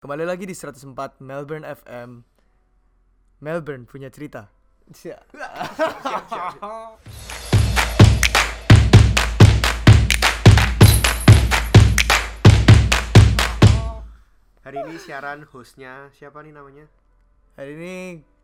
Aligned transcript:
Kembali 0.00 0.24
lagi 0.24 0.48
di 0.48 0.56
104 0.56 1.20
Melbourne 1.20 1.60
FM. 1.68 2.24
Melbourne 3.44 3.84
punya 3.84 4.08
cerita. 4.08 4.48
Hari 14.60 14.76
ini 14.84 14.96
siaran 15.00 15.48
hostnya 15.48 16.12
siapa 16.12 16.44
nih 16.44 16.52
namanya? 16.52 16.84
Hari 17.56 17.72
ini 17.74 17.96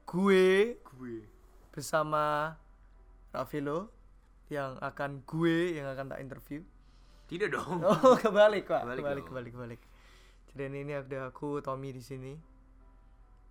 gue 0.08 0.80
Gue. 0.80 1.16
bersama 1.70 2.56
Rafilo 3.30 3.92
yang 4.48 4.80
akan 4.80 5.20
gue 5.28 5.76
yang 5.76 5.86
akan 5.86 6.06
tak 6.08 6.20
interview. 6.24 6.60
Tidak 7.26 7.50
dong. 7.50 7.82
Oh, 7.82 8.14
kebalik, 8.16 8.70
Pak. 8.70 8.86
Kebalik 8.86 9.02
Kebalik, 9.02 9.22
dong. 9.22 9.28
kebalik, 9.52 9.80
Jadi 10.56 10.72
ini 10.72 10.96
ada 10.96 11.28
aku 11.28 11.60
Tommy 11.60 11.92
di 11.92 12.00
sini. 12.00 12.32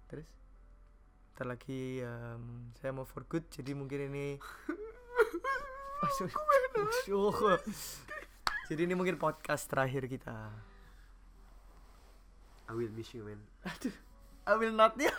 Terus 0.10 0.26
Ntar 1.36 1.46
lagi 1.52 2.00
em, 2.02 2.72
saya 2.80 2.96
mau 2.96 3.04
for 3.06 3.28
good 3.30 3.46
jadi 3.52 3.76
mungkin 3.78 4.10
ini 4.10 4.40
Aduh, 6.06 6.32
aduh. 7.06 7.60
Jadi 8.66 8.82
ini 8.90 8.94
mungkin 8.98 9.22
podcast 9.22 9.70
terakhir 9.70 10.10
kita. 10.10 10.50
I 12.66 12.74
will 12.74 12.90
miss 12.90 13.14
you 13.14 13.22
man. 13.26 13.38
Aduh, 13.62 13.94
I 14.50 14.54
will 14.58 14.74
not 14.74 14.98
ya. 15.02 15.14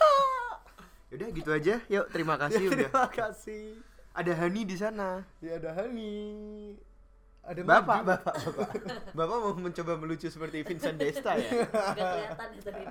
Yaudah 1.15 1.29
gitu 1.31 1.51
aja. 1.55 1.79
Yuk 1.87 2.07
terima 2.11 2.35
kasih 2.35 2.67
udah. 2.75 2.91
Terima 2.91 3.11
kasih. 3.11 3.79
Ada 4.17 4.33
Hani 4.35 4.63
di 4.67 4.75
sana. 4.75 5.23
Ya 5.39 5.63
ada 5.63 5.71
Hani. 5.79 6.75
Ada 7.47 7.61
Bapak, 7.63 7.99
bapak, 8.03 8.35
bapak. 8.43 8.71
Bapak 9.19 9.37
mau 9.39 9.55
mencoba 9.55 9.93
melucu 9.95 10.27
seperti 10.27 10.67
Vincent 10.67 10.99
Desta 10.99 11.39
ya. 11.39 11.63
Gak 11.63 11.95
kelihatan 11.95 12.49
ya 12.53 12.61
di. 12.75 12.85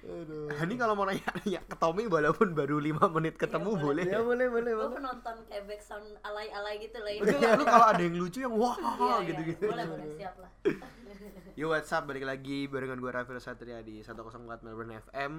Aduh. 0.00 0.48
Hani 0.56 0.74
kalau 0.74 0.96
mau 0.96 1.04
nanya-nanya 1.04 1.60
ke 1.62 1.76
Tommy 1.76 2.08
walaupun 2.08 2.56
baru 2.56 2.80
5 2.80 3.14
menit 3.14 3.36
ketemu 3.36 3.76
Iya, 3.76 3.82
boleh. 3.84 4.04
Ya 4.08 4.12
ya? 4.16 4.20
boleh, 4.24 4.46
boleh, 4.48 4.72
Gue 4.72 4.80
boleh. 4.82 4.96
penonton 4.96 5.36
kayak 5.46 5.64
background 5.68 6.08
alay-alay 6.24 6.74
gitu 6.80 6.98
lah 6.98 7.12
ya. 7.12 7.20
Lu 7.54 7.64
kalau 7.68 7.86
ada 7.92 8.02
yang 8.02 8.16
lucu 8.16 8.38
yang 8.40 8.54
wah 8.56 8.74
Iya, 8.74 8.88
iya. 8.96 9.18
gitu-gitu. 9.28 9.64
Boleh, 9.68 9.86
boleh, 9.86 10.06
siap 10.16 10.34
lah. 10.40 10.50
Yo 11.60 11.68
what's 11.68 11.92
up 11.92 12.08
balik 12.08 12.24
lagi 12.24 12.64
barengan 12.66 12.96
gue 12.96 13.10
Raffi 13.12 13.36
Satria 13.36 13.84
di 13.84 14.00
104 14.00 14.64
Melbourne 14.64 14.96
FM. 14.98 15.32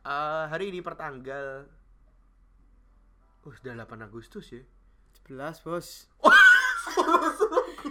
Eh, 0.00 0.44
hari 0.46 0.70
ini 0.70 0.80
pertanggal 0.80 1.66
Uh, 3.40 3.56
sudah 3.56 3.72
8 3.72 4.04
Agustus 4.04 4.52
ya. 4.52 4.60
11, 5.26 5.64
Bos. 5.64 6.12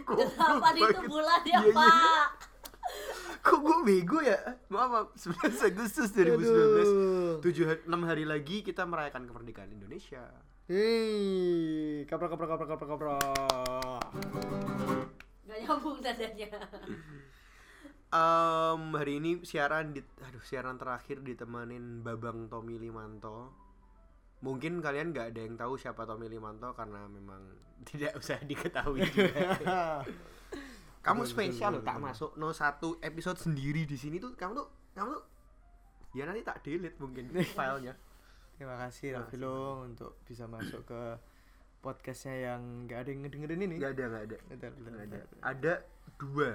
Delapan 0.09 0.73
itu 0.75 1.00
bulan 1.08 1.42
ya. 1.45 1.59
Pak. 1.73 2.28
Kok 3.39 3.59
gue 3.64 3.78
bego 3.88 4.19
ya? 4.19 4.36
Maaf, 4.67 4.89
maaf. 4.92 5.08
11 5.16 5.69
Agustus 5.72 6.09
2019. 6.11 7.39
7 7.39 7.88
6 7.88 8.09
hari 8.09 8.25
lagi 8.27 8.66
kita 8.66 8.83
merayakan 8.83 9.30
kemerdekaan 9.30 9.72
Indonesia. 9.72 10.27
Hei, 10.70 12.05
kaprak 12.05 12.30
kaprak 12.30 12.50
kaprak 12.50 12.70
kaprak 12.70 12.89
kaprak. 12.94 14.03
Gak 15.50 15.58
nyambung 15.66 15.97
nadanya. 15.97 16.47
Em, 18.09 18.81
hari 18.97 19.22
ini 19.22 19.42
siaran 19.45 19.94
di 19.94 20.02
aduh 20.25 20.42
siaran 20.42 20.81
terakhir 20.81 21.22
ditemenin 21.22 22.02
Babang 22.02 22.50
Tommy 22.50 22.81
Limanto. 22.81 23.68
Mungkin 24.39 24.79
kalian 24.79 25.11
nggak 25.11 25.35
ada 25.35 25.41
yang 25.43 25.55
tahu 25.59 25.75
siapa 25.75 26.07
Tommy 26.07 26.31
Limanto 26.31 26.71
karena 26.71 27.03
memang 27.11 27.43
tidak 27.89 28.15
usah 28.15 28.39
diketahui 28.39 29.03
juga. 29.03 29.35
kamu 31.05 31.23
Betul, 31.23 31.31
spesial 31.31 31.79
loh 31.79 31.83
tak 31.83 31.97
masuk 31.99 32.35
no 32.35 32.51
satu 32.51 32.99
episode 32.99 33.39
sendiri 33.39 33.83
di 33.87 33.95
sini 33.99 34.19
tuh? 34.19 34.35
Kamu 34.35 34.51
tuh 34.55 34.67
kamu 34.95 35.09
tuh 35.15 35.23
ya 36.15 36.23
nanti 36.25 36.41
tak 36.43 36.63
delete 36.63 36.99
mungkin 36.99 37.31
filenya. 37.55 37.95
Terima 38.59 38.75
kasih 38.75 39.15
Rafilo 39.15 39.87
untuk 39.87 40.19
bisa 40.27 40.43
masuk 40.43 40.83
ke 40.83 41.01
podcastnya 41.79 42.51
yang 42.51 42.83
nggak 42.83 42.99
ada 43.08 43.09
yang 43.11 43.21
ngedengerin 43.23 43.59
ini. 43.64 43.75
nggak 43.80 43.93
ada 43.95 44.03
nggak 44.11 44.23
ada. 44.27 44.37
Betul, 44.52 44.69
betul, 44.75 44.91
nggak 44.91 45.08
ada. 45.08 45.19
ada. 45.43 45.73
Dua. 46.19 46.49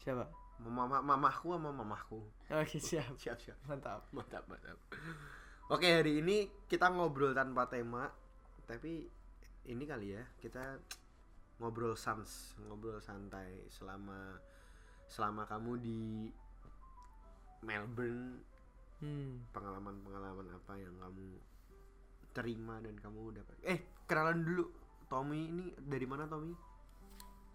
Siapa? 0.00 0.24
mama 0.58 0.98
mamahku 0.98 1.54
sama 1.54 1.70
mamahku. 1.70 2.18
Oke, 2.50 2.82
siap. 2.82 3.14
siap 3.14 3.38
siap. 3.38 3.54
Mantap. 3.70 4.02
mantap 4.10 4.42
mantap 4.50 4.74
oke 5.68 5.84
hari 5.84 6.20
ini 6.20 6.36
kita 6.66 6.88
ngobrol 6.88 7.32
tanpa 7.32 7.68
tema 7.68 8.08
tapi 8.64 9.04
ini 9.64 9.84
kali 9.84 10.12
ya 10.12 10.24
kita 10.38 10.80
ngobrol 11.58 11.92
sans 11.94 12.28
ngobrol 12.62 13.00
santai 13.00 13.66
selama 13.68 14.38
selama 15.06 15.42
kamu 15.44 15.72
di 15.78 16.00
Melbourne 17.60 18.44
Hmm. 18.98 19.46
pengalaman-pengalaman 19.54 20.50
apa 20.50 20.74
yang 20.74 20.90
kamu 20.98 21.38
terima 22.34 22.82
dan 22.82 22.98
kamu 22.98 23.30
dapat 23.30 23.54
eh 23.62 23.78
kenalan 24.10 24.42
dulu 24.42 24.74
Tommy 25.06 25.46
ini 25.46 25.70
dari 25.78 26.02
mana 26.02 26.26
Tommy 26.26 26.50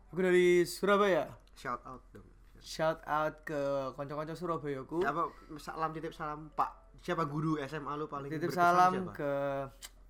Aku 0.07 0.23
dari 0.23 0.63
Surabaya. 0.63 1.27
shout 1.53 1.83
out 1.83 1.99
dong 2.15 2.23
Shout 2.63 3.03
out 3.03 3.43
ke 3.43 3.59
konco-konco 3.91 4.31
Surabayaku. 4.31 5.03
apa 5.03 5.27
salam 5.59 5.91
titip 5.91 6.15
salam 6.15 6.47
Pak 6.55 6.71
siapa 7.03 7.23
guru 7.23 7.59
SMA 7.61 7.91
lu 7.93 8.07
paling 8.07 8.31
Titip 8.31 8.49
salam 8.49 8.91
siapa? 8.95 9.11
ke 9.11 9.31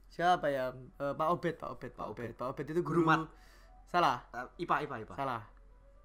siapa 0.08 0.46
ya? 0.48 0.70
Eh, 0.72 1.14
Pak 1.14 1.28
Obed, 1.28 1.56
Pak 1.58 1.70
Obed, 1.72 1.92
Pak 1.92 2.06
Obed. 2.08 2.22
Obed. 2.24 2.38
Pak 2.38 2.48
Obed 2.48 2.66
itu 2.68 2.81
Guru 2.81 3.02
guru. 3.02 3.09
mat. 3.09 3.22
Salah. 3.84 4.22
Uh, 4.30 4.46
IPA 4.58 4.76
IPA 4.86 4.96
IPA 5.04 5.14
Salah. 5.16 5.42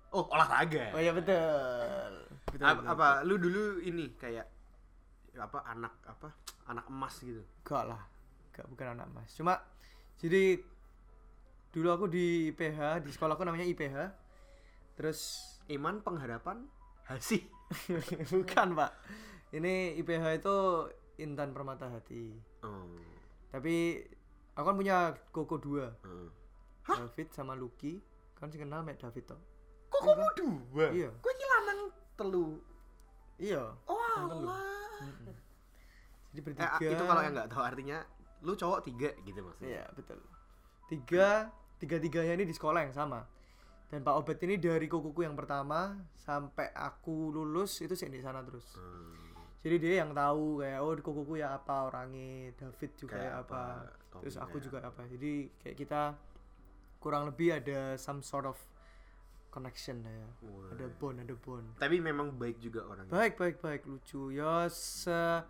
oh 0.09 0.25
olahraga 0.27 0.85
Oh 0.93 0.99
iya 0.99 1.13
betul. 1.13 2.13
Betul. 2.49 2.65
Ap- 2.65 2.81
betul, 2.81 2.89
apa 2.91 3.09
lu 3.23 3.37
dulu 3.37 3.63
ini 3.79 4.13
kayak 4.15 4.49
apa 5.37 5.61
anak 5.69 5.93
apa 6.03 6.33
anak 6.67 6.89
emas 6.89 7.15
gitu 7.21 7.45
Enggak 7.63 7.85
lah. 7.87 8.03
Enggak 8.51 8.67
bukan 8.67 8.87
anak 8.97 9.07
mas. 9.13 9.29
Cuma 9.33 9.61
jadi 10.17 10.57
dulu 11.69 11.89
aku 11.93 12.07
di 12.09 12.49
IPH, 12.49 13.05
di 13.05 13.13
sekolahku 13.13 13.45
namanya 13.45 13.63
IPH. 13.63 13.97
Terus 14.97 15.21
iman 15.69 16.01
pengharapan 16.01 16.65
hasil 17.05 17.45
bukan, 18.35 18.69
Pak. 18.75 18.93
Ini 19.51 19.75
IPH 19.97 20.25
itu 20.39 20.57
Intan 21.19 21.51
Permata 21.51 21.89
Hati. 21.89 22.37
oh, 22.61 22.85
Tapi 23.49 24.05
aku 24.53 24.65
kan 24.65 24.77
punya 24.77 24.97
koko 25.31 25.57
dua, 25.57 25.89
oh. 26.03 26.29
David 26.87 27.29
sama 27.31 27.53
Lucky. 27.53 27.97
Kan 28.35 28.49
sih 28.49 28.57
kenal 28.57 28.81
Mek 28.81 28.97
David 28.97 29.25
toh. 29.27 29.41
kok 29.89 30.05
kamu 30.05 30.27
dua 30.37 30.87
Iya. 30.91 31.09
kok 31.11 31.33
iki 31.33 31.47
lanang 31.49 31.81
telu 32.15 32.61
Iya. 33.37 33.73
oh 33.83 33.99
alah. 34.15 34.61
Mm-mm. 35.01 35.33
Jadi 36.29 36.39
Eh, 36.39 36.45
bertiga. 36.45 36.89
itu 36.93 37.03
kalau 37.03 37.21
yang 37.21 37.33
nggak 37.33 37.49
tahu 37.49 37.63
artinya 37.63 37.99
lu 38.39 38.53
cowok 38.53 38.85
tiga 38.85 39.11
gitu 39.19 39.41
maksudnya 39.41 39.71
Iya 39.73 39.85
betul. 39.91 40.21
Tiga, 40.87 41.49
tiga 41.79 41.97
tiganya 41.99 42.33
ini 42.35 42.45
di 42.45 42.53
sekolah 42.53 42.81
yang 42.81 42.93
sama. 42.93 43.25
Dan 43.89 44.05
Pak 44.05 44.15
Obet 44.15 44.39
ini 44.41 44.55
dari 44.55 44.85
kukuku 44.85 45.25
yang 45.25 45.33
pertama 45.33 45.97
sampai 46.15 46.69
aku 46.71 47.33
lulus 47.33 47.81
itu 47.81 47.93
sih 47.93 48.07
di 48.07 48.21
sana 48.21 48.45
terus. 48.45 48.77
Hmm, 48.77 49.28
Jadi 49.69 49.77
dia 49.85 49.95
yang 50.01 50.17
tahu 50.17 50.65
kayak 50.65 50.81
oh 50.81 50.93
di 50.97 51.03
kukuku 51.05 51.35
ya 51.45 51.53
apa 51.61 51.93
orangnya, 51.93 52.57
David 52.57 52.91
juga 52.97 53.13
Kayak 53.21 53.29
ya 53.29 53.41
apa, 53.45 53.63
apa, 53.85 54.17
terus 54.25 54.37
aku 54.41 54.57
kayak 54.57 54.65
juga 54.65 54.79
apa. 54.89 55.03
Jadi 55.05 55.33
kayak 55.61 55.77
kita 55.77 56.03
kurang 56.97 57.29
lebih 57.29 57.61
ada 57.61 58.01
some 58.01 58.25
sort 58.25 58.49
of 58.49 58.57
connection 59.53 60.01
lah 60.01 60.13
ya. 60.17 60.29
Wah. 60.49 60.73
Ada 60.73 60.87
bond, 60.97 61.17
ada 61.21 61.35
bond. 61.37 61.67
tapi 61.77 62.01
memang 62.01 62.33
baik 62.33 62.57
juga 62.65 62.89
orangnya 62.89 63.13
Baik, 63.13 63.37
baik, 63.37 63.57
baik, 63.61 63.83
lucu. 63.85 64.33
Ya 64.33 64.65
se 64.73 65.45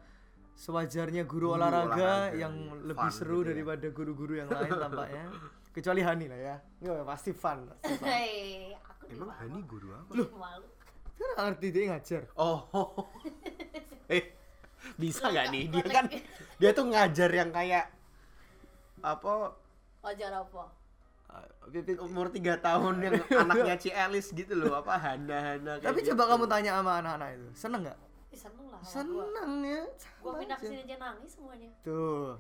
sewajarnya 0.58 1.22
guru, 1.22 1.54
Guru 1.54 1.62
olahraga, 1.62 1.94
olahraga, 1.94 2.34
yang 2.34 2.54
iya. 2.58 2.82
lebih 2.90 3.06
Fun 3.06 3.14
seru 3.14 3.38
gitu 3.38 3.46
ya. 3.46 3.48
daripada 3.54 3.86
guru-guru 3.94 4.32
yang 4.42 4.48
lain 4.50 4.70
tampaknya. 4.90 5.24
Kecuali 5.70 6.00
Hani 6.02 6.26
lah 6.26 6.40
ya. 6.42 6.56
Nggak, 6.82 7.06
pasti 7.06 7.30
fun. 7.30 7.58
Pasti 7.70 7.94
fun. 7.94 8.06
Nih 8.10 8.74
emang. 9.14 9.30
Hani 9.30 9.60
guru 9.64 9.88
apa. 9.94 10.12
Dia 11.18 11.26
nggak 11.34 11.44
ngerti 11.50 11.66
dia 11.74 11.82
ngajar. 11.90 12.22
oh 12.38 12.58
eh 14.08 14.25
bisa 15.00 15.26
nggak 15.26 15.46
nih 15.49 15.64
dia 15.69 15.84
kan 15.87 16.05
dia 16.60 16.70
tuh 16.72 16.84
ngajar 16.87 17.31
yang 17.31 17.50
kayak 17.50 17.87
apa 18.99 19.55
Wajar 19.99 20.31
apa? 20.32 20.70
Ah, 21.28 21.43
Pipit- 21.69 21.99
umur 21.99 22.31
tiga 22.31 22.56
tahun 22.56 23.02
yang 23.02 23.14
anaknya 23.43 23.75
Ci 23.76 23.90
Elis 23.90 24.31
gitu 24.31 24.55
loh 24.55 24.78
apa 24.78 24.94
Hana 24.96 25.37
Hana 25.37 25.72
kayak 25.76 25.84
Tapi 25.84 25.99
gitu. 26.00 26.14
coba 26.14 26.22
kamu 26.32 26.44
tanya 26.46 26.70
sama 26.72 26.93
anak-anak 26.99 27.28
itu, 27.34 27.49
seneng 27.52 27.81
nggak? 27.82 27.99
Ih, 28.28 28.38
seneng 28.38 28.66
lah 28.66 28.81
sama 28.81 28.88
gua. 29.05 29.22
Seneng 29.26 29.52
ya. 29.60 29.82
Gua 30.19 30.32
pindah 30.38 30.55
aja. 30.55 30.62
ke 30.62 30.70
sini 30.70 30.82
aja 30.82 30.96
nangis 30.96 31.31
semuanya. 31.31 31.70
Tuh. 31.82 32.38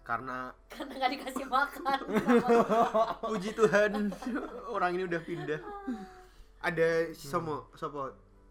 karena 0.00 0.38
Karena 0.66 0.92
gak 0.96 1.10
dikasih 1.12 1.46
makan. 1.46 1.98
puji 3.22 3.50
Tuhan 3.52 3.90
orang 4.66 4.90
ini 4.92 5.04
udah 5.04 5.20
pindah 5.20 5.60
ada 6.58 6.88
sama 7.12 7.62
sopo 7.72 8.10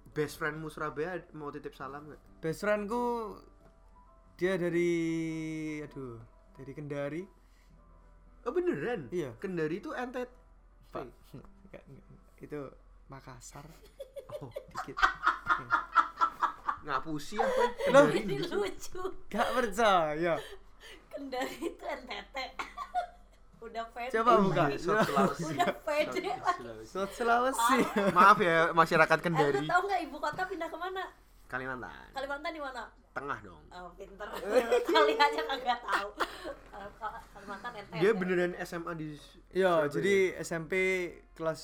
best 0.10 0.36
friendmu 0.36 0.68
Surabaya 0.68 1.20
mau 1.32 1.50
titip 1.50 1.74
salam 1.74 2.06
nggak 2.06 2.22
Best 2.40 2.64
friendku 2.64 3.36
dia 4.40 4.56
dari 4.56 4.92
aduh, 5.84 6.16
dari 6.56 6.72
Kendari. 6.72 7.24
oh 8.48 8.52
beneran 8.56 9.12
Iya. 9.12 9.36
Kendari 9.36 9.84
itu 9.84 9.92
ente 9.92 10.24
Pak. 10.90 11.04
Nggak. 11.68 11.84
Itu 12.40 12.72
Makassar. 13.12 13.68
oh 14.40 14.48
Dikit. 14.72 14.96
ngapusi 16.80 17.36
apa 17.36 17.64
Loh. 17.92 18.08
Ini 18.08 18.40
lucu. 18.48 19.02
Gak 19.28 19.48
percaya. 19.52 20.40
Kendari 21.12 21.56
itu 21.60 21.84
NTT. 21.84 22.36
Udah 23.68 23.84
pede. 23.92 24.16
Coba 24.16 24.32
buka. 24.40 24.64
Iya. 24.72 24.80
Udah 25.28 25.76
pede. 25.84 26.32
Sulawesi. 26.88 27.12
Sulawesi. 27.12 27.78
maaf 28.16 28.40
ya 28.40 28.72
masyarakat 28.72 29.18
Eh, 29.20 29.24
Kendari 29.28 29.68
tahu 29.68 29.82
nggak 29.84 30.02
ibu 30.08 30.18
kota 30.24 30.48
pindah 30.48 30.72
ke 30.72 30.80
mana? 30.80 31.04
Kalimantan 31.50 32.14
Kalimantan 32.14 32.52
di 32.52 32.62
mana? 32.62 32.84
tengah 33.10 33.40
dong 33.42 33.64
Oh, 33.70 33.90
pinter. 33.92 34.28
Kali 34.88 35.14
aja 35.14 35.42
kagak 35.44 35.82
tahu. 35.82 36.10
Kalau 36.70 36.90
Kal- 36.96 37.26
Kalimantan 37.34 37.72
NTT. 37.76 37.94
dia 37.98 38.12
beneran 38.14 38.54
SMA 38.62 38.94
di 38.94 39.10
Iya, 39.52 39.90
jadi 39.90 40.16
SMP 40.40 40.74
kelas 41.34 41.62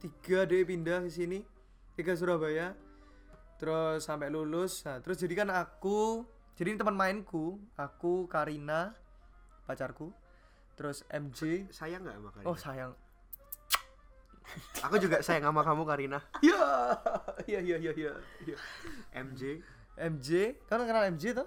3 0.00 0.10
dia 0.44 0.60
pindah 0.62 1.00
ke 1.00 1.08
sini. 1.08 1.46
3 1.94 2.12
Surabaya. 2.12 2.74
Terus 3.56 4.02
sampai 4.02 4.28
lulus. 4.28 4.82
Nah, 4.82 4.98
terus 4.98 5.16
jadi 5.16 5.34
kan 5.36 5.48
aku, 5.48 6.26
jadi 6.54 6.74
ini 6.74 6.78
teman 6.78 6.92
mainku, 6.92 7.56
aku 7.74 8.26
Karina, 8.26 8.92
pacarku. 9.64 10.10
Terus 10.74 11.06
MJ. 11.08 11.70
sayang 11.70 12.02
nggak 12.02 12.16
sama 12.16 12.30
Karina? 12.34 12.46
Oh, 12.46 12.58
sayang. 12.58 12.92
Aku 14.84 14.96
juga 15.00 15.20
sayang 15.24 15.48
sama 15.50 15.64
kamu 15.64 15.82
Karina. 15.88 16.18
Ya. 16.44 16.62
iya 17.44 17.60
iya 17.60 17.76
iya 17.80 17.92
iya 17.96 18.12
iya. 18.44 18.56
MJ 19.14 19.60
MJ, 19.94 20.58
kamu 20.66 20.90
kenal 20.90 21.04
MJ 21.14 21.24
tuh? 21.38 21.46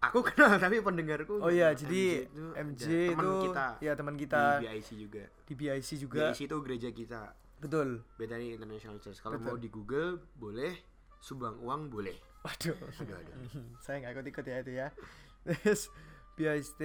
aku 0.00 0.20
kenal 0.28 0.60
tapi 0.60 0.80
pendengarku 0.80 1.40
Oh 1.40 1.50
iya, 1.50 1.72
jadi 1.72 2.28
itu 2.28 2.44
MJ 2.52 2.84
ada 2.84 3.16
teman 3.16 3.24
itu 3.24 3.36
kita. 3.48 3.66
ya 3.80 3.92
teman 3.96 4.14
di 4.14 4.20
kita. 4.24 4.42
BIC 4.60 4.88
juga. 4.96 5.24
Di 5.46 5.54
BIC 5.56 5.88
juga. 6.00 6.20
BIC 6.30 6.40
itu 6.46 6.56
gereja 6.62 6.88
kita. 6.92 7.22
Betul. 7.56 7.88
Bethany 8.20 8.52
International 8.52 9.00
Church. 9.00 9.18
Kalau 9.20 9.40
mau 9.40 9.56
di 9.56 9.68
Google 9.72 10.20
boleh. 10.36 10.76
Sumbang 11.16 11.56
uang 11.58 11.88
boleh. 11.90 12.14
Waduh. 12.44 12.76
aduh 12.78 13.16
aduh 13.18 13.36
saya 13.84 13.98
nggak 14.04 14.12
ikut 14.14 14.26
ikut 14.30 14.44
ya 14.46 14.56
itu 14.62 14.72
ya. 14.78 14.88
Terus 15.42 15.90
BIST 16.38 16.80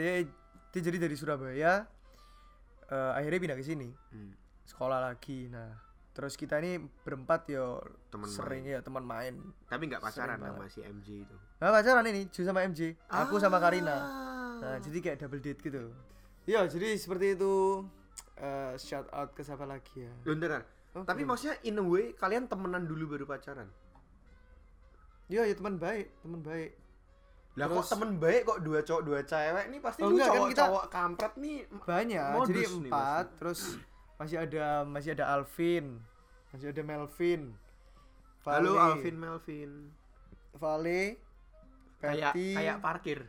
dia 0.71 0.79
jadi 0.81 0.97
dari 0.97 1.15
Surabaya 1.19 1.85
eh, 2.87 3.11
akhirnya 3.13 3.39
pindah 3.43 3.57
ke 3.59 3.65
sini. 3.67 3.91
Hmm. 4.09 4.33
Sekolah 4.71 5.03
lagi. 5.03 5.47
Nah 5.47 5.75
terus 6.11 6.35
kita 6.35 6.59
ini 6.59 6.75
berempat 7.01 7.47
yo 7.47 7.79
Teman 8.07 8.27
sering 8.27 8.63
ya 8.65 8.79
teman 8.79 9.03
main. 9.03 9.35
Tapi 9.67 9.83
nggak 9.85 9.99
pacaran 9.99 10.35
sama 10.37 10.67
si 10.67 10.79
MJ 10.81 11.23
itu. 11.23 11.35
Nah 11.57 11.69
pacaran 11.69 12.03
ini 12.05 12.27
Ju 12.27 12.41
sama 12.41 12.63
MJ 12.63 12.95
aku 13.07 13.35
sama 13.37 13.59
Karina. 13.59 13.91
Ah. 13.91 13.99
nah 14.59 14.75
jadi 14.77 14.97
kayak 14.97 15.17
double 15.19 15.39
date 15.39 15.59
gitu. 15.59 15.91
Ya 16.43 16.63
jadi 16.65 16.95
seperti 16.95 17.35
itu. 17.35 17.83
Eh, 18.35 18.73
shout 18.75 19.05
out 19.11 19.31
ke 19.31 19.41
siapa 19.41 19.63
lagi 19.63 20.01
ya? 20.01 20.11
Bentar. 20.25 20.65
Oh, 20.91 21.05
tapi 21.05 21.21
belum. 21.21 21.31
maksudnya 21.31 21.55
in 21.61 21.77
a 21.77 21.85
way 21.85 22.11
kalian 22.11 22.49
temenan 22.49 22.83
dulu 22.83 23.15
baru 23.15 23.23
pacaran? 23.23 23.69
Ya 25.27 25.47
ya 25.47 25.53
teman 25.53 25.77
baik 25.77 26.11
teman 26.19 26.41
baik. 26.41 26.75
Lah 27.55 27.67
kok 27.69 27.87
temen 27.87 28.15
baik 28.17 28.41
kok 28.43 28.59
dua 28.59 28.79
cowok 28.81 29.01
dua 29.01 29.19
cewek 29.23 29.65
nih? 29.69 29.79
Pasti 29.79 29.99
Oh, 30.01 30.09
lu 30.09 30.15
enggak, 30.15 30.27
kan 30.27 30.35
cowok 30.35 30.49
kita- 30.49 30.61
cowok 30.65 30.85
kampret 30.89 31.33
nih. 31.37 31.57
Banyak 31.81 32.25
Modus 32.33 32.49
jadi 32.49 32.59
nih 32.59 32.67
empat 32.81 33.25
terus 33.37 33.59
masih 34.21 34.37
ada 34.37 34.85
masih 34.85 35.17
ada 35.17 35.33
Alvin. 35.33 35.97
Masih 36.53 36.69
ada 36.69 36.81
Melvin. 36.85 37.57
Halo 38.45 38.77
Vale, 38.77 38.81
Alvin 38.93 39.17
Melvin. 39.17 39.71
Vale. 40.53 41.17
Kayak 41.97 42.37
kayak 42.37 42.77
parkir. 42.85 43.25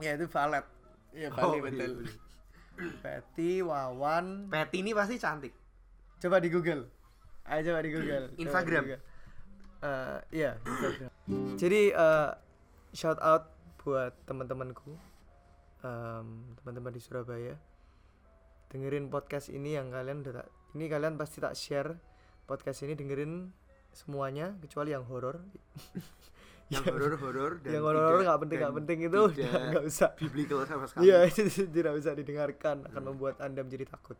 Ya 0.00 0.16
itu 0.16 0.24
Valet. 0.32 0.64
Iya 1.12 1.28
Oh, 1.28 1.36
Vale 1.36 1.52
iya, 1.52 1.62
betul. 1.68 1.92
iya. 2.00 2.12
Patty 3.04 3.52
Wawan. 3.60 4.48
Patty 4.48 4.80
ini 4.80 4.96
pasti 4.96 5.20
cantik. 5.20 5.52
Coba 6.16 6.40
di 6.40 6.48
Google. 6.48 6.88
Ayo 7.44 7.72
coba 7.72 7.80
di 7.84 7.90
Google. 7.92 8.24
Coba 8.24 8.32
di 8.32 8.40
Instagram. 8.40 8.84
Google. 8.88 9.02
Eh, 9.76 10.18
iya 10.32 10.50
Instagram. 10.64 11.10
Jadi 11.60 11.82
eh, 11.92 12.30
shout 12.96 13.20
out 13.20 13.52
buat 13.84 14.16
teman-temanku. 14.24 14.96
Em, 15.84 16.28
teman-teman 16.56 16.88
di 16.88 17.00
Surabaya 17.04 17.52
dengerin 18.68 19.06
podcast 19.06 19.48
ini 19.48 19.74
yang 19.74 19.88
kalian 19.88 20.20
udah 20.20 20.34
tak, 20.36 20.46
ini 20.72 20.84
kalian 20.86 21.14
pasti 21.14 21.38
tak 21.38 21.54
share 21.54 21.96
podcast 22.44 22.82
ini 22.82 22.92
dengerin 22.92 23.50
semuanya 23.90 24.54
kecuali 24.56 24.90
yang 24.90 25.04
horor. 25.04 25.40
Yang 26.66 26.82
horor 26.90 27.14
horor 27.16 27.52
dan 27.62 27.78
yang 27.78 27.86
horor 27.86 28.02
tidak- 28.10 28.26
nggak 28.26 28.38
penting 28.42 28.58
nggak 28.58 28.74
penting 28.74 28.98
itu 29.00 29.18
udah 29.22 29.52
nggak 29.70 29.84
usah. 29.86 30.10
biblical 30.18 30.58
sama 30.66 30.82
sekali. 30.90 31.06
Iya 31.06 31.18
itu 31.22 31.40
tidak 31.78 31.92
bisa 31.94 32.10
didengarkan 32.10 32.76
akan 32.82 32.98
Hmm. 32.98 33.08
membuat 33.14 33.38
anda 33.38 33.62
menjadi 33.62 33.86
takut. 33.86 34.18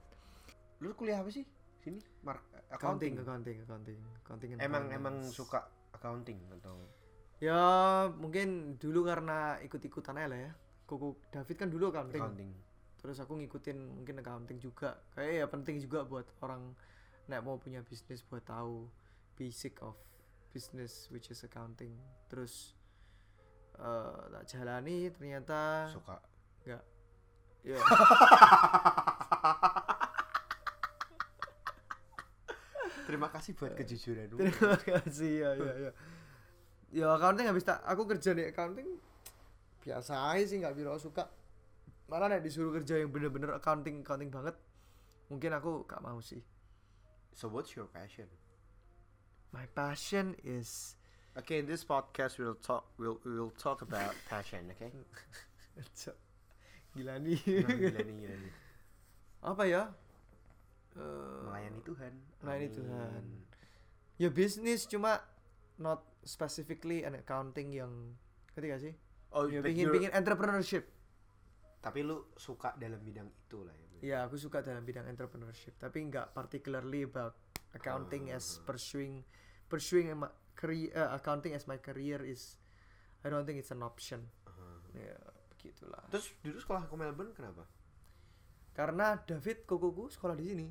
Lu 0.78 0.94
kuliah 0.94 1.19
apa 1.19 1.26
sih? 1.26 1.42
Sini? 1.82 1.99
Mark 2.22 2.46
accounting. 2.70 3.19
Accounting 3.19 3.66
accounting 3.66 3.99
accounting. 4.22 4.49
Emang 4.56 4.87
finance. 4.87 4.94
emang 4.94 5.14
suka 5.26 5.66
accounting 5.90 6.38
atau? 6.54 6.78
Ya 7.42 7.58
mungkin 8.14 8.78
dulu 8.78 9.02
karena 9.02 9.58
ikut-ikutan 9.60 10.14
aja 10.14 10.31
lah 10.31 10.38
ya. 10.38 10.52
Kuku 10.87 11.19
David 11.28 11.56
kan 11.58 11.66
dulu 11.66 11.90
accounting, 11.90 12.22
accounting 12.22 12.50
terus 13.06 13.22
aku 13.22 13.38
ngikutin 13.38 14.02
mungkin 14.02 14.18
accounting 14.18 14.58
juga. 14.58 14.98
Kayak 15.14 15.32
ya 15.38 15.46
penting 15.46 15.78
juga 15.78 16.02
buat 16.02 16.26
orang 16.42 16.74
nek 17.30 17.46
mau 17.46 17.54
punya 17.54 17.86
bisnis 17.86 18.26
buat 18.26 18.42
tahu 18.42 18.90
basic 19.38 19.78
of 19.78 19.94
business 20.50 21.06
which 21.14 21.30
is 21.30 21.38
accounting. 21.46 21.94
Terus 22.26 22.74
eh 23.78 24.18
tak 24.34 24.44
jalani 24.50 25.14
ternyata 25.14 25.86
suka. 25.94 26.18
Enggak 26.66 26.82
ya 27.70 27.78
terima 33.06 33.30
kasih 33.30 33.54
buat 33.54 33.78
kejujuranmu. 33.78 34.38
Terima 34.38 34.78
kasih 34.82 35.32
ya 35.46 35.50
ya 35.54 35.74
ya 35.78 35.92
ya 36.90 37.06
accounting 37.14 37.46
habis 37.46 37.62
tak 37.62 37.78
aku 37.86 38.02
kerja 38.10 38.34
di 38.34 38.50
accounting 38.50 38.98
biasa 39.86 40.34
aja 40.34 40.44
sih 40.50 40.58
nggak 40.58 40.74
biro 40.74 40.98
suka 40.98 41.30
malah 42.06 42.30
nek 42.30 42.42
disuruh 42.42 42.70
kerja 42.72 43.02
yang 43.02 43.10
bener-bener 43.10 43.50
accounting 43.52 44.00
accounting 44.00 44.30
banget 44.30 44.54
mungkin 45.26 45.50
aku 45.52 45.82
gak 45.84 45.98
mau 46.00 46.22
sih. 46.22 46.38
So 47.34 47.50
what's 47.50 47.74
your 47.74 47.90
passion? 47.90 48.30
My 49.50 49.66
passion 49.68 50.38
is 50.40 50.94
okay 51.34 51.58
in 51.58 51.66
this 51.66 51.82
podcast 51.82 52.38
we'll 52.38 52.56
talk 52.56 52.86
we'll 52.96 53.18
we'll 53.26 53.52
talk 53.52 53.82
about 53.82 54.14
passion 54.30 54.70
okay? 54.72 54.94
Gila 56.96 57.20
nih. 57.20 57.36
Gila 57.44 58.00
nih, 58.00 58.16
gila 58.24 58.36
nih. 58.40 58.52
apa 59.44 59.62
ya? 59.68 59.82
Eh, 60.96 61.38
melayani 61.44 61.80
Tuhan. 61.84 62.12
melayani 62.40 62.66
Amin. 62.66 62.76
Tuhan. 62.80 63.22
ya 64.16 64.28
bisnis 64.32 64.88
cuma 64.88 65.20
not 65.76 66.00
specifically 66.24 67.04
an 67.04 67.20
accounting 67.20 67.68
yang 67.68 68.16
ketika 68.56 68.80
sih? 68.80 68.94
Oh 69.28 69.44
ya 69.44 69.60
pingin 69.60 69.86
you're- 69.86 69.92
pingin 69.92 70.12
entrepreneurship 70.16 70.88
tapi 71.87 72.02
lu 72.02 72.35
suka 72.35 72.75
dalam 72.75 72.99
bidang 72.99 73.31
itu 73.31 73.62
lah 73.62 73.71
ya 73.71 73.87
Ya, 74.05 74.28
aku 74.28 74.37
suka 74.37 74.61
dalam 74.61 74.85
bidang 74.85 75.09
entrepreneurship, 75.09 75.81
tapi 75.81 76.05
nggak 76.05 76.37
particularly 76.37 77.09
about 77.09 77.33
accounting 77.73 78.28
as 78.28 78.61
pursuing 78.69 79.25
pursuing 79.73 80.12
my 80.12 80.28
career 80.52 80.93
uh, 80.93 81.16
accounting 81.16 81.57
as 81.57 81.64
my 81.64 81.81
career 81.81 82.21
is 82.21 82.61
I 83.25 83.33
don't 83.33 83.49
think 83.49 83.57
it's 83.57 83.73
an 83.73 83.81
option. 83.81 84.28
Uh-huh. 84.45 84.76
Ya, 84.93 85.16
begitulah. 85.57 86.05
terus 86.12 86.28
dulu 86.45 86.61
sekolah 86.61 86.85
ke 86.85 86.95
Melbourne 86.97 87.33
kenapa 87.33 87.64
Karena 88.76 89.16
David 89.16 89.64
kokoku 89.64 90.12
sekolah 90.12 90.37
di 90.37 90.52
sini. 90.52 90.69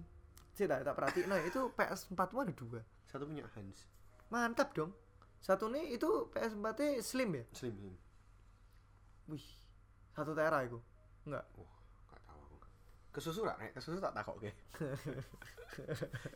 Saya 0.54 0.78
tak, 0.78 0.86
tak 0.86 0.94
perhatiin, 0.94 1.26
nah 1.26 1.42
itu 1.42 1.74
PS4 1.74 2.22
mu 2.32 2.40
ada 2.46 2.54
dua. 2.54 2.80
satu 3.10 3.26
punya 3.26 3.44
Hans 3.58 3.90
Mantap 4.30 4.78
dong. 4.78 4.94
Satu 5.42 5.74
nih 5.74 5.98
itu 5.98 6.30
PS4 6.30 6.66
nya 6.78 7.02
slim 7.02 7.30
ya? 7.34 7.44
Slim 7.50 7.76
Slim 7.82 7.96
Wih, 9.26 9.46
satu 10.14 10.38
tera 10.38 10.62
itu. 10.62 10.78
Enggak. 11.26 11.46
oh 11.54 11.66
gak 12.08 12.22
tahu 12.24 12.40
aku. 12.40 12.56
Kesusu 13.12 13.40
rak 13.42 13.58
nek 13.58 13.72
kesusu 13.74 13.98
tak 13.98 14.14
takok 14.14 14.36
ke 14.40 14.52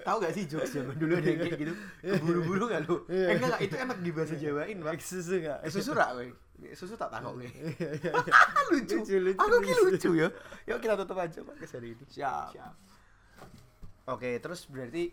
tahu 0.03 0.17
gak 0.19 0.34
sih 0.34 0.43
jokes 0.46 0.74
zaman 0.74 0.96
dulu 0.96 1.13
ada 1.15 1.27
yang 1.27 1.39
kayak 1.39 1.60
gitu? 1.60 1.74
Keburu-buru 2.01 2.63
gak 2.67 2.81
lu? 2.84 2.96
Eh 3.08 3.31
enggak 3.31 3.48
enggak 3.50 3.62
itu 3.63 3.75
enak 3.77 3.98
di 4.00 4.12
bahasa 4.12 4.36
Jawain 4.36 4.77
pak 4.79 5.00
Susu 5.00 5.34
enggak? 5.38 5.60
kesusu 5.63 5.91
rak 5.93 6.10
we 6.15 6.25
susu 6.75 6.93
tak 6.93 7.08
takok 7.08 7.39
ke 7.39 7.48
Iya, 7.48 7.55
iya, 7.72 7.89
iya. 7.96 8.12
lucu. 8.74 8.96
Lucu, 9.00 9.15
lucu, 9.17 9.39
aku 9.39 9.58
ki 9.58 9.72
lucu. 9.72 9.84
lucu 9.88 10.10
ya 10.17 10.27
yuk 10.67 10.79
kita 10.79 10.93
tutup 10.98 11.17
aja 11.17 11.39
pak 11.39 11.55
kesari 11.55 11.96
ini. 11.96 12.03
Siap. 12.05 12.51
oke 14.10 14.29
terus 14.39 14.67
berarti 14.67 15.03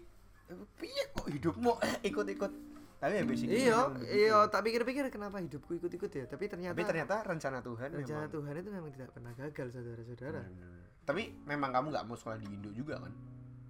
eh, 0.50 0.58
piye 0.74 1.02
kok 1.12 1.26
hidupmu? 1.28 1.72
Ikut-ikut 2.08 2.52
tapi 2.96 3.12
habis 3.14 3.38
ini 3.40 3.60
Iya, 3.62 3.78
iya, 4.06 4.36
tak 4.46 4.62
pikir-pikir 4.62 5.08
kenapa 5.08 5.36
hidupku 5.38 5.76
ikut-ikut 5.76 6.08
ya, 6.08 6.24
tapi 6.24 6.46
ternyata 6.46 6.72
tapi 6.72 6.84
ternyata 6.86 7.14
rencana 7.22 7.58
Tuhan 7.60 7.88
rencana 7.94 8.24
memang 8.24 8.32
Tuhan 8.32 8.52
itu 8.56 8.70
memang 8.70 8.90
tidak 8.90 9.10
pernah 9.10 9.32
gagal 9.32 9.66
saudara-saudara. 9.70 10.42
Bener-bener. 10.42 10.84
tapi 11.02 11.22
memang 11.42 11.70
kamu 11.70 11.86
nggak 11.90 12.04
mau 12.04 12.14
sekolah 12.14 12.36
di 12.36 12.48
Indo 12.48 12.70
juga 12.70 12.98
kan? 12.98 13.12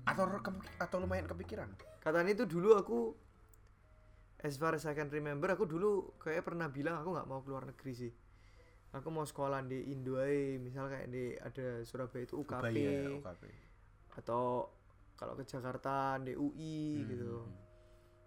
Atau 0.04 0.24
atau 0.78 0.96
lumayan 0.98 1.26
kepikiran? 1.26 1.68
Katanya 1.98 2.32
itu 2.32 2.44
dulu 2.44 2.74
aku 2.74 2.98
as 4.38 4.54
far 4.54 4.72
as 4.72 4.84
I 4.84 4.92
can 4.92 5.08
remember 5.08 5.48
aku 5.48 5.64
dulu 5.64 5.90
kayak 6.16 6.42
pernah 6.42 6.68
bilang 6.68 6.96
aku 6.96 7.10
nggak 7.10 7.26
mau 7.26 7.40
keluar 7.40 7.64
negeri 7.64 7.92
sih. 7.92 8.12
Aku 8.92 9.10
mau 9.10 9.24
sekolah 9.24 9.60
di 9.60 9.90
Indo 9.90 10.16
aja 10.16 10.32
misal 10.56 10.86
kayak 10.86 11.08
di 11.08 11.34
ada 11.34 11.82
Surabaya 11.82 12.22
itu 12.22 12.38
UKP 12.38 12.64
Ubaya, 12.64 12.96
UKP. 13.12 13.42
atau 14.16 14.70
kalau 15.12 15.34
ke 15.34 15.44
Jakarta 15.44 15.94
di 16.18 16.32
UI 16.32 16.78
Hmm. 16.96 17.08
gitu 17.10 17.32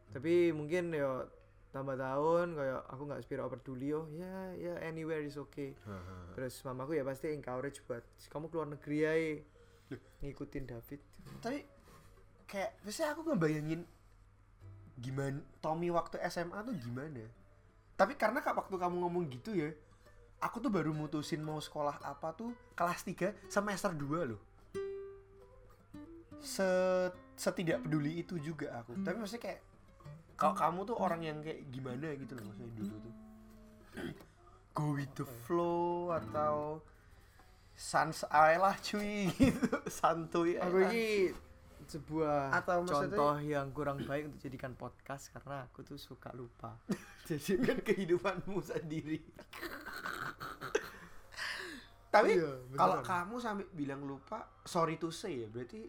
tapi 0.09 0.49
mungkin 0.55 0.93
ya 0.93 1.27
tambah 1.69 1.93
tahun 1.93 2.57
kayak 2.57 2.81
aku 2.89 3.01
nggak 3.05 3.21
spiro 3.21 3.45
peduli 3.45 3.93
yo. 3.93 4.09
Ya 4.17 4.53
ya 4.57 4.73
anywhere 4.81 5.21
is 5.21 5.37
okay. 5.37 5.77
Terus 6.33 6.57
mamaku 6.65 6.97
ya 6.97 7.03
pasti 7.05 7.29
encourage 7.29 7.85
buat 7.85 8.01
kamu 8.29 8.49
keluar 8.49 8.67
negeri 8.69 8.97
ya 9.05 9.13
ngikutin 10.25 10.65
David. 10.65 11.01
Tapi 11.41 11.59
kayak 12.49 12.81
biasanya 12.81 13.09
aku 13.13 13.21
ngebayangin 13.29 13.81
gimana 14.99 15.39
Tommy 15.61 15.93
waktu 15.93 16.17
SMA 16.27 16.57
tuh 16.65 16.75
gimana. 16.75 17.23
Tapi 17.93 18.17
karena 18.17 18.41
kak 18.41 18.57
waktu 18.57 18.75
kamu 18.75 18.95
ngomong 19.05 19.29
gitu 19.29 19.53
ya 19.53 19.69
aku 20.39 20.63
tuh 20.63 20.71
baru 20.71 20.95
mutusin 20.95 21.43
mau 21.43 21.59
sekolah 21.59 21.99
apa 22.01 22.31
tuh 22.31 22.55
kelas 22.73 23.03
3 23.03 23.51
semester 23.51 23.91
2 23.91 24.31
loh. 24.31 24.41
Se 26.39 26.65
setidak 27.35 27.83
peduli 27.83 28.23
itu 28.23 28.39
juga 28.39 28.79
aku. 28.79 28.95
Tapi 29.03 29.15
maksudnya 29.19 29.43
kayak 29.43 29.59
kalau 30.39 30.55
kamu 30.55 30.79
tuh 30.87 30.95
orang 30.95 31.21
yang 31.21 31.37
kayak 31.43 31.67
gimana 31.67 32.15
gitu 32.15 32.31
loh 32.39 32.47
maksudnya 32.47 32.71
dulu 32.79 32.95
tuh? 33.03 33.13
Go 34.71 34.85
with 34.95 35.11
the 35.19 35.27
flow 35.43 36.15
atau 36.15 36.79
sans 37.75 38.23
ae 38.31 38.55
lah 38.55 38.75
cuy 38.79 39.27
gitu. 39.35 39.67
Santuy 39.99 40.55
aku 40.55 40.87
ini 40.87 41.35
sebuah 41.89 42.53
Atau 42.53 42.85
contoh 42.85 43.35
yang 43.43 43.71
kurang 43.75 43.99
baik 44.07 44.31
untuk 44.31 44.39
jadikan 44.39 44.77
podcast 44.79 45.33
karena 45.35 45.67
aku 45.67 45.83
tuh 45.83 45.99
suka 45.99 46.31
lupa. 46.31 46.79
Jadi 47.27 47.59
kan 47.59 47.79
kehidupanmu 47.83 48.59
sendiri. 48.63 49.19
Tapi 52.09 52.31
Iya, 52.41 52.51
kalau 52.73 53.03
kamu 53.05 53.35
sampai 53.37 53.65
bilang 53.75 54.01
lupa 54.07 54.47
sorry 54.63 54.95
to 54.95 55.11
say 55.11 55.43
ya 55.43 55.47
berarti. 55.51 55.83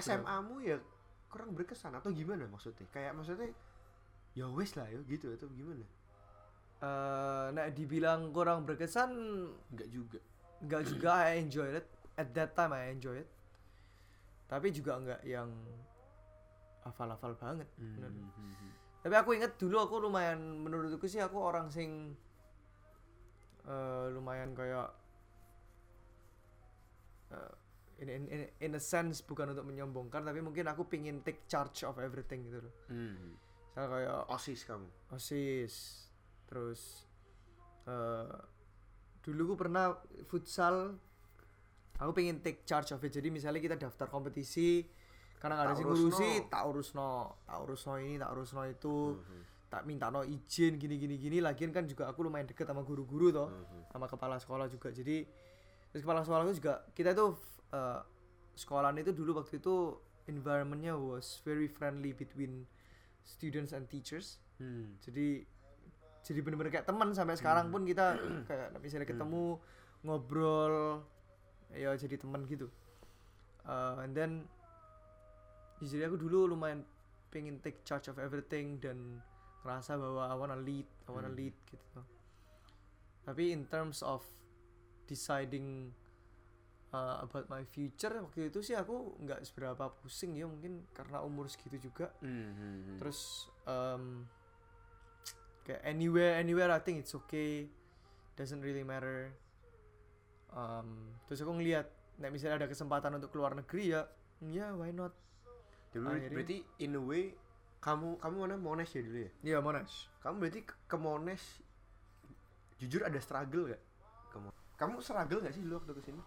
SMA-mu 0.00 0.64
ya 0.64 0.80
kurang 1.28 1.52
berkesan 1.52 1.92
atau 1.92 2.08
gimana 2.08 2.48
maksudnya? 2.48 2.88
Kayak 2.88 3.12
maksudnya 3.16 3.52
ya 4.38 4.46
wes 4.48 4.70
lah 4.72 4.86
ya 4.86 5.02
gitu 5.04 5.34
atau 5.34 5.50
gimana 5.50 5.82
Eh, 6.78 7.46
nah 7.50 7.66
dibilang 7.74 8.30
kurang 8.30 8.62
berkesan 8.62 9.10
enggak 9.74 9.88
juga 9.90 10.18
nggak 10.62 10.82
juga 10.86 11.10
I 11.26 11.42
enjoy 11.42 11.74
it 11.74 11.86
at 12.14 12.30
that 12.38 12.54
time 12.54 12.70
I 12.70 12.94
enjoy 12.94 13.18
it 13.18 13.26
tapi 14.46 14.70
juga 14.70 14.94
nggak 14.96 15.26
yang 15.26 15.50
hafal-hafal 16.86 17.34
banget 17.34 17.66
bener. 17.74 18.14
Hmm. 18.14 18.70
tapi 19.02 19.14
aku 19.18 19.30
inget 19.34 19.58
dulu 19.58 19.82
aku 19.82 19.98
lumayan 19.98 20.38
menurutku 20.38 21.10
sih 21.10 21.18
aku 21.18 21.42
orang 21.42 21.66
sing 21.66 22.14
eh, 23.66 24.06
lumayan 24.14 24.54
kayak 24.54 24.94
eh, 27.34 27.52
in, 27.98 28.08
in, 28.08 28.22
in, 28.30 28.40
in 28.60 28.72
a 28.74 28.82
sense 28.82 29.18
bukan 29.18 29.50
untuk 29.50 29.66
menyombongkan 29.66 30.22
tapi 30.22 30.38
mungkin 30.38 30.70
aku 30.70 30.86
pingin 30.86 31.26
take 31.26 31.42
charge 31.50 31.82
of 31.82 31.98
everything 31.98 32.46
gitu 32.46 32.62
loh 32.62 32.74
Hmm. 32.86 33.34
Kayak 33.86 34.18
osis 34.28 34.66
kamu? 34.66 34.88
Osis 35.12 35.74
terus 36.48 37.04
eh 37.86 38.34
dulu 39.22 39.54
gue 39.54 39.58
pernah 39.60 39.94
futsal. 40.26 40.96
Aku 41.98 42.14
pengen 42.14 42.38
take 42.40 42.62
charge 42.62 42.94
of 42.94 43.02
it. 43.02 43.10
Jadi 43.10 43.28
misalnya 43.28 43.58
kita 43.58 43.76
daftar 43.76 44.06
kompetisi 44.06 44.86
karena 45.38 45.54
nggak 45.54 45.66
ada 45.66 45.74
urusno. 45.74 45.86
ngurusi 45.86 46.30
tak 46.48 46.62
urusno 46.66 47.08
tak 47.44 47.58
urusno 47.62 47.92
ini 47.98 48.14
tak 48.18 48.30
urusno 48.34 48.62
itu. 48.66 48.96
Mhm. 49.14 49.42
tak 49.68 49.84
minta 49.84 50.08
no 50.08 50.24
izin 50.24 50.80
gini 50.80 50.96
gini 50.96 51.20
gini. 51.20 51.44
Lagian 51.44 51.68
kan 51.68 51.84
juga 51.84 52.08
aku 52.08 52.24
lumayan 52.24 52.48
deket 52.48 52.64
sama 52.64 52.80
guru-guru 52.80 53.28
toh 53.28 53.52
Mhm. 53.52 53.92
sama 53.92 54.08
kepala 54.08 54.40
sekolah 54.40 54.64
juga. 54.64 54.88
Jadi 54.88 55.28
terus 55.92 56.00
kepala 56.00 56.24
sekolah 56.24 56.48
itu 56.48 56.56
juga 56.64 56.88
kita 56.96 57.12
itu 57.12 57.36
eh, 57.76 58.00
sekolahan 58.56 58.96
itu 58.96 59.12
dulu 59.12 59.36
waktu 59.36 59.60
itu 59.60 59.92
environmentnya 60.24 60.96
was 60.96 61.36
very 61.44 61.68
friendly 61.68 62.16
between 62.16 62.64
students 63.24 63.72
and 63.72 63.86
teachers. 63.88 64.38
Hmm. 64.58 64.98
jadi 64.98 65.46
jadi 66.18 66.42
bener-bener 66.42 66.68
kayak 66.68 66.84
teman 66.84 67.14
sampai 67.14 67.38
sekarang 67.38 67.70
pun 67.70 67.86
kita 67.86 68.18
kayak 68.44 68.74
misalnya 68.82 69.06
ketemu 69.06 69.54
ngobrol 70.02 71.00
ya 71.72 71.94
jadi 71.94 72.18
teman 72.18 72.42
gitu. 72.44 72.66
Uh, 73.62 74.02
and 74.02 74.12
then 74.18 74.44
jadi 75.78 76.10
aku 76.10 76.18
dulu 76.18 76.50
lumayan 76.50 76.82
pengen 77.30 77.62
take 77.62 77.86
charge 77.86 78.10
of 78.10 78.18
everything 78.18 78.82
dan 78.82 79.22
ngerasa 79.62 79.94
bahwa 79.94 80.26
I 80.26 80.34
wanna 80.34 80.58
lead 80.58 80.86
I 81.06 81.10
wanna 81.14 81.30
Hmm. 81.30 81.38
lead 81.38 81.54
gitu. 81.70 82.00
Tapi 83.22 83.54
in 83.54 83.68
terms 83.68 84.02
of 84.02 84.24
deciding 85.06 85.92
uh, 86.90 87.22
about 87.22 87.46
my 87.48 87.64
future. 87.64 88.12
Waktu 88.12 88.48
itu 88.48 88.60
sih 88.60 88.74
aku 88.74 89.16
nggak 89.20 89.44
seberapa 89.44 89.90
pusing 90.00 90.36
ya 90.36 90.44
mungkin 90.44 90.84
karena 90.92 91.20
umur 91.22 91.48
segitu 91.48 91.90
juga. 91.90 92.12
Mhm. 92.20 92.98
terus 92.98 93.46
um, 93.64 94.24
kayak 95.64 95.82
anywhere 95.84 96.40
anywhere 96.40 96.72
I 96.72 96.80
think 96.80 97.02
it's 97.02 97.12
okay. 97.14 97.68
Doesn't 98.34 98.62
really 98.62 98.86
matter. 98.86 99.34
Um, 100.48 101.12
terus 101.28 101.44
aku 101.44 101.52
ngelihat 101.54 101.90
nah 102.18 102.32
misalnya 102.32 102.64
ada 102.64 102.68
kesempatan 102.70 103.14
untuk 103.14 103.30
keluar 103.30 103.54
negeri 103.54 103.94
ya 103.94 104.08
ya 104.42 104.72
why 104.74 104.90
not? 104.90 105.12
Dulu 105.94 106.08
akhirnya- 106.08 106.30
berarti 106.34 106.58
in 106.80 106.96
a 106.96 107.02
way 107.02 107.34
kamu 107.78 108.18
kamu 108.18 108.36
mana? 108.42 108.56
Monash 108.58 108.96
ya 108.98 109.02
dulu 109.06 109.18
ya? 109.22 109.30
Ya 109.46 109.58
monash. 109.62 110.10
Kamu 110.18 110.42
berarti 110.42 110.66
ke, 110.66 110.74
ke 110.90 110.96
Monash 110.98 111.62
jujur 112.78 113.02
ada 113.02 113.18
struggle 113.18 113.74
gak 113.74 113.82
kamu 114.30 114.48
kamu 114.78 114.94
struggle 115.02 115.42
gak 115.42 115.50
sih 115.50 115.62
dulu 115.66 115.82
waktu 115.82 115.98
ke 115.98 116.02
sini 116.06 116.22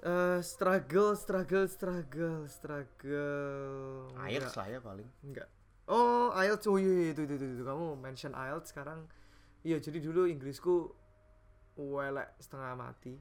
Eh 0.00 0.40
struggle 0.40 1.12
struggle 1.12 1.68
struggle 1.68 2.48
struggle 2.48 4.08
air 4.24 4.44
saya 4.48 4.80
paling 4.80 5.04
Enggak. 5.20 5.48
Oh, 5.90 6.30
IELTS. 6.30 6.70
Oh 6.70 6.78
iya, 6.78 6.86
iya, 6.86 7.06
itu, 7.10 7.26
itu, 7.26 7.34
itu, 7.34 7.46
itu. 7.58 7.62
Kamu 7.66 7.98
mention 7.98 8.30
IELTS 8.30 8.70
sekarang. 8.70 9.10
Iya, 9.66 9.82
jadi 9.82 9.98
dulu 9.98 10.30
Inggrisku 10.30 10.86
welek 11.74 12.30
setengah 12.38 12.78
mati. 12.78 13.18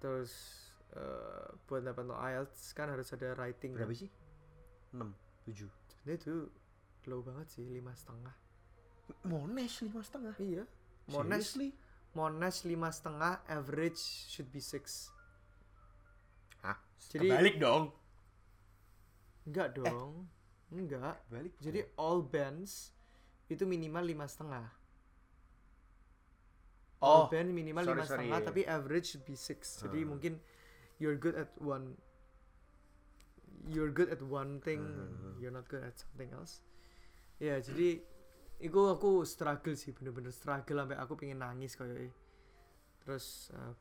Terus 0.00 0.32
eh 0.96 1.46
buat 1.68 1.84
dapat 1.84 2.08
no 2.08 2.16
IELTS 2.16 2.72
kan 2.72 2.88
harus 2.88 3.12
ada 3.12 3.36
writing. 3.36 3.76
berapa 3.76 3.92
kan. 3.92 4.00
sih 4.00 4.10
enam 4.96 5.12
tujuh 5.44 5.68
Sebenarnya 5.92 6.16
itu 6.16 6.34
low 7.12 7.20
banget 7.20 7.46
sih, 7.52 7.64
lima 7.68 7.92
setengah. 7.92 8.32
Monash 9.28 9.84
lima 9.84 10.00
setengah 10.00 10.32
Iya. 10.40 10.64
Monash, 11.12 11.52
Seriously? 11.56 11.70
Monash 12.16 12.64
lima 12.64 12.88
setengah, 12.88 13.44
average 13.48 14.00
should 14.32 14.48
be 14.48 14.60
six. 14.60 15.12
Hah? 16.60 16.76
Jadi- 17.08 17.28
Kebalik 17.28 17.56
dong 17.58 17.84
Enggak 19.44 19.72
dong. 19.74 20.28
Enggak. 20.68 21.16
balik 21.26 21.56
Jadi 21.58 21.80
all 21.96 22.20
bands 22.20 22.92
itu 23.48 23.64
minimal 23.64 24.04
lima 24.04 24.24
setengah. 24.24 24.68
oh 26.98 27.06
all 27.06 27.24
band 27.28 27.54
minimal 27.54 27.80
sorry, 27.80 27.94
lima 27.94 28.04
sorry, 28.04 28.18
setengah 28.20 28.38
iya, 28.38 28.44
tapi 28.44 28.60
average 28.66 29.06
should 29.06 29.22
be 29.22 29.32
six 29.32 29.78
jadi 29.78 30.02
Hmm. 30.02 30.08
mungkin 30.10 30.32
you're 30.98 31.14
good 31.14 31.32
at 31.32 31.46
one 31.56 31.94
you're 33.64 33.88
good 33.88 34.10
at 34.10 34.18
one 34.20 34.58
thing 34.58 34.82
Hmm. 34.82 35.38
you're 35.38 35.54
not 35.54 35.64
good 35.64 35.80
at 35.80 35.94
something 35.94 36.26
else 36.30 36.58
ya 37.38 37.56
jadi 37.58 38.02
itu 38.58 38.80
aku 38.82 39.22
struggle 39.22 39.72
sih 39.72 39.94
bener-bener 39.94 40.34
struggle 40.34 40.74
sampai 40.76 40.98
aku 40.98 41.14
pengen 41.14 41.38
nangis 41.38 41.78
kayak 41.78 42.10
terus 43.00 43.54
eh, 43.54 43.72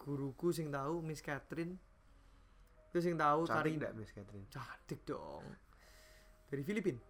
guruku 0.00 0.48
sing 0.48 0.72
tahu 0.72 0.98
Miss 0.98 1.20
Catherine 1.20 1.76
terus 2.92 3.02
sing 3.02 3.16
tahu 3.16 3.48
tari 3.48 3.72
enggak 3.72 3.96
Miss 3.96 4.12
Catherine? 4.12 4.44
Cantik 4.46 5.00
dong. 5.02 5.42
Dari 6.46 6.62
Filipina 6.62 7.00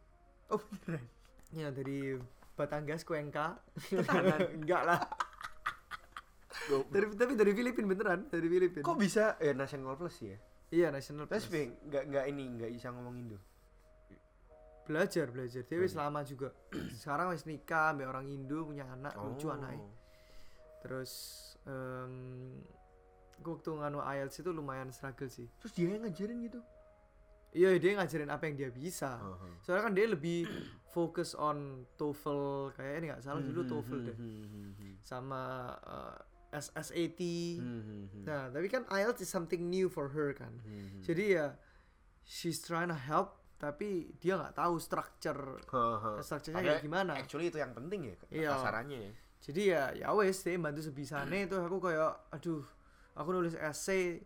oh 0.49 0.63
beneran? 0.63 1.05
Ya 1.51 1.69
dari 1.69 2.15
Batangas 2.55 3.03
Cuenca 3.09 3.59
enggak 4.49 4.83
lah. 4.85 5.03
Dari 6.63 7.11
tapi 7.13 7.35
dari 7.35 7.51
Filipina 7.53 7.91
beneran. 7.91 8.31
Dari 8.31 8.47
Filipina 8.47 8.87
kok 8.87 8.95
bisa? 8.95 9.35
Eh 9.37 9.51
national 9.51 9.99
plus 9.99 10.23
ya? 10.23 10.39
Iya 10.71 10.89
national 10.89 11.27
plus. 11.27 11.51
Bing, 11.51 11.75
nggak 11.83 12.05
nggak 12.07 12.25
ini 12.31 12.45
nggak 12.55 12.71
bisa 12.71 12.89
ngomong 12.89 13.15
Indo. 13.19 13.39
belajar 14.83 15.27
belajar. 15.27 15.63
Dia 15.63 15.79
wis 15.79 15.95
lama 15.95 16.23
juga. 16.23 16.51
Sekarang 17.01 17.31
wis 17.31 17.47
nikah 17.47 17.91
ambil 17.91 18.11
orang 18.11 18.27
Indo 18.27 18.63
punya 18.63 18.87
anak 18.87 19.15
lucu 19.15 19.47
Oh. 19.47 19.55
anaknya. 19.55 19.91
Terus 20.83 21.11
em 21.67 22.15
gua 23.43 23.53
waktu 23.55 23.71
nganu 23.71 23.99
IELTS 24.01 24.37
itu 24.39 24.51
lumayan 24.51 24.89
struggle 24.89 25.27
sih. 25.27 25.51
Terus 25.59 25.73
dia 25.73 25.87
yang 25.89 26.03
ngajarin 26.03 26.39
gitu. 26.43 26.61
iya 27.53 27.77
dia 27.77 27.93
ngajarin 27.95 28.33
apa 28.33 28.49
yang 28.49 28.57
dia 28.57 28.71
bisa. 28.71 29.21
Oh. 29.21 29.37
soalnya 29.61 29.85
kan 29.85 29.93
dia 29.93 30.09
lebih 30.09 30.49
fokus 30.89 31.37
on 31.37 31.85
TOEFL 31.95 32.41
kayak 32.73 32.95
ini 32.97 33.07
nggak 33.13 33.21
salah 33.21 33.39
Hmm, 33.39 33.49
dulu 33.51 33.61
TOEFL 33.67 33.99
deh. 34.03 34.17
sama 35.01 35.69
eh, 35.77 36.17
SSAT 36.55 37.21
Hmm, 37.61 38.09
nah 38.25 38.49
tapi 38.49 38.69
kan 38.69 38.89
IELTS 38.89 39.21
is 39.21 39.29
something 39.29 39.69
new 39.69 39.89
for 39.89 40.09
her 40.09 40.33
kan. 40.33 40.53
Jadi 41.01 41.37
ya 41.37 41.53
she's 42.25 42.57
trying 42.59 42.89
to 42.89 42.97
help 42.97 43.37
tapi 43.57 44.17
dia 44.17 44.35
nggak 44.35 44.57
tahu 44.57 44.81
structure 44.81 45.61
structure-nya 46.21 46.61
kayak 46.63 46.81
gimana. 46.81 47.15
Actually 47.15 47.47
itu 47.47 47.57
yang 47.57 47.73
penting 47.73 48.09
ya 48.09 48.17
Iya. 48.29 48.51
kasarannya 48.55 48.99
ya. 48.99 49.13
jadi 49.43 49.63
ya 49.67 49.83
ya 49.93 50.09
wes 50.13 50.41
deh 50.41 50.55
bantu 50.55 50.81
sebisanya 50.81 51.35
itu 51.37 51.59
aku 51.59 51.83
kayak 51.83 52.15
aduh 52.31 52.63
aku 53.17 53.29
nulis 53.33 53.57
essay 53.59 54.21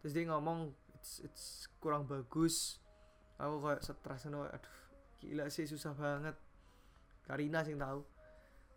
terus 0.00 0.12
dia 0.12 0.28
ngomong 0.28 0.72
it's, 0.98 1.20
it's 1.24 1.44
kurang 1.78 2.06
bagus. 2.08 2.78
Aku 3.38 3.58
kayak 3.62 3.82
stres 3.82 4.26
no 4.30 4.46
aduh 4.46 4.76
gila 5.20 5.48
sih 5.50 5.66
susah 5.66 5.92
banget. 5.96 6.36
Karina 7.24 7.64
sing 7.64 7.80
tahu. 7.80 8.04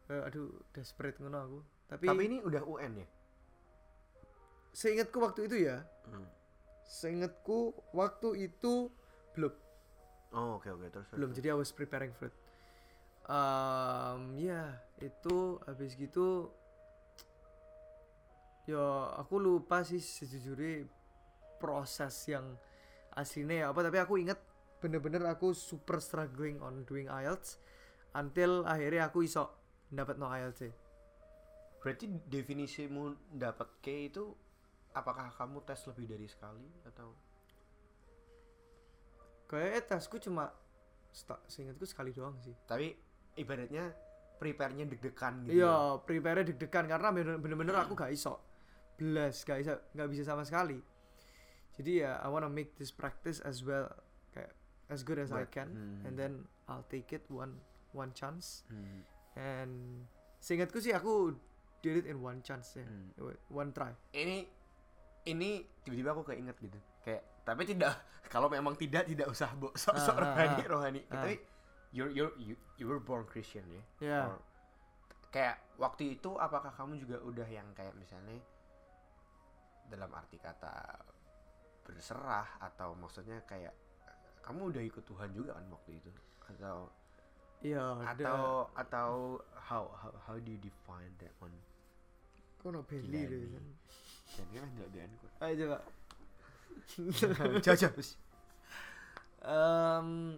Eh, 0.08 0.22
aduh 0.24 0.50
desperate 0.72 1.20
ngono 1.20 1.38
aku. 1.38 1.60
Tapi, 1.88 2.06
Tapi 2.08 2.24
ini 2.28 2.38
udah 2.44 2.64
UN 2.68 3.04
ya? 3.04 3.08
seingatku 4.78 5.18
waktu 5.18 5.50
itu 5.50 5.58
ya. 5.66 5.82
Hmm. 6.06 6.30
seingatku 6.88 7.76
waktu 7.92 8.48
itu 8.48 8.88
belum. 9.36 9.52
Oh, 10.32 10.56
oke 10.62 10.72
oke 10.72 10.88
terus. 10.88 11.08
belum 11.12 11.36
jadi 11.36 11.52
I 11.52 11.58
was 11.60 11.74
preparing 11.74 12.16
for 12.16 12.32
it. 12.32 12.36
Um, 13.28 14.40
ya 14.40 14.80
itu 15.04 15.60
habis 15.68 16.00
gitu 16.00 16.48
ya 18.67 19.15
aku 19.15 19.39
lupa 19.39 19.81
sih 19.88 20.03
sejujurnya 20.03 20.86
proses 21.57 22.13
yang 22.27 22.59
aslinya 23.15 23.65
ya 23.65 23.65
apa 23.71 23.79
tapi 23.81 23.97
aku 23.97 24.19
ingat 24.19 24.38
bener-bener 24.77 25.25
aku 25.25 25.55
super 25.57 25.97
struggling 25.97 26.62
on 26.62 26.86
doing 26.86 27.09
IELTS 27.09 27.57
until 28.13 28.67
akhirnya 28.67 29.09
aku 29.09 29.25
iso 29.25 29.50
dapat 29.89 30.19
no 30.21 30.29
IELTS 30.29 30.59
sih. 30.62 30.74
Berarti 31.81 32.05
definisimu 32.27 33.33
dapat 33.39 33.79
K 33.79 34.12
itu 34.12 34.36
apakah 34.91 35.31
kamu 35.33 35.63
tes 35.63 35.79
lebih 35.88 36.05
dari 36.09 36.27
sekali 36.27 36.67
atau 36.83 37.15
kayaknya 39.47 39.81
tesku 39.95 40.19
cuma 40.19 40.51
seingatku 41.47 41.88
sekali 41.88 42.12
doang 42.12 42.36
sih 42.43 42.53
tapi 42.67 42.91
ibaratnya 43.39 43.93
prepare-nya 44.38 44.86
deg-degan 44.86 45.50
gitu. 45.50 45.62
Iya, 45.62 45.97
prepare 46.05 46.45
deg-degan 46.45 46.86
karena 46.86 47.09
bener- 47.09 47.41
bener-bener 47.41 47.75
aku 47.81 47.97
gak 47.97 48.13
iso. 48.13 48.38
Belas, 48.98 49.42
gak 49.42 49.62
bisa 49.62 49.74
gak 49.94 50.10
bisa 50.10 50.24
sama 50.25 50.42
sekali. 50.42 50.82
Jadi 51.74 52.01
ya 52.01 52.18
I 52.18 52.27
wanna 52.27 52.50
make 52.50 52.74
this 52.75 52.89
practice 52.89 53.38
as 53.39 53.62
well 53.62 53.86
kayak 54.32 54.50
as 54.89 55.01
good 55.01 55.18
as 55.18 55.30
I 55.30 55.46
But- 55.46 55.54
can 55.54 55.70
hmm. 55.70 55.98
and 56.04 56.13
then 56.13 56.34
I'll 56.66 56.84
take 56.84 57.10
it 57.12 57.30
one 57.30 57.62
one 57.94 58.12
chance 58.12 58.66
Hmm. 58.68 59.06
and 59.34 59.74
seingatku 60.38 60.77
sih 60.77 60.92
aku 60.92 61.38
did 61.80 62.01
it 62.01 62.06
in 62.10 62.20
one 62.20 62.42
chance 62.42 62.74
ya. 62.74 62.84
Hmm. 62.84 63.13
One 63.48 63.70
try. 63.70 63.94
Ini 64.12 64.50
ini 65.25 65.50
tiba-tiba 65.84 66.10
aku 66.12 66.24
keinget 66.25 66.58
gitu. 66.58 66.77
Kayak 67.06 67.22
tapi 67.46 67.63
tidak 67.63 67.94
kalau 68.34 68.50
memang 68.50 68.74
tidak 68.74 69.06
tidak 69.06 69.30
usah 69.30 69.54
bo 69.54 69.70
sok-sok 69.72 70.18
Ah, 70.18 70.20
ah, 70.20 70.25
rohani 70.25 70.58
ah. 70.58 70.68
rohani. 70.68 71.01
Ah. 71.08 71.22
Tapi 71.22 71.34
you're 71.94 72.10
you're 72.10 72.34
you, 72.36 72.58
you 72.75 72.89
were 72.89 73.00
born 73.00 73.24
Christian 73.24 73.63
ya. 74.01 74.25
Or- 74.27 74.42
kayak 75.30 75.62
waktu 75.77 76.18
itu 76.18 76.34
apakah 76.36 76.74
kamu 76.74 76.98
juga 76.98 77.22
udah 77.22 77.46
yang 77.46 77.70
kayak 77.72 77.94
misalnya 77.94 78.42
dalam 79.88 80.12
arti 80.13 80.38
kata 80.38 80.74
berserah 81.84 82.60
atau 82.60 82.94
maksudnya 83.00 83.39
kayak 83.48 83.72
kamu 84.44 84.72
udah 84.75 84.84
ikut 84.84 85.03
Tuhan 85.08 85.32
juga 85.32 85.56
kan 85.56 85.65
waktu 85.72 85.91
itu 86.00 86.12
atau 86.56 86.91
Iya, 87.58 88.06
atau 88.06 88.70
atau 88.77 89.41
how 89.58 89.89
how 89.98 90.13
how 90.29 90.36
do 90.38 90.46
you 90.53 90.62
define 90.62 91.10
that 91.17 91.34
one 91.41 91.56
no 92.67 92.84
belly 92.86 93.25
Gila 93.25 93.34
deh. 93.34 93.50
dan 94.38 94.46
ini 94.51 94.58
kan 94.62 94.70
ada 94.77 95.00
kok 95.17 95.32
Ayo 95.41 95.53
coba. 95.58 95.77
jajah 97.65 97.91
Um, 99.48 100.36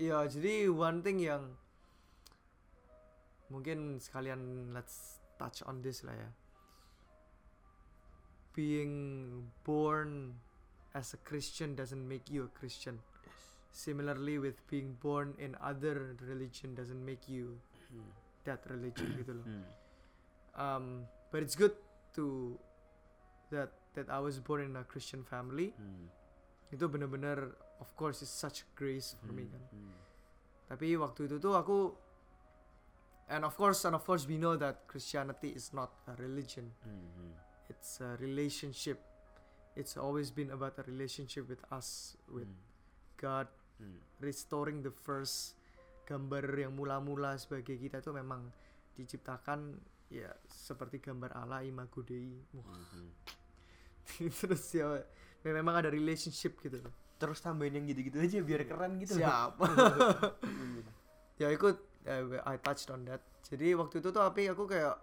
ya 0.00 0.24
jadi 0.24 0.72
one 0.72 1.04
thing 1.04 1.20
yang 1.20 1.54
mungkin 3.52 4.00
sekalian 4.00 4.72
let's 4.72 5.20
touch 5.36 5.60
on 5.68 5.84
this 5.84 6.00
lah 6.00 6.16
ya. 6.16 6.30
Being 8.54 9.48
born 9.64 10.34
as 10.94 11.14
a 11.14 11.20
Christian 11.24 11.74
doesn't 11.74 12.06
make 12.06 12.30
you 12.30 12.44
a 12.44 12.58
Christian. 12.58 13.00
Similarly 13.72 14.38
with 14.38 14.60
being 14.68 14.96
born 15.00 15.32
in 15.38 15.56
other 15.62 16.16
religion 16.20 16.74
doesn't 16.74 17.00
make 17.04 17.28
you 17.28 17.56
that 18.44 18.60
religion 18.68 19.14
gitu 19.16 19.32
loh. 19.40 19.46
Hmm. 19.46 19.64
Um, 20.52 20.86
but 21.32 21.40
it's 21.40 21.56
good 21.56 21.72
to 22.18 22.58
that 23.48 23.72
that 23.96 24.12
I 24.12 24.20
was 24.20 24.40
born 24.40 24.60
in 24.60 24.76
a 24.76 24.84
Christian 24.84 25.24
family. 25.24 25.72
Hmm. 25.72 26.12
Itu 26.68 26.88
bener-bener 26.88 27.56
of 27.80 27.88
course 27.96 28.20
it's 28.20 28.32
such 28.32 28.64
grace 28.76 29.16
for 29.20 29.32
me 29.32 29.48
hmm, 29.48 29.52
kan. 29.52 29.62
Tapi 30.72 30.96
waktu 30.96 31.28
itu 31.28 31.36
tuh 31.40 31.56
aku 31.56 31.92
and 33.28 33.44
of 33.44 33.56
course 33.56 33.84
and 33.84 33.96
of 33.96 34.04
course 34.04 34.24
we 34.24 34.36
know 34.36 34.56
that 34.56 34.88
Christianity 34.88 35.52
is 35.52 35.72
not 35.72 35.92
a 36.08 36.16
religion. 36.20 36.72
It's 37.82 37.98
a 37.98 38.14
relationship. 38.22 39.02
It's 39.74 39.98
always 39.98 40.30
been 40.30 40.54
about 40.54 40.78
a 40.78 40.86
relationship 40.86 41.50
with 41.50 41.58
us, 41.74 42.14
with 42.30 42.46
God, 43.18 43.50
restoring 44.22 44.86
the 44.86 44.94
first 44.94 45.58
gambar 46.06 46.46
yang 46.54 46.78
mula-mula 46.78 47.34
sebagai 47.42 47.74
kita 47.82 47.98
itu 47.98 48.14
memang 48.14 48.54
diciptakan 48.94 49.82
ya 50.06 50.30
seperti 50.46 51.02
gambar 51.02 51.34
Allah 51.34 51.66
imago 51.66 52.06
Dei. 52.06 52.30
Wah, 52.54 52.70
Terus 54.30 54.62
ya 54.78 55.02
memang 55.42 55.82
ada 55.82 55.90
relationship 55.90 56.62
gitu 56.62 56.78
loh. 56.86 56.94
terus 57.18 57.38
tambahin 57.38 57.82
yang 57.82 57.86
gitu-gitu 57.90 58.18
aja 58.18 58.38
biar 58.46 58.62
keren 58.62 58.98
gitu 59.02 59.18
loh. 59.18 59.26
Siap. 59.26 59.52
ya 61.42 61.50
ikut 61.50 61.76
eh, 62.06 62.46
I 62.46 62.62
touched 62.62 62.94
on 62.94 63.02
that. 63.10 63.26
Jadi 63.42 63.74
waktu 63.74 63.98
itu 63.98 64.14
tuh 64.14 64.22
tapi 64.22 64.46
aku 64.46 64.70
kayak 64.70 64.94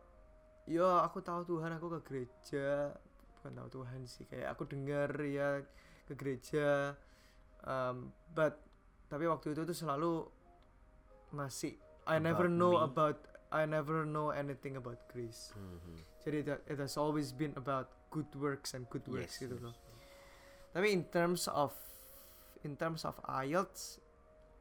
ya 0.70 1.02
aku 1.02 1.20
tahu 1.20 1.42
Tuhan 1.50 1.74
aku 1.74 1.98
ke 1.98 2.00
gereja 2.06 2.94
bukan 3.40 3.52
tahu 3.58 3.82
Tuhan 3.82 4.06
sih 4.06 4.30
kayak 4.30 4.54
aku 4.54 4.70
dengar 4.70 5.10
ya 5.26 5.66
ke 6.06 6.14
gereja 6.14 6.94
um, 7.66 8.14
but 8.32 8.62
tapi 9.10 9.26
waktu 9.26 9.58
itu 9.58 9.66
tuh 9.66 9.74
selalu 9.74 10.30
masih 11.32 11.74
I 12.06 12.18
never 12.18 12.46
About 12.46 12.58
know 12.58 12.74
me. 12.78 12.86
about 12.86 13.18
I 13.50 13.66
never 13.66 14.06
know 14.06 14.30
anything 14.30 14.78
about 14.78 15.02
grace. 15.10 15.50
Jadi 16.22 16.46
that 16.46 16.62
it 16.70 16.78
has 16.78 16.94
always 16.94 17.34
been 17.34 17.54
about 17.58 17.90
good 18.14 18.30
works 18.38 18.78
and 18.78 18.86
good 18.94 19.02
works 19.10 19.38
Yes, 19.38 19.42
gitu 19.42 19.58
yes. 19.58 19.66
loh. 19.66 19.76
Tapi 20.70 20.94
in 20.94 21.02
terms 21.10 21.50
of 21.50 21.74
in 22.62 22.78
terms 22.78 23.06
of 23.06 23.18
IELTS 23.26 23.98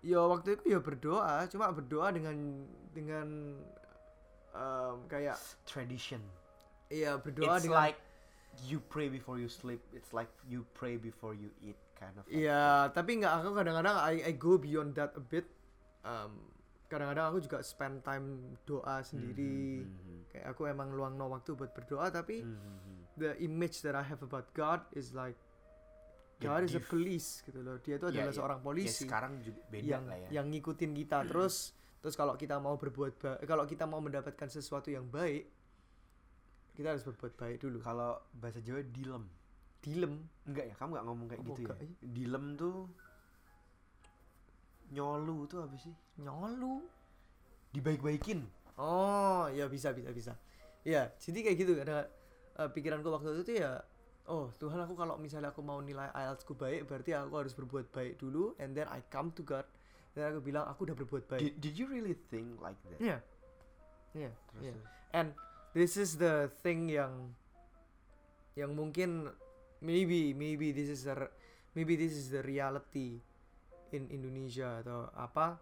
ya 0.00 0.24
waktu 0.24 0.56
itu 0.56 0.72
ya 0.72 0.80
berdoa, 0.80 1.44
cuma 1.52 1.68
berdoa 1.68 2.08
dengan 2.12 2.36
dengan 2.92 3.28
um, 4.58 5.06
kayak 5.06 5.38
tradition. 5.64 6.20
Iya 6.90 7.20
berdoa 7.22 7.56
it's 7.56 7.64
dengan 7.68 7.78
like 7.94 7.98
you 8.66 8.82
pray 8.82 9.06
before 9.06 9.38
you 9.38 9.46
sleep. 9.46 9.78
It's 9.94 10.10
like 10.10 10.30
you 10.44 10.66
pray 10.74 10.98
before 10.98 11.32
you 11.32 11.54
eat 11.62 11.78
kind 11.94 12.16
of. 12.18 12.26
Like 12.26 12.34
Iya, 12.34 12.90
tapi 12.90 13.22
nggak 13.22 13.32
aku 13.38 13.54
kadang-kadang 13.54 13.96
I, 14.02 14.14
I 14.26 14.32
go 14.34 14.58
beyond 14.58 14.98
that 14.98 15.14
a 15.14 15.22
bit. 15.22 15.46
Um, 16.02 16.50
kadang-kadang 16.88 17.30
aku 17.30 17.38
juga 17.44 17.58
spend 17.62 18.02
time 18.02 18.56
doa 18.64 19.04
sendiri. 19.04 19.84
Mhm, 19.84 20.32
Kayak 20.32 20.46
aku 20.56 20.66
emang 20.66 20.90
luang 20.90 21.14
no 21.14 21.30
waktu 21.30 21.54
buat 21.54 21.70
berdoa, 21.76 22.08
tapi 22.08 22.42
mhm, 22.42 22.56
mhm. 22.56 22.96
the 23.20 23.30
image 23.44 23.84
that 23.84 23.94
I 23.94 24.02
have 24.02 24.24
about 24.24 24.50
God 24.56 24.82
is 24.96 25.12
like 25.12 25.36
God 26.38 26.62
is 26.64 26.74
a 26.78 26.82
police 26.82 27.42
gitu 27.42 27.60
loh. 27.60 27.82
Dia 27.82 27.98
itu 27.98 28.06
Ya, 28.14 28.22
adalah 28.22 28.32
ya, 28.32 28.38
seorang 28.38 28.60
ya 28.62 28.64
polisi 28.64 29.04
sekarang 29.04 29.42
juga 29.42 29.58
beda 29.68 29.84
yang 29.84 30.04
lah 30.06 30.18
ya. 30.22 30.28
yang 30.40 30.46
ngikutin 30.54 30.90
kita. 30.94 31.18
Terus 31.26 31.74
terus 31.98 32.14
kalau 32.14 32.34
kita 32.34 32.56
mau 32.58 32.78
berbuat 32.78 33.12
baik 33.18 33.40
kalau 33.44 33.64
kita 33.66 33.84
mau 33.84 33.98
mendapatkan 33.98 34.48
sesuatu 34.48 34.88
yang 34.88 35.06
baik 35.08 35.50
kita 36.78 36.94
harus 36.94 37.02
berbuat 37.02 37.34
baik 37.34 37.58
dulu. 37.58 37.82
kalau 37.82 38.22
bahasa 38.32 38.62
Jawa 38.62 38.82
dilem 38.86 39.26
Dilem. 39.78 40.14
enggak 40.46 40.70
ya 40.70 40.74
kamu 40.74 40.90
nggak 40.94 41.06
ngomong 41.06 41.26
kayak 41.30 41.42
Oh, 41.42 41.46
gitu 41.50 41.60
ya 41.62 41.66
enggak, 41.70 41.78
iya. 41.82 41.94
dilem 42.02 42.44
tuh 42.54 42.76
nyolu 44.88 45.44
tuh 45.46 45.58
apa 45.62 45.76
sih 45.76 45.92
Nyolu. 46.18 46.80
dibaik-baikin 47.74 48.42
Oh, 48.78 49.50
ya 49.50 49.66
bisa 49.66 49.90
bisa 49.90 50.14
bisa. 50.14 50.32
Ya, 50.86 51.10
jadi 51.18 51.42
kayak 51.42 51.56
gitu 51.58 51.72
ada 51.82 52.06
eh, 52.56 52.70
pikiranku 52.70 53.10
waktu 53.10 53.34
itu 53.34 53.42
tuh 53.42 53.56
ya 53.58 53.82
oh, 54.30 54.54
Tuhan 54.54 54.78
aku 54.78 54.94
kalau 54.94 55.18
misalnya 55.18 55.50
aku 55.50 55.66
mau 55.66 55.82
nilai 55.82 56.14
IELTS 56.14 56.46
ku 56.46 56.54
baik 56.54 56.86
berarti 56.86 57.10
aku 57.10 57.34
harus 57.42 57.58
berbuat 57.58 57.90
baik 57.90 58.22
dulu 58.22 58.54
and 58.62 58.78
then 58.78 58.86
I 58.86 59.02
come 59.10 59.34
to 59.34 59.42
God 59.42 59.66
dan 60.18 60.34
aku 60.34 60.42
bilang 60.42 60.66
aku 60.66 60.82
udah 60.82 60.96
berbuat 60.98 61.24
baik. 61.30 61.38
did, 61.38 61.54
did 61.62 61.74
you 61.78 61.86
really 61.86 62.18
think 62.26 62.58
like 62.58 62.74
that 62.84 62.98
Iya. 62.98 63.18
Iya, 64.12 64.30
Terus, 64.50 64.62
iya. 64.66 64.72
terus. 64.74 64.86
And 65.14 65.28
this 65.70 65.94
is 65.94 66.18
the 66.18 66.50
thing 66.60 66.90
yang 66.90 67.30
yang 68.52 68.74
mungkin 68.74 69.30
maybe 69.78 70.34
maybe 70.34 70.74
this 70.74 70.90
is 70.90 71.06
the 71.06 71.14
maybe 71.72 71.94
this 71.94 72.10
is 72.10 72.28
the 72.28 72.42
reality 72.42 73.22
in 73.94 74.10
Indonesia 74.10 74.82
atau 74.82 75.06
apa. 75.14 75.60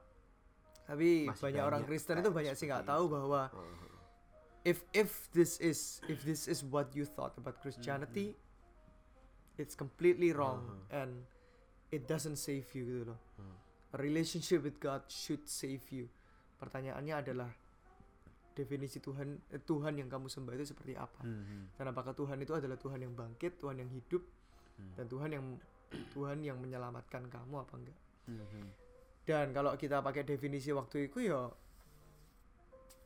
Tapi 0.86 1.26
Masih 1.26 1.42
banyak 1.50 1.62
orang 1.62 1.80
banyak 1.82 1.90
Kristen 1.90 2.14
kayak 2.16 2.24
itu 2.24 2.30
banyak 2.32 2.54
sih 2.56 2.66
nggak 2.70 2.86
tahu 2.86 3.04
bahwa 3.10 3.50
Oh, 3.52 3.74
if 4.62 4.86
if 4.94 5.26
this 5.34 5.58
is 5.58 5.98
if 6.06 6.22
this 6.22 6.46
is 6.46 6.62
what 6.62 6.94
you 6.94 7.02
thought 7.04 7.34
about 7.36 7.58
Christianity, 7.60 8.38
it's 9.58 9.74
completely 9.74 10.30
wrong 10.30 10.62
Uh-huh. 10.62 11.02
and 11.02 11.12
it 11.90 12.06
doesn't 12.06 12.38
save 12.38 12.66
you 12.72 12.82
gitu 12.86 13.02
loh. 13.12 13.20
Hmm. 13.36 13.58
A 13.92 13.96
relationship 13.96 14.62
with 14.62 14.78
God 14.78 15.06
should 15.06 15.46
save 15.46 15.84
you. 15.90 16.10
Pertanyaannya 16.56 17.14
adalah 17.14 17.50
definisi 18.52 18.98
Tuhan 18.98 19.36
eh, 19.52 19.60
Tuhan 19.60 20.00
yang 20.00 20.08
kamu 20.08 20.26
sembah 20.26 20.56
itu 20.56 20.72
seperti 20.72 20.96
apa? 20.96 21.20
Mhm, 21.22 21.76
Dan 21.76 21.84
apakah 21.92 22.12
Tuhan 22.12 22.40
itu 22.40 22.56
adalah 22.56 22.74
Tuhan 22.74 22.98
yang 22.98 23.12
bangkit, 23.12 23.60
Tuhan 23.60 23.76
yang 23.76 23.90
hidup, 23.90 24.24
Hmm. 24.76 24.92
dan 24.92 25.06
Tuhan 25.06 25.30
yang 25.32 25.44
Tuhan 26.12 26.38
yang 26.40 26.56
menyelamatkan 26.56 27.28
kamu 27.28 27.54
apa 27.58 27.74
enggak? 27.76 27.98
mhm. 28.26 28.64
Dan 29.24 29.50
kalau 29.50 29.72
kita 29.74 30.00
pakai 30.00 30.22
definisi 30.22 30.68
waktu 30.70 31.08
itu 31.08 31.26
ya 31.26 31.48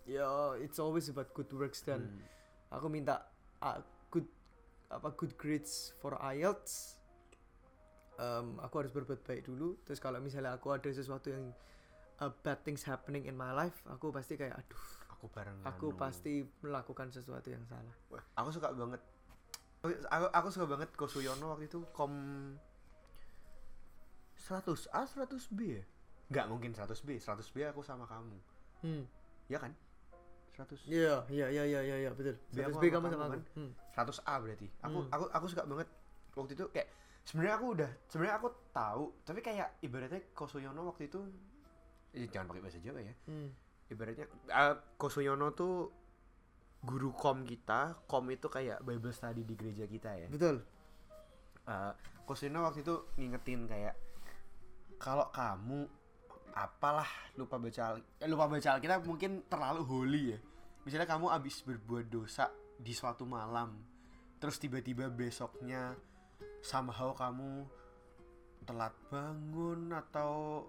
ya 0.04 0.28
it's 0.58 0.76
always 0.76 1.06
about 1.06 1.30
good 1.32 1.50
works 1.52 1.80
dan 1.80 2.02
Hmm. 2.02 2.24
aku 2.72 2.86
minta 2.88 3.28
uh, 3.60 3.78
good 4.08 4.26
apa 4.88 5.14
good 5.14 5.36
grades 5.36 5.94
for 5.96 6.18
IELTS 6.18 6.98
Em, 8.20 8.60
aku 8.60 8.74
harus 8.84 8.92
berbuat 8.92 9.24
baik 9.24 9.48
dulu. 9.48 9.80
Terus 9.82 9.96
kalau 9.96 10.20
misalnya 10.20 10.52
aku 10.52 10.68
ada 10.68 10.92
sesuatu 10.92 11.32
yang 11.32 11.56
uh, 12.20 12.28
bad 12.44 12.60
things 12.60 12.84
happening 12.84 13.24
in 13.24 13.32
my 13.32 13.48
life 13.50 13.80
aku 13.88 14.12
pasti 14.12 14.36
kayak 14.36 14.52
aduh 14.52 14.84
aku 15.08 15.24
bareng 15.32 15.56
aku 15.64 15.88
anu. 15.88 15.96
pasti 15.96 16.44
melakukan 16.60 17.08
sesuatu 17.08 17.48
yang 17.48 17.64
salah. 17.64 17.96
Wah, 18.12 18.20
aku 18.36 18.48
suka 18.52 18.76
banget. 18.76 19.00
Aku 19.80 20.26
aku 20.28 20.48
suka 20.52 20.66
banget 20.68 20.92
Kosuyono 20.92 21.56
waktu 21.56 21.64
itu 21.64 21.80
kom 21.96 22.12
100 24.36 24.92
A 24.92 25.02
100 25.04 25.56
B 25.56 25.80
ya? 25.80 25.84
Nggak 26.30 26.46
mungkin 26.48 26.70
100 26.76 26.92
B 27.04 27.16
100 27.16 27.52
B 27.52 27.56
aku 27.64 27.80
sama 27.80 28.04
kamu. 28.04 28.36
Hmm. 28.84 29.04
Ya 29.48 29.56
kan? 29.60 29.72
100 30.56 30.76
iya 30.84 31.24
iya 31.32 31.46
iya 31.48 31.64
iya 31.64 31.80
iya 31.80 31.96
iya, 32.04 32.10
betul. 32.12 32.36
Biar 32.52 32.68
100 32.68 32.72
aku 32.72 32.78
B 32.80 32.84
sama 32.84 32.92
kamu 32.92 33.00
kamu 33.00 33.12
sama 33.12 33.24
aku. 33.24 33.32
kan. 33.32 33.42
hmm. 33.56 33.72
100 33.96 34.28
A 34.28 34.34
berarti. 34.40 34.66
Aku 34.84 34.98
Hmm. 35.00 35.08
aku 35.12 35.24
aku 35.32 35.46
suka 35.48 35.62
banget 35.64 35.88
waktu 36.36 36.52
itu 36.52 36.64
kayak 36.72 36.88
sebenarnya 37.30 37.54
aku 37.62 37.66
udah 37.78 37.90
sebenarnya 38.10 38.36
aku 38.42 38.48
tahu 38.74 39.04
tapi 39.22 39.38
kayak 39.38 39.78
ibaratnya 39.86 40.34
Kosuyono 40.34 40.82
waktu 40.90 41.06
itu 41.06 41.22
eh, 42.18 42.26
jangan 42.26 42.50
pakai 42.50 42.62
bahasa 42.66 42.82
Jawa 42.82 42.98
ya. 43.06 43.14
Hmm. 43.30 43.54
ibaratnya 43.86 44.26
uh, 44.50 44.74
Kosuyono 44.98 45.54
tuh 45.54 45.94
guru 46.82 47.14
kom 47.14 47.46
kita 47.46 48.02
kom 48.10 48.26
itu 48.34 48.50
kayak 48.50 48.82
Bible 48.82 49.14
study 49.14 49.46
di 49.46 49.54
gereja 49.54 49.86
kita 49.86 50.10
ya. 50.18 50.26
Betul. 50.26 50.66
Uh, 51.70 51.94
Kosuyono 52.26 52.66
waktu 52.66 52.82
itu 52.82 52.98
ngingetin 53.14 53.70
kayak 53.70 53.94
kalau 54.98 55.30
kamu 55.30 55.86
apalah 56.50 57.06
lupa 57.38 57.62
baca 57.62 57.94
eh, 58.18 58.26
lupa 58.26 58.50
baca 58.50 58.74
Alkitab 58.74 59.06
mungkin 59.06 59.46
terlalu 59.46 59.86
holy 59.86 60.22
ya. 60.34 60.38
Misalnya 60.82 61.06
kamu 61.06 61.30
abis 61.30 61.62
berbuat 61.62 62.10
dosa 62.10 62.50
di 62.74 62.90
suatu 62.90 63.22
malam 63.22 63.78
terus 64.40 64.56
tiba-tiba 64.56 65.12
besoknya 65.12 65.94
somehow 66.60 67.16
kamu 67.16 67.64
telat 68.68 68.92
bangun 69.08 69.90
atau 69.96 70.64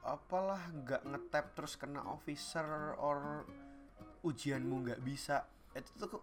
apalah 0.00 0.60
nggak 0.72 1.02
ngetap 1.04 1.52
terus 1.56 1.76
kena 1.76 2.00
officer 2.08 2.96
or 3.00 3.44
ujianmu 4.24 4.84
nggak 4.86 5.00
bisa. 5.04 5.44
Itu 5.72 6.06
tuh 6.08 6.22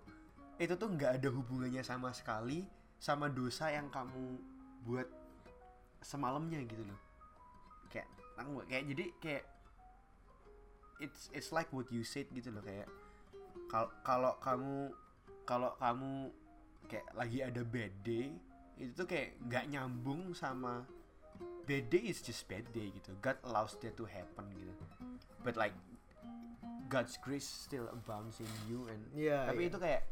itu 0.57 0.73
tuh 0.73 0.89
nggak 0.89 1.21
ada 1.21 1.29
hubungannya 1.29 1.85
sama 1.85 2.13
sekali 2.13 2.65
sama 2.97 3.29
dosa 3.29 3.69
yang 3.69 3.89
kamu 3.93 4.41
buat 4.85 5.05
semalamnya 6.01 6.61
gitu 6.65 6.81
loh. 6.85 6.99
Kayak 7.93 8.09
aku- 8.37 8.65
kayak 8.65 8.85
jadi 8.89 9.05
kayak 9.21 9.45
it's 10.97 11.29
it's 11.33 11.49
like 11.53 11.69
what 11.69 11.85
you 11.93 12.01
said 12.01 12.25
gitu 12.33 12.49
loh 12.49 12.61
kayak 12.65 12.89
kalau 13.69 13.89
kalau 14.01 14.33
kamu 14.41 14.75
kalau 15.45 15.71
kamu 15.77 16.33
kayak 16.89 17.07
lagi 17.13 17.39
ada 17.45 17.61
bad 17.61 17.93
day 18.01 18.33
itu 18.77 18.91
tuh 18.93 19.05
kayak 19.05 19.37
nggak 19.41 19.65
nyambung 19.67 20.31
sama 20.31 20.85
bad 21.65 21.85
day 21.89 22.07
is 22.07 22.21
just 22.21 22.45
bad 22.45 22.63
day 22.71 22.89
gitu 22.89 23.11
God 23.19 23.35
allows 23.43 23.75
that 23.81 23.93
to 23.93 24.05
happen 24.05 24.45
gitu 24.53 24.71
but 25.41 25.53
like 25.53 25.73
God's 26.87 27.19
grace 27.19 27.43
still 27.43 27.91
abounds 27.91 28.39
in 28.39 28.47
you 28.65 28.87
and 28.87 29.01
Iya, 29.11 29.43
tapi 29.45 29.65
iya. 29.65 29.69
itu 29.69 29.77
kayak 29.77 30.03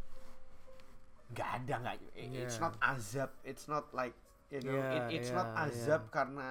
nggak 1.31 1.49
ada 1.61 1.73
nggak 1.81 1.95
it's 2.13 2.57
Iya. 2.57 2.61
not 2.61 2.73
azab 2.79 3.31
it's 3.41 3.65
not 3.65 3.85
like 3.91 4.13
you 4.49 4.59
know 4.59 4.75
Iya, 4.75 5.07
it- 5.07 5.11
it's 5.15 5.31
iya, 5.31 5.37
not 5.37 5.49
azab 5.57 6.01
iya. 6.03 6.11
karena 6.11 6.47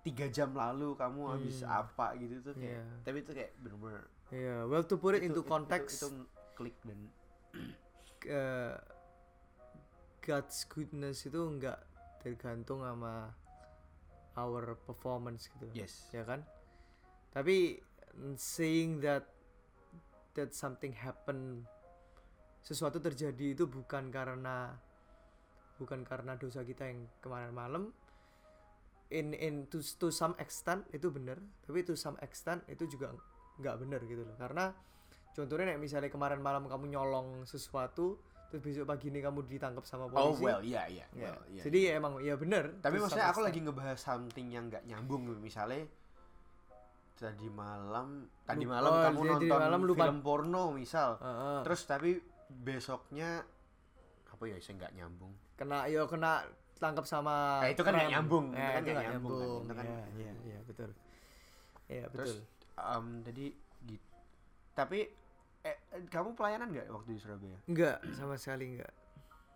tiga 0.00 0.26
jam 0.30 0.54
lalu 0.54 0.94
kamu 0.94 1.20
habis 1.28 1.60
Hmm. 1.60 1.82
apa 1.82 2.16
gitu 2.16 2.40
tuh 2.40 2.54
kayak 2.54 2.80
Iya. 2.80 2.84
tapi 3.02 3.16
itu 3.20 3.32
kayak 3.32 3.50
bener-bener 3.58 4.04
Iya, 4.28 4.56
well 4.64 4.84
to 4.84 4.96
put 4.96 5.16
it 5.16 5.20
itu- 5.20 5.32
into 5.32 5.42
itu- 5.42 5.48
context 5.48 5.98
itu, 5.98 6.06
itu 6.06 6.22
klik 6.54 6.76
dan 6.84 7.00
uh, 8.28 8.76
God's 10.28 10.68
goodness 10.68 11.24
itu 11.24 11.40
nggak 11.40 11.80
tergantung 12.20 12.84
sama 12.84 13.32
our 14.36 14.76
performance 14.84 15.48
gitu. 15.48 15.72
Yes. 15.72 16.12
Ya 16.12 16.28
kan? 16.28 16.44
Tapi 17.32 17.80
saying 18.36 19.00
that 19.00 19.24
that 20.36 20.52
something 20.52 20.92
happen 20.92 21.64
sesuatu 22.60 23.00
terjadi 23.00 23.56
itu 23.56 23.64
bukan 23.64 24.12
karena 24.12 24.76
bukan 25.80 26.04
karena 26.04 26.36
dosa 26.36 26.60
kita 26.60 26.84
yang 26.84 27.08
kemarin 27.24 27.56
malam. 27.56 27.84
In 29.08 29.32
in 29.32 29.64
to, 29.72 29.80
to 29.80 30.12
some 30.12 30.36
extent 30.36 30.84
itu 30.92 31.08
benar 31.08 31.40
tapi 31.64 31.80
to 31.80 31.96
some 31.96 32.20
extent 32.20 32.60
itu 32.68 32.84
juga 32.84 33.16
nggak 33.56 33.76
benar 33.80 34.04
gitu 34.04 34.28
loh. 34.28 34.36
Karena 34.36 34.76
contohnya 35.32 35.72
kayak 35.72 35.80
misalnya 35.80 36.10
kemarin 36.12 36.44
malam 36.44 36.68
kamu 36.68 36.92
nyolong 36.92 37.48
sesuatu 37.48 38.20
terus 38.48 38.62
besok 38.62 38.86
pagi 38.86 39.06
ini 39.06 39.20
kamu 39.20 39.44
ditangkap 39.44 39.84
sama 39.84 40.04
oh 40.06 40.32
polisi? 40.32 40.40
well 40.40 40.60
iya 40.60 40.82
iya 40.86 41.04
Ya, 41.10 41.28
well, 41.28 41.38
iya, 41.46 41.62
jadi 41.62 41.78
ya 41.78 41.92
emang 41.96 42.12
ya 42.18 42.34
benar 42.34 42.64
tapi 42.78 42.96
maksudnya 42.96 43.28
aku 43.28 43.40
lagi 43.40 43.60
ngebahas 43.60 43.98
something 43.98 44.48
yang 44.48 44.66
nggak 44.66 44.84
nyambung 44.84 45.22
misalnya 45.38 45.84
tadi 47.14 47.50
malam 47.50 48.08
tadi 48.42 48.62
Lupa, 48.62 48.72
malam 48.72 48.90
kamu 48.94 49.18
jadi 49.18 49.28
tadi 49.28 49.44
nonton 49.44 49.58
malam 49.60 49.80
lupa. 49.82 49.98
film 50.00 50.18
porno 50.22 50.64
misal. 50.70 51.10
Heeh. 51.18 51.58
terus 51.66 51.80
tapi 51.82 52.10
besoknya 52.48 53.42
apa 54.28 54.42
ya 54.46 54.56
saya 54.56 54.78
nggak 54.78 54.92
nyambung. 54.94 55.32
Kena 55.52 55.90
yo 55.90 56.06
kena 56.06 56.46
tangkap 56.78 57.02
sama 57.04 57.58
Eh, 57.60 57.74
itu 57.74 57.82
kan 57.82 57.90
nggak 57.90 58.06
nyambung, 58.08 58.54
Eh, 58.54 58.62
kan 58.62 58.78
itu 58.78 58.86
nggak 58.86 58.94
nggak 58.94 59.06
nyambung 59.10 59.34
kan, 59.34 59.42
nyambung. 59.42 59.62
kan 59.66 59.82
Iya, 59.82 59.90
nggak 59.90 60.06
iya 60.14 60.24
nyambung. 60.24 60.46
iya 60.46 60.58
betul. 60.62 60.90
Terus 62.14 62.32
betul. 62.38 62.38
em, 62.78 63.06
jadi 63.24 63.46
gitu 63.84 64.06
tapi 64.72 64.98
eh, 65.64 65.76
eh, 65.94 66.02
kamu 66.10 66.34
pelayanan 66.38 66.70
nggak 66.70 66.86
waktu 66.92 67.10
di 67.16 67.20
Surabaya? 67.20 67.58
Enggak 67.66 67.98
sama 68.14 68.34
sekali 68.38 68.78
enggak 68.78 68.92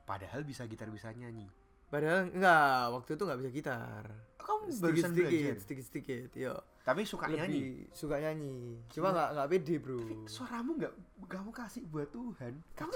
padahal 0.03 0.43
bisa 0.43 0.67
gitar 0.67 0.91
bisa 0.91 1.15
nyanyi 1.15 1.47
padahal 1.93 2.33
enggak 2.33 2.83
waktu 2.97 3.11
itu 3.12 3.23
enggak 3.29 3.41
bisa 3.45 3.51
gitar. 3.53 4.05
Kamu 4.41 4.62
sedikit 4.73 5.05
sedikit 5.12 5.57
sedikit 5.61 5.85
sedikit 5.93 6.31
yo. 6.33 6.55
Tapi 6.83 7.05
suka 7.05 7.29
lebih 7.29 7.38
nyanyi? 7.45 7.62
suka 7.93 8.17
nyanyi. 8.17 8.81
Cuma 8.88 9.12
enggak 9.12 9.29
enggak 9.37 9.49
pede 9.53 9.75
bro. 9.77 10.01
Tapi 10.01 10.15
suaramu 10.25 10.71
nggak 10.81 10.95
kamu 11.29 11.51
kasih 11.53 11.83
buat 11.93 12.09
Tuhan. 12.09 12.53
Kamu 12.73 12.93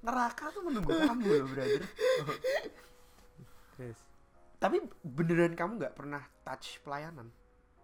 neraka 0.00 0.44
tuh 0.48 0.62
menunggu 0.64 0.90
kamu 0.96 1.22
loh 1.28 1.46
brother. 1.52 1.84
Yes. 3.76 4.00
Tapi 4.56 4.80
beneran 5.04 5.52
kamu 5.52 5.76
nggak 5.76 5.92
pernah 5.92 6.24
touch 6.40 6.80
pelayanan? 6.80 7.28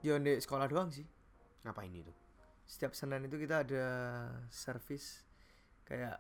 Yo 0.01 0.17
di 0.17 0.41
sekolah 0.41 0.65
doang 0.65 0.89
sih. 0.89 1.05
Ngapain 1.69 1.93
itu 1.93 2.22
setiap 2.65 2.93
senin 2.93 3.25
itu 3.25 3.37
kita 3.37 3.63
ada 3.63 3.87
service 4.49 5.23
kayak 5.83 6.19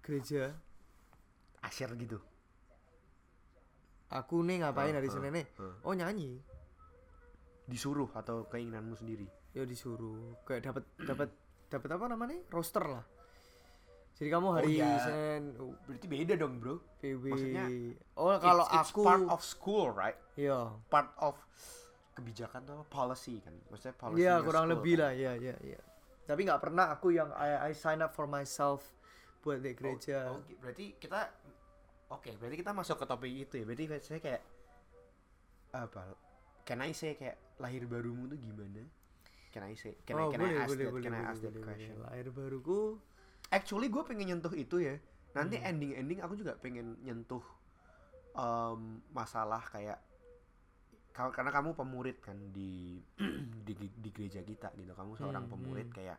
gereja. 0.00 0.54
Asyir 1.60 1.92
gitu? 1.94 2.16
Aku 4.10 4.42
nih 4.42 4.58
ngapain 4.58 4.90
Ah, 4.90 4.98
hari 4.98 5.06
ah, 5.06 5.12
senin 5.12 5.32
nih? 5.32 5.46
ah. 5.56 5.74
oh 5.84 5.94
nyanyi. 5.94 6.40
Disuruh 7.64 8.10
atau 8.10 8.42
keinginanmu 8.44 8.96
sendiri? 8.96 9.28
Ya 9.52 9.62
disuruh. 9.62 10.34
Kayak 10.42 10.72
dapat 10.72 10.84
dapat 10.98 11.28
dapat 11.68 11.90
apa 11.94 12.04
namanya? 12.08 12.38
Roster 12.50 12.82
lah. 12.82 13.04
Jadi 14.18 14.28
kamu 14.28 14.46
Oh, 14.46 14.52
hari 14.52 14.76
iya. 14.76 14.98
senin 15.00 15.42
oh, 15.56 15.72
berarti 15.86 16.06
beda 16.06 16.34
dong 16.34 16.58
bro. 16.58 16.76
PW 16.98 17.24
Maksudnya, 17.30 17.66
oh 18.16 18.36
kalau 18.36 18.64
It's- 18.66 18.76
it's 18.82 18.90
aku 18.90 19.00
part 19.00 19.24
of 19.28 19.40
school 19.40 19.86
right? 19.94 20.18
Iya. 20.34 20.74
Part 20.88 21.14
of 21.16 21.38
kebijakan 22.20 22.60
tuh 22.68 22.84
policy 22.92 23.40
kan? 23.40 23.56
Maksudnya 23.72 23.96
policy 23.96 24.20
iya 24.22 24.34
kurang 24.44 24.68
lebih 24.68 25.00
lah 25.00 25.12
ya 25.16 25.32
ya 25.40 25.56
ya 25.64 25.80
tapi 26.30 26.46
nggak 26.46 26.62
pernah 26.62 26.94
aku 26.94 27.10
yang 27.10 27.34
I, 27.34 27.70
I 27.70 27.72
sign 27.74 27.98
up 28.06 28.14
for 28.14 28.30
myself 28.30 28.86
buat 29.42 29.58
di 29.58 29.74
gereja. 29.74 30.30
oh, 30.30 30.38
oke, 30.38 30.52
berarti 30.62 30.94
kita 30.94 31.26
oke 32.06 32.30
berarti 32.38 32.56
kita 32.60 32.70
masuk 32.70 33.02
ke 33.02 33.06
topik 33.10 33.32
itu 33.34 33.54
ya? 33.58 33.64
Berarti 33.66 33.84
saya 33.98 34.20
kayak 34.22 34.42
apa 35.74 36.14
can 36.62 36.78
I 36.86 36.94
say 36.94 37.18
kayak 37.18 37.34
lahir 37.58 37.82
barumu 37.90 38.30
tuh 38.30 38.38
gimana? 38.38 38.86
Can 39.50 39.66
I 39.66 39.74
say 39.74 39.98
can 40.06 40.22
I 40.22 40.22
oh 40.22 40.30
can 40.30 40.38
boleh 40.38 40.54
I 40.54 40.62
ask 40.62 40.78
boleh 40.78 40.84
that 40.86 40.94
boleh 40.94 41.02
can 41.02 41.14
I 41.14 41.18
boleh, 41.18 41.30
ask 41.34 41.40
that 41.42 41.50
boleh, 41.50 41.64
question? 41.66 41.94
Boleh. 41.98 42.06
lahir 42.06 42.26
baruku? 42.30 42.80
Actually 43.50 43.88
gue 43.90 44.02
pengen 44.06 44.26
nyentuh 44.30 44.54
itu 44.54 44.76
ya. 44.78 44.94
Nanti 45.34 45.58
Hmm. 45.58 45.66
ending 45.66 45.92
ending 45.98 46.18
aku 46.22 46.38
juga 46.38 46.54
pengen 46.58 46.94
nyentuh 47.02 47.42
em, 48.38 49.02
masalah 49.10 49.62
kayak 49.66 49.98
ka- 49.98 50.09
karena 51.12 51.50
kamu 51.50 51.74
pemurid 51.74 52.16
kan 52.22 52.38
di 52.50 52.96
di, 53.66 53.72
di 53.76 54.10
gereja 54.10 54.40
kita 54.40 54.72
gitu. 54.74 54.94
Kamu 54.94 55.14
seorang 55.14 55.44
Hmm, 55.44 55.52
pemurid 55.52 55.88
hmm. 55.90 55.96
kayak 55.96 56.18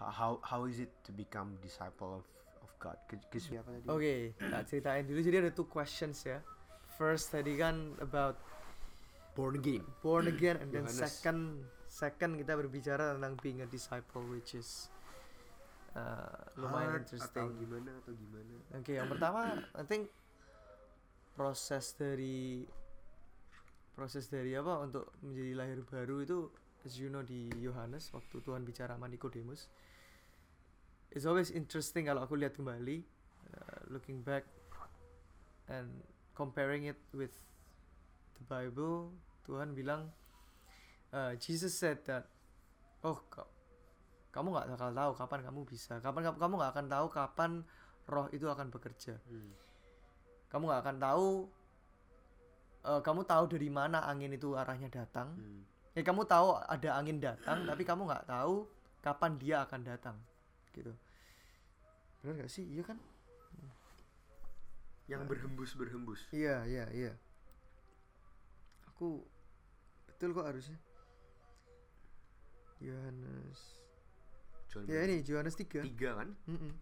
how 0.00 0.40
how 0.40 0.64
is 0.64 0.80
it 0.80 0.88
to 1.04 1.12
become 1.12 1.60
disciple 1.60 2.22
of 2.22 2.26
of 2.60 2.70
God? 2.78 2.96
Oke 3.86 4.32
tak 4.52 4.62
ceritain 4.66 5.04
dulu. 5.04 5.20
Jadi 5.20 5.36
ada 5.42 5.52
two 5.52 5.66
questions 5.66 6.24
ya. 6.24 6.40
First 6.96 7.32
tadi 7.32 7.56
kan 7.56 7.96
about 7.98 8.40
born 9.32 9.56
again. 9.56 9.84
born 10.00 10.26
again 10.32 10.56
and 10.58 10.70
then 10.70 10.88
Yohanes. 10.88 10.96
second 10.96 11.40
second 11.84 12.38
kita 12.38 12.54
berbicara 12.54 13.18
tentang 13.18 13.34
being 13.42 13.60
a 13.60 13.68
disciple 13.68 14.22
which 14.30 14.54
is 14.54 14.88
uh, 15.98 16.30
lumayan 16.54 16.96
Hard 16.96 17.02
interesting. 17.04 17.50
atau 17.50 17.58
gimana 17.58 17.90
atau 17.98 18.12
gimana? 18.14 18.54
Oke, 18.78 18.92
yang 18.94 19.10
pertama 19.10 19.58
I 19.74 19.84
think 19.84 20.06
proses 21.34 21.96
dari 21.96 22.62
proses 24.00 24.32
dari 24.32 24.56
apa 24.56 24.80
untuk 24.80 25.12
menjadi 25.20 25.52
lahir 25.52 25.84
baru 25.84 26.24
itu 26.24 26.48
as 26.88 26.96
you 26.96 27.12
know 27.12 27.20
di 27.20 27.52
Yohanes 27.60 28.08
waktu 28.16 28.40
Tuhan 28.40 28.64
bicara 28.64 28.96
sama 28.96 29.12
Nikodemus 29.12 29.68
it's 31.12 31.28
always 31.28 31.52
interesting 31.52 32.08
kalau 32.08 32.24
aku 32.24 32.40
lihat 32.40 32.56
kembali 32.56 33.04
uh, 33.52 33.80
looking 33.92 34.24
back 34.24 34.48
and 35.68 36.00
comparing 36.32 36.88
it 36.88 36.96
with 37.12 37.36
the 38.40 38.44
Bible 38.48 39.12
Tuhan 39.44 39.76
bilang 39.76 40.08
uh, 41.12 41.36
Jesus 41.36 41.76
said 41.76 42.00
that 42.08 42.24
oh 43.04 43.20
ka- 43.28 43.52
kamu 44.32 44.56
nggak 44.56 44.66
bakal 44.80 44.90
tahu 44.96 45.12
kapan 45.20 45.40
kamu 45.44 45.60
bisa 45.68 46.00
kapan 46.00 46.32
kamu 46.32 46.54
nggak 46.56 46.72
akan 46.72 46.86
tahu 46.88 47.06
kapan 47.12 47.50
roh 48.08 48.26
itu 48.32 48.48
akan 48.48 48.72
bekerja 48.72 49.20
Hmm. 49.28 49.52
kamu 50.48 50.72
nggak 50.72 50.82
akan 50.88 50.96
tahu 50.96 51.28
eh, 52.82 53.00
kamu 53.00 53.22
tahu 53.22 53.44
dari 53.48 53.68
mana 53.68 54.02
angin 54.02 54.30
itu 54.30 54.52
arahnya 54.52 54.88
datang 54.88 55.34
Hmm. 55.34 55.62
ya 55.92 56.02
kamu 56.02 56.22
tahu 56.24 56.54
ada 56.56 56.90
angin 56.94 57.18
datang 57.18 57.64
tapi 57.64 57.82
kamu 57.82 58.04
nggak 58.04 58.26
tahu 58.26 58.64
kapan 59.00 59.32
dia 59.36 59.56
akan 59.62 59.80
datang 59.82 60.16
gitu 60.70 60.92
benar 62.20 62.36
gak 62.38 62.50
sih 62.50 62.64
iya 62.64 62.84
kan 62.84 63.00
Yang 65.08 65.26
berhembus 65.26 65.74
berhembus. 65.74 66.20
iya 66.30 66.62
iya 66.64 66.86
iya 66.90 67.12
aku 68.86 69.26
betul 70.06 70.30
kok 70.30 70.46
harusnya 70.46 70.78
Yohanes 72.78 73.60
John 74.68 74.86
ya 74.86 75.02
ini 75.02 75.20
Yohanes 75.22 75.58
3 75.58 75.82
tiga 75.82 76.14
kan? 76.14 76.30
Mm-mm. 76.46 76.72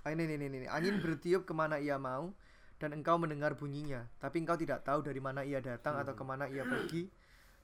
Ah, 0.00 0.10
ini, 0.10 0.24
ini, 0.24 0.40
ini, 0.40 0.56
ini. 0.56 0.66
Angin 0.66 0.96
bertiup 1.04 1.44
ke 1.44 1.52
mana 1.52 1.76
ia 1.76 2.00
mau, 2.00 2.32
dan 2.80 2.96
engkau 2.96 3.20
mendengar 3.20 3.52
bunyinya, 3.60 4.08
tapi 4.16 4.40
engkau 4.40 4.56
tidak 4.56 4.80
tahu 4.80 5.04
dari 5.04 5.20
mana 5.20 5.44
ia 5.44 5.60
datang 5.60 6.00
atau 6.00 6.16
ke 6.16 6.24
mana 6.24 6.48
ia 6.48 6.64
pergi. 6.64 7.12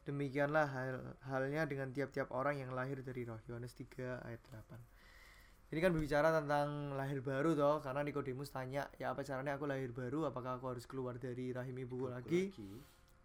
Demikianlah 0.05 0.67
hal, 0.71 0.97
halnya 1.27 1.67
dengan 1.67 1.91
tiap-tiap 1.91 2.31
orang 2.31 2.61
yang 2.63 2.71
lahir 2.77 3.01
dari 3.03 3.27
roh. 3.27 3.41
Yohanes 3.49 3.75
3 3.75 4.23
ayat 4.23 4.39
8. 4.55 5.73
Ini 5.73 5.83
kan 5.83 5.91
berbicara 5.91 6.31
tentang 6.31 6.95
lahir 6.95 7.25
baru 7.25 7.59
toh, 7.59 7.83
karena 7.83 8.07
Nikodemus 8.07 8.55
tanya, 8.55 8.87
ya 9.03 9.11
apa 9.11 9.27
caranya 9.27 9.59
aku 9.59 9.67
lahir 9.67 9.91
baru? 9.91 10.31
Apakah 10.31 10.63
aku 10.63 10.71
harus 10.71 10.87
keluar 10.87 11.19
dari 11.19 11.51
rahim 11.51 11.75
ibuku 11.81 12.07
lagi? 12.07 12.55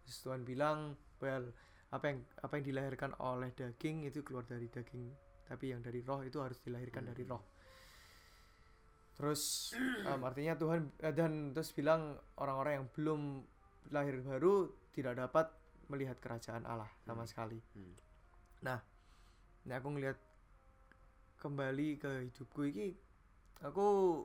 Terus 0.02 0.16
Tuhan 0.26 0.42
bilang, 0.42 0.98
well, 1.22 1.54
apa 1.92 2.08
yang 2.08 2.18
apa 2.40 2.52
yang 2.58 2.64
dilahirkan 2.72 3.14
oleh 3.20 3.52
daging 3.54 4.08
itu 4.08 4.24
keluar 4.26 4.42
dari 4.48 4.66
daging, 4.66 5.12
tapi 5.46 5.70
yang 5.70 5.84
dari 5.84 6.02
roh 6.02 6.24
itu 6.26 6.40
harus 6.42 6.58
dilahirkan 6.64 7.04
dari 7.06 7.22
roh. 7.28 7.51
Terus 9.16 9.72
em, 9.76 10.20
artinya 10.24 10.54
Tuhan 10.56 10.88
eh, 11.04 11.12
dan 11.14 11.52
terus 11.52 11.70
bilang 11.76 12.16
orang-orang 12.40 12.82
yang 12.82 12.86
belum 12.96 13.20
lahir 13.92 14.18
baru 14.24 14.72
tidak 14.96 15.20
dapat 15.20 15.46
melihat 15.92 16.16
kerajaan 16.18 16.64
Allah 16.64 16.88
sama 17.04 17.28
sekali. 17.28 17.60
Hmm. 17.76 17.94
Nah, 18.64 18.78
ini 19.68 19.72
aku 19.76 19.88
ngelihat 19.92 20.18
kembali 21.42 21.88
ke 21.98 22.10
hidupku 22.30 22.62
ini 22.70 22.94
aku 23.66 24.22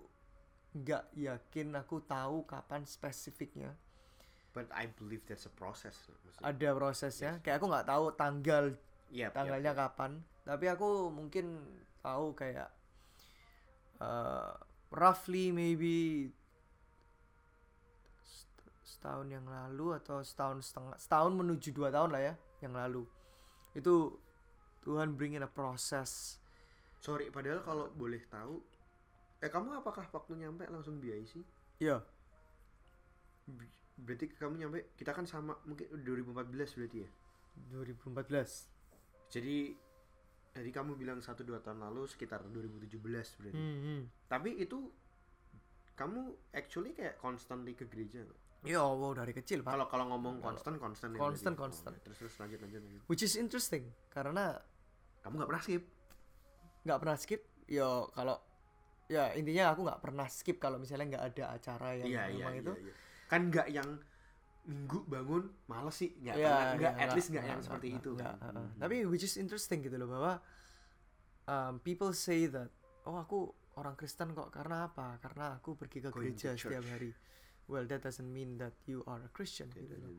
nggak 0.77 1.17
yakin 1.17 1.73
aku 1.73 2.05
tahu 2.05 2.45
kapan 2.45 2.85
spesifiknya 2.85 3.73
But 4.57 4.73
I 4.73 4.89
believe 4.89 5.21
that's 5.29 5.45
a 5.45 5.53
process. 5.53 5.93
Maksudnya, 6.09 6.49
ada 6.49 6.69
prosesnya 6.73 7.31
kayak 7.45 7.61
aku 7.61 7.65
nggak 7.69 7.87
tahu 7.93 8.05
tanggal 8.17 8.65
Yap, 9.13 9.13
yap, 9.13 9.31
tanggalnya 9.37 9.73
yap. 9.73 9.79
kapan 9.85 10.11
tapi 10.41 10.65
aku 10.65 11.13
mungkin 11.13 11.61
tahu 12.01 12.33
kayak 12.33 12.69
eh, 14.01 14.51
roughly 14.91 15.51
maybe 15.51 16.29
set- 18.23 18.73
setahun 18.83 19.27
yang 19.27 19.45
lalu 19.45 19.95
atau 19.97 20.23
setahun 20.23 20.63
setengah 20.71 20.95
setahun 20.99 21.31
menuju 21.35 21.69
dua 21.75 21.91
tahun 21.91 22.09
lah 22.15 22.21
ya 22.21 22.33
yang 22.63 22.73
lalu 22.73 23.03
itu 23.75 24.15
Tuhan 24.81 25.13
bring 25.19 25.35
in 25.35 25.43
a 25.43 25.51
process 25.51 26.39
Sorry, 26.97 27.29
padahal 27.29 27.61
kalau 27.61 27.85
boleh 27.93 28.25
tahu, 28.25 28.57
eh 29.37 29.47
kamu 29.47 29.85
apakah 29.85 30.09
waktu 30.09 30.33
nyampe 30.33 30.65
langsung 30.65 30.97
BIC? 30.97 31.45
ya 31.77 32.01
B- 33.45 33.69
Berarti 34.01 34.33
kamu 34.33 34.65
nyampe, 34.65 34.97
kita 34.97 35.13
kan 35.13 35.29
sama 35.29 35.57
mungkin 35.65 35.89
2014 36.01 36.73
berarti 36.73 36.97
ya. 37.05 37.09
2014 37.69 38.65
Jadi 39.29 39.77
tadi 40.57 40.73
kamu 40.73 40.97
bilang 40.97 41.21
1 41.21 41.37
2 41.37 41.53
tahun 41.61 41.77
lalu 41.79 42.09
sekitar 42.09 42.41
2017 42.49 42.97
berarti. 43.37 43.53
hmm, 43.53 43.77
hmm. 43.79 44.01
Tapi 44.25 44.57
itu 44.57 44.89
kamu 45.93 46.21
actually 46.51 46.91
kayak 46.91 47.17
constantly 47.17 47.73
ke 47.73 47.85
gereja 47.85 48.21
nggak? 48.21 48.41
ya 48.65 48.81
wow 48.81 49.13
dari 49.13 49.31
kecil 49.31 49.61
pak 49.61 49.69
Kalau 49.69 49.85
kalau 49.85 50.05
ngomong 50.11 50.41
konstan 50.41 50.75
konstan 50.75 51.13
Constant, 51.13 51.53
constant. 51.53 51.93
Oh, 51.93 52.01
terus 52.01 52.17
terus 52.17 52.33
lanjut 52.35 52.57
lanjut 52.59 52.81
lanjut. 52.81 53.01
which 53.05 53.21
is 53.21 53.37
interesting 53.37 53.85
karena 54.09 54.57
Kamu 55.21 55.37
nggak 55.37 55.47
pernah 55.47 55.63
skip? 55.63 55.83
nggak 56.81 56.99
pernah 56.99 57.15
skip 57.15 57.41
yo 57.69 57.89
kalau 58.11 58.35
ya 59.07 59.29
intinya 59.35 59.71
aku 59.71 59.85
nggak 59.85 60.01
pernah 60.01 60.27
skip 60.27 60.57
kalau 60.57 60.81
misalnya 60.81 61.05
nggak 61.15 61.25
ada 61.31 61.43
acara 61.53 61.89
yang 61.95 62.07
Iya 62.09 62.21
iya 62.27 62.43
memang 62.43 62.53
iya. 62.55 62.61
itu 62.65 62.73
iya. 62.81 62.93
Kan 63.27 63.41
nggak 63.47 63.67
yang 63.69 63.89
minggu 64.67 64.99
bangun 65.07 65.47
males 65.71 65.95
sih. 65.95 66.11
Nggak 66.19 66.35
Iya, 66.35 66.51
pernah 66.51 66.75
nggak 66.75 66.93
iya, 66.93 67.03
at 67.07 67.09
least 67.15 67.29
nggak 67.31 67.45
yang 67.47 67.61
seperti 67.63 67.87
itu. 67.95 68.11
kan. 68.19 68.35
Hmm. 68.37 68.69
tapi 68.75 68.95
which 69.07 69.23
is 69.23 69.35
interesting 69.39 69.79
gitu 69.79 69.95
loh 69.95 70.11
bahwa 70.11 70.33
um, 71.47 71.73
people 71.79 72.11
say 72.11 72.51
that 72.51 72.67
oh 73.07 73.15
aku 73.15 73.47
orang 73.79 73.95
Kristen 73.95 74.35
kok 74.35 74.51
karena 74.51 74.91
apa? 74.91 75.15
Karena 75.23 75.55
aku 75.55 75.79
pergi 75.79 76.03
ke 76.03 76.09
Going 76.11 76.35
gereja 76.35 76.53
setiap 76.53 76.83
hari. 76.91 77.15
Well 77.67 77.87
that 77.87 78.03
doesn't 78.03 78.27
mean 78.27 78.59
that 78.59 78.75
you 78.87 79.03
are 79.07 79.19
a 79.23 79.31
Christian 79.31 79.71
gitu 79.71 79.95
loh. 79.95 80.11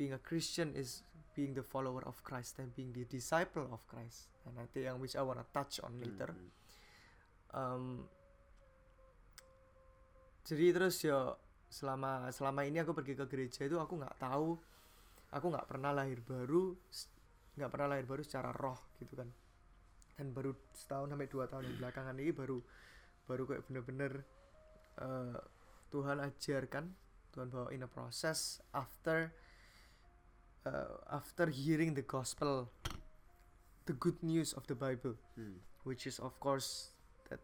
being 0.00 0.16
a 0.16 0.22
Christian 0.22 0.72
is 0.72 1.04
being 1.36 1.52
the 1.52 1.60
follower 1.60 2.00
of 2.08 2.16
Christ 2.24 2.56
and 2.56 2.72
being 2.72 2.92
the 2.96 3.04
disciple 3.04 3.68
of 3.68 3.84
Christ. 3.84 4.32
And 4.48 4.56
I 4.56 4.64
think 4.64 4.88
yang 4.88 4.96
which 4.96 5.12
I 5.12 5.20
wanna 5.20 5.44
touch 5.52 5.76
on 5.84 6.00
later. 6.00 6.32
Hmm, 6.32 6.48
hmm. 6.48 7.52
um, 7.52 7.84
jadi 10.40 10.72
terus 10.72 10.96
ya 11.04 11.36
selama 11.70 12.28
selama 12.34 12.66
ini 12.66 12.82
aku 12.82 12.90
pergi 12.90 13.14
ke 13.14 13.24
gereja 13.30 13.62
itu 13.62 13.78
aku 13.78 13.94
nggak 14.02 14.18
tahu 14.18 14.58
aku 15.30 15.46
nggak 15.54 15.66
pernah 15.70 15.94
lahir 15.94 16.18
baru 16.18 16.74
nggak 17.54 17.70
pernah 17.70 17.88
lahir 17.94 18.06
baru 18.10 18.22
secara 18.26 18.50
roh 18.50 18.78
gitu 18.98 19.14
kan 19.14 19.30
dan 20.18 20.34
baru 20.34 20.52
setahun 20.74 21.08
sampai 21.14 21.30
dua 21.30 21.46
tahun 21.46 21.70
yang 21.70 21.78
belakangan 21.78 22.14
ini 22.18 22.34
baru 22.34 22.58
baru 23.30 23.42
kayak 23.46 23.62
bener-bener 23.70 24.12
eh, 24.98 25.38
Tuhan 25.94 26.18
ajarkan 26.18 26.84
Tuhan 27.30 27.46
bawa 27.48 27.70
in 27.70 27.86
a 27.86 27.90
process 27.90 28.58
after 28.74 29.30
eh, 30.66 30.94
after 31.08 31.46
hearing 31.48 31.94
the 31.94 32.02
gospel 32.02 32.66
the 33.86 33.94
good 33.94 34.18
news 34.26 34.50
of 34.52 34.66
the 34.66 34.74
Bible 34.74 35.14
Hmm. 35.38 35.62
which 35.86 36.04
is 36.04 36.18
of 36.18 36.34
course 36.42 36.92
that 37.30 37.40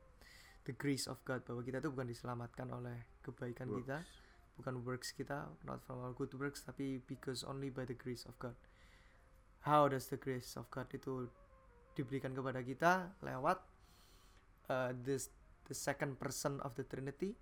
the 0.67 0.75
grace 0.75 1.07
of 1.07 1.23
God 1.23 1.47
bahwa 1.47 1.63
kita 1.63 1.79
tuh 1.79 1.95
bukan 1.95 2.11
diselamatkan 2.11 2.67
oleh 2.75 3.07
kebaikan 3.27 3.67
kita. 3.83 4.07
Bukan 4.57 4.87
works 4.87 5.13
kita 5.13 5.51
not 5.69 5.83
from 5.85 6.01
our 6.01 6.15
good 6.17 6.33
works 6.39 6.65
tapi 6.65 7.03
because 7.05 7.45
only 7.45 7.69
by 7.69 7.85
the 7.85 7.97
grace 7.99 8.25
of 8.25 8.39
God. 8.39 8.55
How 9.67 9.91
does 9.91 10.07
the 10.09 10.17
grace 10.17 10.55
of 10.55 10.71
God 10.71 10.87
itu 10.95 11.27
diberikan 11.99 12.33
kepada 12.33 12.63
kita? 12.63 13.19
Lewat 13.21 13.59
uh, 14.71 14.95
this 15.03 15.29
the 15.67 15.75
second 15.75 16.17
person 16.23 16.63
of 16.63 16.79
the 16.79 16.87
Trinity 16.87 17.35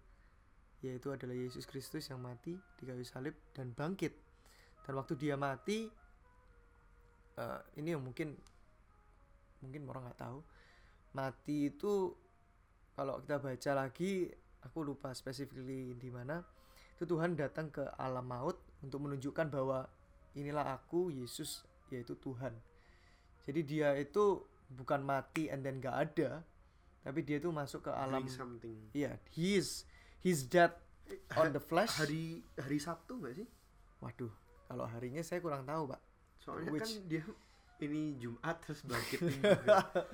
yaitu 0.85 1.13
adalah 1.13 1.33
Yesus 1.33 1.65
Kristus 1.65 2.13
yang 2.13 2.21
mati 2.21 2.53
di 2.77 2.85
kayu 2.85 3.05
salib 3.05 3.33
dan 3.57 3.73
bangkit. 3.73 4.13
Dan 4.85 5.01
waktu 5.01 5.17
dia 5.17 5.33
mati 5.33 5.89
uh, 7.41 7.61
ini 7.81 7.97
yang 7.97 8.05
mungkin 8.05 8.37
mungkin 9.65 9.89
orang 9.89 10.13
nggak 10.13 10.21
tahu. 10.21 10.39
Mati 11.17 11.73
itu 11.73 12.13
kalau 12.93 13.25
kita 13.25 13.41
baca 13.41 13.71
lagi 13.75 14.29
aku 14.65 14.83
lupa 14.83 15.13
specifically 15.13 15.95
di 15.95 16.09
mana. 16.09 16.41
Itu 16.97 17.05
Tuhan 17.05 17.37
datang 17.37 17.69
ke 17.71 17.85
alam 18.01 18.25
maut 18.25 18.57
untuk 18.81 19.05
menunjukkan 19.05 19.51
bahwa 19.51 19.87
inilah 20.35 20.75
aku 20.75 21.13
Yesus 21.13 21.63
yaitu 21.93 22.17
Tuhan. 22.19 22.55
Jadi 23.45 23.61
dia 23.63 23.93
itu 23.95 24.41
bukan 24.73 25.05
mati 25.05 25.53
and 25.53 25.61
then 25.61 25.79
gak 25.79 26.11
ada 26.11 26.41
tapi 27.05 27.21
dia 27.21 27.37
itu 27.37 27.53
masuk 27.53 27.85
ke 27.85 27.93
alam. 27.93 28.25
Doing 28.25 28.33
something. 28.33 28.77
Iya 28.97 29.21
he 29.37 29.61
is 29.61 29.85
he's 30.25 30.49
dead 30.49 30.73
on 31.37 31.53
the 31.53 31.61
flesh. 31.61 31.93
hari 32.01 32.41
hari 32.57 32.81
Sabtu 32.81 33.21
nggak 33.21 33.45
sih? 33.45 33.49
Waduh 34.01 34.33
kalau 34.65 34.89
harinya 34.89 35.21
saya 35.21 35.45
kurang 35.45 35.69
tahu 35.69 35.93
pak. 35.93 36.01
Soalnya 36.41 36.73
Which- 36.73 36.81
kan 36.89 36.91
dia 37.05 37.23
ini 37.85 38.17
Jumat 38.17 38.57
terus 38.59 38.81
bangkit 38.83 39.21
minggu 39.29 39.51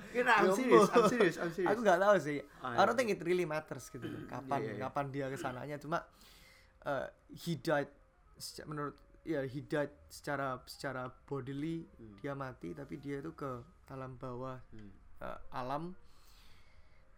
Kira 0.09 0.33
I'm 0.37 0.51
serious. 0.51 0.87
I'm 0.89 1.05
serious 1.07 1.35
I'm 1.37 1.51
serious 1.51 1.69
aku 1.69 1.79
nggak 1.79 1.99
tahu 1.99 2.15
sih 2.17 2.37
Ah, 2.59 2.73
I 2.73 2.83
don't 2.83 2.91
iya. 2.91 2.97
think 2.97 3.09
it 3.11 3.21
really 3.21 3.43
matters 3.43 3.87
gitu 3.87 4.03
loh. 4.03 4.21
kapan 4.25 4.59
iya, 4.59 4.71
iya. 4.71 4.81
kapan 4.81 5.05
dia 5.07 5.25
ke 5.27 5.35
sananya 5.35 5.77
cuma 5.77 6.03
uh, 6.83 7.05
he 7.29 7.55
died 7.55 7.89
menurut 8.63 8.95
ya 9.21 9.43
he 9.43 9.61
died 9.61 9.93
secara 10.07 10.57
secara 10.65 11.05
bodily 11.23 11.85
Hmm. 11.93 12.17
dia 12.17 12.33
mati 12.33 12.73
tapi 12.73 12.97
dia 12.97 13.19
itu 13.19 13.31
ke 13.31 13.51
alam 13.87 14.15
bawah 14.15 14.57
Hmm. 14.69 14.89
uh, 15.19 15.39
alam 15.51 15.93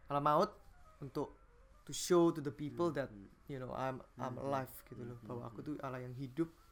alam 0.05 0.19
maut 0.21 0.51
untuk 0.99 1.35
to 1.83 1.91
show 1.91 2.29
to 2.29 2.39
the 2.39 2.51
people 2.51 2.89
that 2.89 3.07
Hmm. 3.07 3.27
you 3.45 3.57
know 3.57 3.71
I'm 3.71 3.99
I'm 4.15 4.35
Hmm. 4.35 4.45
alive 4.45 4.73
gitu 4.85 4.99
loh 5.01 5.17
Hmm. 5.17 5.27
bahwa 5.27 5.43
aku 5.47 5.59
tuh 5.61 5.75
Allah 5.79 5.99
yang 5.99 6.13
hidup 6.13 6.47
Hmm. 6.47 6.62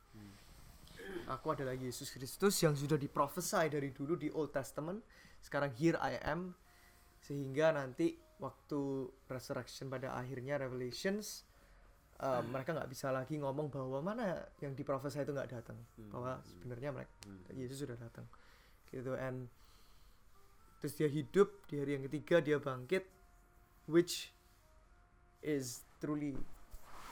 Aku 1.30 1.56
adalah 1.56 1.76
Yesus 1.76 2.12
Kristus 2.12 2.60
yang 2.64 2.76
sudah 2.76 3.00
diprofesai 3.00 3.72
dari 3.72 3.92
dulu 3.96 4.20
di 4.20 4.28
Old 4.32 4.52
Testament. 4.52 5.04
Sekarang 5.40 5.72
here 5.76 5.98
I 6.00 6.20
am. 6.22 6.54
Sehingga 7.22 7.72
nanti 7.72 8.18
waktu 8.42 9.10
resurrection 9.30 9.88
pada 9.94 10.18
akhirnya 10.18 10.58
Revelations 10.58 11.46
uh, 12.22 12.42
mereka 12.42 12.74
nggak 12.74 12.90
bisa 12.90 13.14
lagi 13.14 13.38
ngomong 13.38 13.70
bahwa 13.70 14.02
mana 14.02 14.42
yang 14.58 14.74
diprofesai 14.74 15.26
itu 15.26 15.34
nggak 15.34 15.52
datang. 15.52 15.78
Bahwa 16.10 16.42
sebenarnya 16.46 16.90
mereka 16.94 17.14
Hmm. 17.22 17.46
Yesus 17.54 17.86
sudah 17.86 17.98
datang. 17.98 18.26
Gitu 18.90 19.14
and 19.14 19.48
terus 20.82 20.98
dia 20.98 21.06
hidup 21.06 21.54
di 21.70 21.78
hari 21.78 21.94
yang 21.94 22.10
ketiga 22.10 22.42
dia 22.42 22.58
bangkit 22.58 23.06
which 23.86 24.34
is 25.46 25.86
truly 26.02 26.34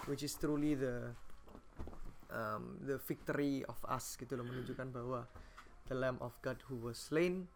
which 0.10 0.26
is 0.26 0.34
truly 0.34 0.74
the 0.74 1.14
um, 2.34 2.78
the 2.86 2.98
victory 3.02 3.66
of 3.66 3.78
us 3.90 4.16
gitu 4.18 4.38
loh 4.38 4.46
menunjukkan 4.46 4.90
bahwa 4.94 5.26
the 5.90 5.96
lamb 5.98 6.18
of 6.22 6.38
God 6.46 6.62
who 6.70 6.78
was 6.78 6.98
slain 6.98 7.50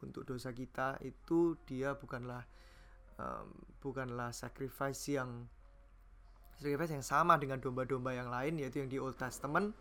untuk 0.00 0.24
dosa 0.24 0.54
kita 0.54 0.96
itu 1.04 1.58
dia 1.68 1.94
bukanlah 1.94 2.46
um, 3.20 3.48
bukanlah 3.82 4.32
sacrifice 4.32 5.10
yang 5.10 5.46
sacrifice 6.58 6.90
yang 6.90 7.06
sama 7.06 7.38
dengan 7.38 7.62
domba-domba 7.62 8.14
yang 8.14 8.30
lain 8.30 8.58
yaitu 8.58 8.82
yang 8.82 8.90
di 8.90 8.98
Old 8.98 9.18
Testament. 9.18 9.74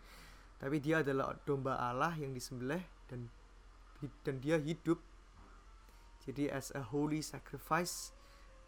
Tapi 0.58 0.82
dia 0.82 1.06
adalah 1.06 1.38
domba 1.46 1.78
Allah 1.78 2.18
yang 2.18 2.34
disembelih 2.34 2.82
dan 3.10 3.30
dan 4.26 4.42
dia 4.42 4.58
hidup. 4.58 4.98
Jadi 6.26 6.50
as 6.50 6.74
a 6.74 6.82
holy 6.82 7.22
sacrifice 7.22 8.12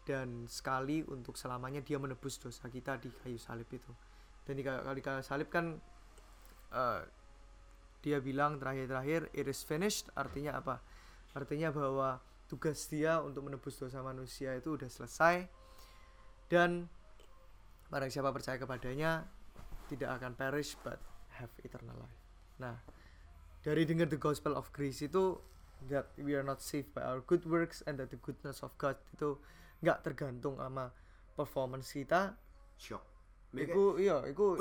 dan 0.06 0.48
sekali 0.48 1.04
untuk 1.04 1.36
selamanya 1.36 1.84
dia 1.84 2.00
menebus 2.00 2.40
dosa 2.40 2.66
kita 2.72 2.96
di 2.96 3.12
kayu 3.20 3.36
salib 3.36 3.68
itu 3.68 3.92
dan 4.48 4.54
kayu, 4.56 4.80
di 4.96 5.02
kayu 5.04 5.22
salib 5.22 5.48
kan 5.52 5.78
eh, 6.72 7.00
dia 8.00 8.18
bilang 8.24 8.56
terakhir-terakhir 8.56 9.28
it 9.36 9.44
is 9.44 9.60
finished 9.60 10.08
artinya 10.16 10.56
apa? 10.56 10.80
Artinya 11.36 11.68
bahwa 11.70 12.18
tugas 12.48 12.88
dia 12.88 13.20
untuk 13.22 13.46
menebus 13.46 13.76
dosa 13.78 14.00
manusia 14.00 14.56
itu 14.56 14.74
udah 14.74 14.88
selesai. 14.88 15.46
Dan 16.50 16.90
barang 17.92 18.10
siapa 18.10 18.34
percaya 18.34 18.58
kepadanya 18.58 19.22
tidak 19.86 20.18
akan 20.18 20.32
perish 20.34 20.74
but 20.82 20.98
have 21.38 21.52
eternal 21.62 21.94
life. 22.00 22.20
Nah 22.58 22.74
dari 23.60 23.84
dengar 23.84 24.08
the 24.08 24.18
gospel 24.18 24.56
of 24.56 24.72
grace 24.72 25.04
itu 25.04 25.36
that 25.92 26.08
we 26.16 26.32
are 26.32 26.44
not 26.44 26.64
saved 26.64 26.90
by 26.96 27.04
our 27.04 27.20
good 27.24 27.44
works 27.44 27.84
and 27.84 28.00
that 28.00 28.08
the 28.08 28.20
goodness 28.20 28.64
of 28.64 28.72
God 28.80 28.96
itu 29.12 29.36
nggak 29.84 30.00
tergantung 30.02 30.56
sama 30.56 30.92
performance 31.36 31.92
kita. 31.92 32.34
Shock 32.80 33.09
Itu 33.50 33.98
iya 33.98 34.16
itu 34.26 34.58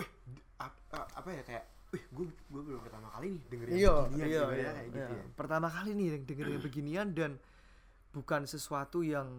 ap- 0.57 0.83
a- 0.91 1.09
apa 1.15 1.29
ya 1.29 1.41
kayak 1.45 1.63
wih 1.89 2.03
gue 2.13 2.25
gue 2.29 2.61
baru 2.63 2.79
pertama 2.81 3.07
kali 3.09 3.27
nih 3.33 3.41
dengerin 3.49 3.73
iya 3.73 3.93
beginian 4.05 4.27
iya, 4.29 4.41
gitu 4.41 4.53
ya, 4.53 4.59
iya, 4.61 4.71
kayak 4.73 4.87
gitu 4.89 4.99
iya. 4.99 5.09
ya 5.09 5.25
pertama 5.33 5.67
kali 5.69 5.89
nih 5.93 6.07
yang 6.13 6.23
denger 6.25 6.45
yang 6.49 6.63
beginian 6.69 7.07
dan 7.13 7.31
bukan 8.09 8.41
sesuatu 8.45 9.01
yang 9.01 9.29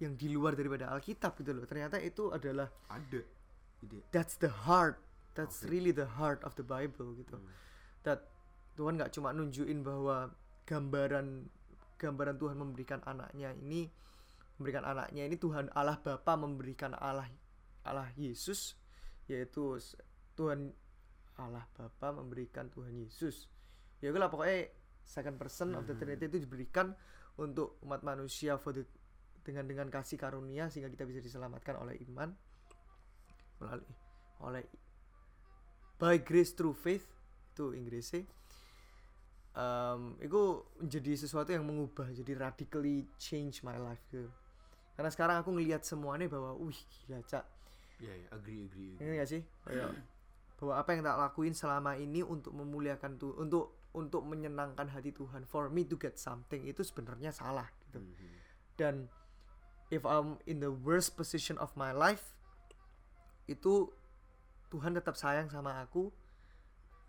yang 0.00 0.16
di 0.16 0.32
luar 0.32 0.56
daripada 0.56 0.88
Alkitab 0.92 1.36
gitu 1.36 1.52
loh 1.52 1.68
ternyata 1.68 2.00
itu 2.00 2.32
adalah 2.32 2.72
ada 2.88 3.20
ya. 3.84 4.00
that's 4.12 4.40
the 4.40 4.48
heart 4.64 4.96
that's 5.36 5.60
Oke. 5.60 5.68
really 5.68 5.92
the 5.92 6.08
heart 6.16 6.40
of 6.40 6.56
the 6.56 6.64
Bible 6.64 7.12
gitu 7.16 7.36
Hmm. 7.36 7.52
that 8.04 8.24
Tuhan 8.80 8.96
nggak 8.96 9.12
cuma 9.12 9.36
nunjukin 9.36 9.84
bahwa 9.84 10.32
gambaran 10.64 11.44
gambaran 12.00 12.40
Tuhan 12.40 12.56
memberikan 12.56 13.04
anaknya 13.04 13.52
ini 13.60 13.92
memberikan 14.56 14.88
anaknya 14.88 15.28
ini 15.28 15.36
Tuhan 15.36 15.68
Allah 15.76 16.00
Bapa 16.00 16.32
memberikan 16.32 16.96
Allah 16.96 17.28
Allah 17.84 18.08
Yesus 18.16 18.72
yaitu 19.30 19.78
Tuhan 20.34 20.74
Allah 21.38 21.64
Bapa 21.72 22.12
memberikan 22.12 22.66
Tuhan 22.68 22.92
Yesus. 22.98 23.46
Ya 24.02 24.10
itulah 24.10 24.28
pokoknya 24.28 24.68
second 25.06 25.38
person 25.38 25.72
of 25.78 25.86
the 25.86 25.94
Hmm. 25.94 26.02
Trinity 26.02 26.26
itu 26.28 26.38
diberikan 26.44 26.92
untuk 27.38 27.80
umat 27.86 28.04
manusia 28.04 28.58
for 28.60 28.74
the- 28.74 28.88
dengan 29.40 29.64
dengan 29.64 29.88
kasih 29.88 30.20
karunia 30.20 30.68
sehingga 30.68 30.92
kita 30.92 31.08
bisa 31.08 31.24
diselamatkan 31.24 31.80
oleh 31.80 31.96
iman 32.10 32.28
melalui 33.60 33.88
oleh 34.40 34.64
by 35.96 36.20
grace 36.20 36.52
through 36.52 36.76
faith 36.76 37.04
itu 37.52 37.72
Inggrisnya. 37.76 38.24
Um, 39.50 40.14
itu 40.22 40.62
menjadi 40.78 41.18
sesuatu 41.18 41.50
yang 41.50 41.66
mengubah 41.66 42.14
jadi 42.14 42.38
radically 42.38 43.10
change 43.18 43.66
my 43.66 43.74
life 43.76 44.00
gitu. 44.14 44.30
Karena 44.94 45.10
sekarang 45.10 45.36
aku 45.42 45.50
ngelihat 45.56 45.82
semuanya 45.82 46.30
bahwa 46.30 46.54
wih 46.60 46.76
gila 46.76 47.20
cak 47.26 47.42
iya 48.00 48.14
iya. 48.16 48.28
Agree 48.32 48.66
agree, 48.66 48.96
agree. 48.96 49.06
ini 49.06 49.14
gak 49.20 49.30
sih? 49.30 49.42
Kayak 49.64 49.92
bahwa 50.60 50.74
apa 50.76 50.92
yang 50.92 51.02
tak 51.08 51.16
lakuin 51.16 51.54
selama 51.56 51.96
ini 51.96 52.20
untuk 52.20 52.52
memuliakan 52.52 53.16
tuh 53.16 53.32
untuk 53.40 53.80
untuk 53.96 54.22
menyenangkan 54.28 54.92
hati 54.92 55.10
Tuhan 55.10 55.48
for 55.48 55.72
me 55.72 55.88
to 55.88 55.96
get 55.96 56.20
something 56.20 56.68
itu 56.68 56.84
sebenarnya 56.84 57.32
salah 57.32 57.66
gitu. 57.88 58.04
Mhm. 58.04 58.28
dan 58.76 58.94
if 59.88 60.04
I'm 60.04 60.36
in 60.44 60.60
the 60.60 60.70
worst 60.70 61.16
position 61.16 61.56
of 61.58 61.72
my 61.74 61.90
life 61.90 62.36
itu 63.48 63.90
Tuhan 64.70 64.94
tetap 64.94 65.18
sayang 65.18 65.50
sama 65.50 65.82
aku 65.82 66.12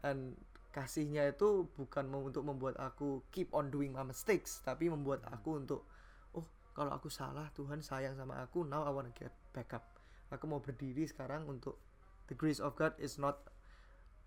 and 0.02 0.34
kasihnya 0.74 1.30
itu 1.30 1.68
bukan 1.78 2.08
untuk 2.10 2.48
membuat 2.48 2.80
aku 2.80 3.22
keep 3.30 3.52
on 3.54 3.70
doing 3.70 3.94
my 3.94 4.08
mistakes 4.08 4.64
tapi 4.64 4.90
membuat 4.90 5.22
aku 5.28 5.60
untuk 5.62 5.86
oh 6.34 6.48
kalau 6.74 6.96
aku 6.96 7.12
salah 7.12 7.52
Tuhan 7.54 7.84
sayang 7.84 8.18
sama 8.18 8.42
aku 8.42 8.64
now 8.66 8.88
I 8.88 8.90
wanna 8.90 9.14
get 9.14 9.36
back 9.54 9.76
up 9.78 10.01
aku 10.32 10.48
mau 10.48 10.64
berdiri 10.64 11.04
sekarang 11.06 11.46
untuk 11.46 11.78
the 12.32 12.36
grace 12.36 12.64
of 12.64 12.74
God 12.80 12.96
is 12.98 13.20
not 13.20 13.44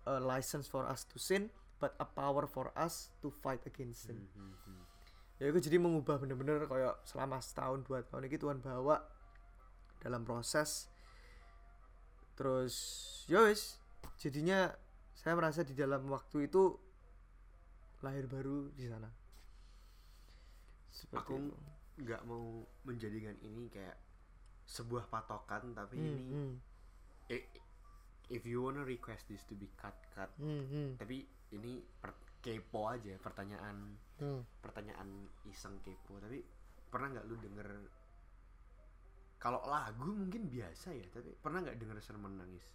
a 0.05 0.21
license 0.21 0.69
for 0.69 0.85
us 0.85 1.01
to 1.09 1.17
sin 1.17 1.49
but 1.81 1.97
a 1.99 2.07
power 2.07 2.45
for 2.45 2.69
us 2.77 3.11
to 3.19 3.33
fight 3.33 3.59
against 3.67 4.07
sin. 4.07 4.29
Mhm. 4.31 4.87
ya 5.35 5.51
itu 5.51 5.67
jadi 5.67 5.75
mengubah 5.75 6.15
bener-bener 6.15 6.63
kayak 6.63 6.95
selama 7.03 7.43
setahun 7.43 7.83
dua 7.83 8.07
tahun 8.07 8.31
ini 8.31 8.39
Tuhan 8.39 8.63
bawa 8.63 9.03
dalam 9.99 10.23
proses. 10.23 10.87
Terus 12.39 12.75
ya 13.27 13.43
wis 13.43 13.75
jadinya 14.15 14.71
saya 15.11 15.35
merasa 15.35 15.67
di 15.67 15.75
dalam 15.75 16.07
waktu 16.07 16.47
itu 16.47 16.79
lahir 17.99 18.31
baru 18.31 18.71
di 18.71 18.87
sana. 18.87 19.11
Seperti 20.87 21.35
Aku 21.35 21.35
nggak 21.99 22.21
mau 22.23 22.63
menjadikan 22.87 23.35
ini 23.43 23.67
kayak 23.67 24.04
sebuah 24.65 25.07
patokan 25.07 25.77
tapi 25.77 25.95
Hmm, 25.95 26.05
ini 26.05 26.21
hmm, 26.33 26.53
if 28.29 28.41
you 28.45 28.65
wanna 28.65 28.81
request 28.81 29.29
this 29.29 29.45
to 29.45 29.53
be 29.53 29.69
cut 29.77 29.93
cut. 30.17 30.29
Hmm, 30.41 30.65
hmm, 30.65 30.89
tapi 30.97 31.25
ini 31.53 31.81
per- 32.01 32.17
kepo 32.41 32.89
aja 32.89 33.13
pertanyaan 33.21 33.97
hmm. 34.21 34.41
pertanyaan 34.61 35.29
iseng 35.45 35.77
kepo. 35.85 36.17
Tapi 36.17 36.41
pernah 36.89 37.13
nggak 37.13 37.25
lu 37.29 37.35
denger 37.37 37.69
kalau 39.37 39.61
lagu 39.69 40.09
mungkin 40.09 40.49
biasa 40.49 40.89
ya 40.95 41.05
tapi 41.13 41.29
pernah 41.37 41.61
nggak 41.61 41.77
denger 41.77 41.97
sermon 42.01 42.33
nangis? 42.33 42.65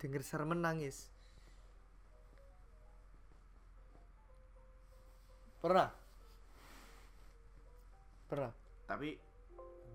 Denger 0.00 0.22
sermon 0.24 0.60
nangis? 0.60 1.12
Pernah 5.60 6.03
pernah 8.34 8.52
tapi 8.84 9.16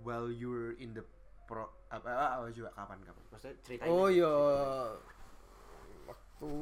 while 0.02 0.32
you're 0.32 0.74
in 0.82 0.96
the 0.96 1.04
pro 1.46 1.70
apa 1.90 2.06
apa, 2.10 2.26
apa 2.42 2.46
juga 2.54 2.70
kapan 2.74 2.98
kapan? 3.02 3.24
Maksudnya 3.34 3.56
ceritain 3.66 3.90
Oh 3.90 4.08
iya. 4.10 4.34
waktu 6.06 6.54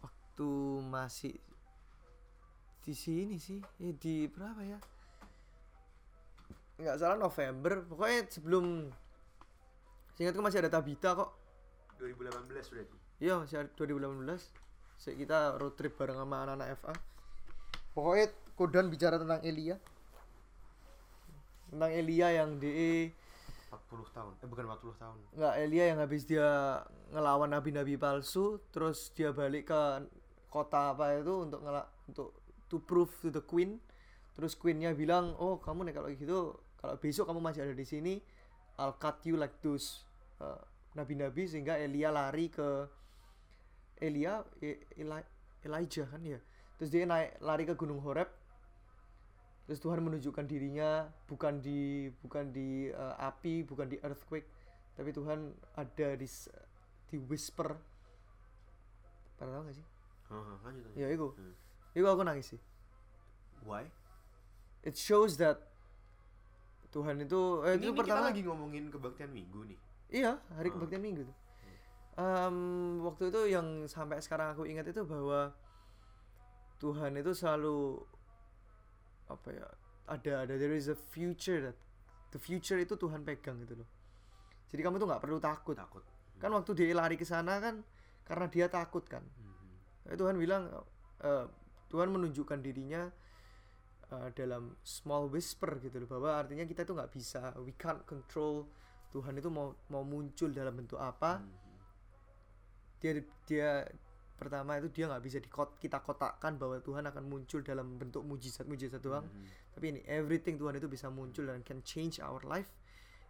waktu 0.00 0.50
masih 0.84 1.34
di 2.84 2.92
sini 2.92 3.36
sih. 3.40 3.60
Eh, 3.80 3.96
di 3.96 4.28
berapa 4.28 4.60
ya? 4.60 4.78
Nggak 6.80 6.96
salah 7.00 7.16
November. 7.16 7.84
Pokoknya 7.88 8.20
sebelum 8.28 8.92
seingatku 10.16 10.44
masih 10.44 10.60
ada 10.60 10.72
Tabita 10.72 11.16
kok. 11.16 11.30
2018 11.96 12.52
berarti? 12.52 12.96
Iya 13.22 13.40
masih 13.40 13.56
ada 13.64 13.70
2018 13.78 14.52
Sik, 14.98 15.14
kita 15.18 15.58
road 15.58 15.74
trip 15.78 15.94
bareng 15.94 16.18
sama 16.18 16.42
anak-anak 16.42 16.68
FA 16.78 16.94
pokoknya 17.94 18.26
Kodan 18.54 18.86
bicara 18.90 19.18
tentang 19.18 19.42
Elia 19.42 19.78
tentang 21.74 21.90
Elia 21.90 22.28
yang 22.30 22.56
DE 22.56 23.10
40 23.74 24.14
tahun. 24.14 24.32
Eh 24.38 24.46
bukan 24.46 24.64
40 24.70 25.02
tahun. 25.02 25.16
Nggak 25.34 25.54
Elia 25.66 25.84
yang 25.90 25.98
habis 25.98 26.22
dia 26.22 26.78
ngelawan 27.10 27.50
nabi-nabi 27.50 27.98
palsu 27.98 28.62
terus 28.70 29.10
dia 29.10 29.34
balik 29.34 29.66
ke 29.66 29.80
kota 30.46 30.94
apa 30.94 31.18
itu 31.18 31.42
untuk 31.42 31.58
ngela 31.66 31.82
untuk 32.06 32.30
to 32.70 32.78
prove 32.78 33.10
to 33.18 33.34
the 33.34 33.42
queen. 33.42 33.82
Terus 34.34 34.54
queennya 34.54 34.94
bilang 34.94 35.34
oh 35.38 35.58
kamu 35.58 35.90
nih 35.90 35.94
kalau 35.94 36.08
gitu 36.14 36.38
kalau 36.78 36.94
besok 36.98 37.26
kamu 37.26 37.40
masih 37.42 37.66
ada 37.66 37.74
di 37.74 37.86
sini 37.86 38.14
I'll 38.78 38.94
cut 38.94 39.22
you 39.26 39.34
like 39.34 39.58
those 39.62 40.02
uh, 40.38 40.58
nabi-nabi 40.94 41.46
sehingga 41.46 41.74
Elia 41.78 42.14
lari 42.14 42.50
ke 42.50 42.86
Elia 43.98 44.42
E- 44.58 44.82
Eli- 44.98 45.30
Elijah 45.62 46.06
kan 46.06 46.22
ya. 46.22 46.38
Terus 46.78 46.90
dia 46.90 47.06
naik 47.06 47.38
lari 47.42 47.66
ke 47.66 47.74
gunung 47.74 48.02
Horeb 48.02 48.26
terus 49.64 49.78
Tuhan 49.78 50.00
menunjukkan 50.00 50.44
dirinya 50.44 51.08
bukan 51.24 51.58
di 51.58 51.80
bukan 52.18 52.50
di 52.50 52.88
uh, 52.88 53.16
api 53.18 53.64
bukan 53.64 53.86
di 53.86 53.96
earthquake 53.98 54.44
tapi 54.92 55.10
Tuhan 55.10 55.38
ada 55.74 56.08
di 56.14 56.28
di 57.06 57.16
whisper 57.18 57.72
pernah 59.34 59.58
tau 59.58 59.64
gak 59.64 59.74
sih 59.74 59.86
Oh, 60.26 60.40
lanjut 60.62 60.82
lanjut. 60.82 60.96
ya 60.96 61.08
itu 61.10 61.26
Hmm. 61.30 61.54
itu 61.92 62.04
aku 62.04 62.22
nangis 62.22 62.46
sih 62.48 62.60
Why? 63.62 63.88
it 64.82 64.94
shows 64.94 65.36
that 65.36 65.60
Tuhan 66.90 67.18
itu 67.18 67.40
eh, 67.62 67.74
Ini, 67.74 67.80
itu 67.80 67.90
ini 67.90 67.96
pertama 67.96 68.20
kita 68.22 68.28
lagi 68.30 68.40
ngomongin 68.42 68.84
kebaktian 68.88 69.30
minggu 69.30 69.60
nih. 69.66 69.78
iya 70.10 70.32
hari 70.54 70.68
Ah. 70.68 70.72
kebaktian 70.72 71.00
minggu 71.00 71.24
tuh 71.24 71.36
Em, 72.14 72.56
waktu 73.02 73.26
itu 73.26 73.50
yang 73.50 73.66
sampai 73.84 74.22
sekarang 74.22 74.54
aku 74.54 74.62
ingat 74.64 74.86
itu 74.86 75.02
bahwa 75.02 75.50
Tuhan 76.78 77.10
itu 77.16 77.34
selalu 77.34 78.06
apa 79.28 79.48
ya 79.50 79.66
ada 80.04 80.32
ada 80.44 80.54
there 80.56 80.76
is 80.76 80.88
a 80.88 80.96
future 80.96 81.60
that 81.64 81.76
the 82.30 82.40
future 82.40 82.76
itu 82.76 82.94
Tuhan 82.94 83.24
pegang 83.24 83.60
gitu 83.62 83.78
loh 83.80 83.88
jadi 84.68 84.80
kamu 84.84 84.98
tuh 84.98 85.06
nggak 85.08 85.22
perlu 85.22 85.38
takut 85.38 85.76
Takut. 85.78 86.04
kan 86.36 86.50
waktu 86.52 86.70
dia 86.74 86.92
lari 86.92 87.14
ke 87.14 87.24
sana 87.24 87.56
kan 87.62 87.80
karena 88.24 88.46
dia 88.48 88.66
takut 88.72 89.04
kan. 89.04 89.20
Eh, 90.08 90.16
Tuhan 90.16 90.40
bilang 90.40 90.64
eh, 91.20 91.44
Tuhan 91.92 92.08
menunjukkan 92.08 92.58
dirinya 92.58 93.06
eh, 94.10 94.28
dalam 94.32 94.74
small 94.80 95.28
whisper 95.28 95.76
gitu 95.78 96.00
loh 96.00 96.08
bahwa 96.08 96.40
artinya 96.40 96.64
kita 96.64 96.82
tuh 96.82 96.96
nggak 96.96 97.12
bisa 97.12 97.52
we 97.60 97.76
can't 97.76 98.00
control 98.04 98.64
Tuhan 99.12 99.36
itu 99.38 99.46
mau 99.46 99.76
mau 99.92 100.02
muncul 100.02 100.50
dalam 100.50 100.74
bentuk 100.74 100.98
apa 100.98 101.38
Mhm. 101.38 101.52
dia 102.98 103.12
dia 103.44 103.70
pertama 104.34 104.76
itu 104.82 104.90
dia 104.90 105.06
nggak 105.06 105.22
bisa 105.22 105.38
dikot 105.38 105.78
kita 105.78 106.02
kotakkan 106.02 106.58
bahwa 106.58 106.82
Tuhan 106.82 107.06
akan 107.06 107.24
muncul 107.24 107.62
dalam 107.62 107.96
bentuk 107.96 108.26
mujizat 108.26 108.66
mujizat 108.66 108.98
doang. 108.98 109.24
Mhm. 109.24 109.46
tapi 109.74 109.84
ini 109.90 110.00
everything 110.06 110.54
Tuhan 110.54 110.78
itu 110.78 110.86
bisa 110.86 111.10
muncul 111.10 111.50
dan 111.50 111.62
can 111.66 111.82
change 111.82 112.22
our 112.22 112.42
life. 112.46 112.70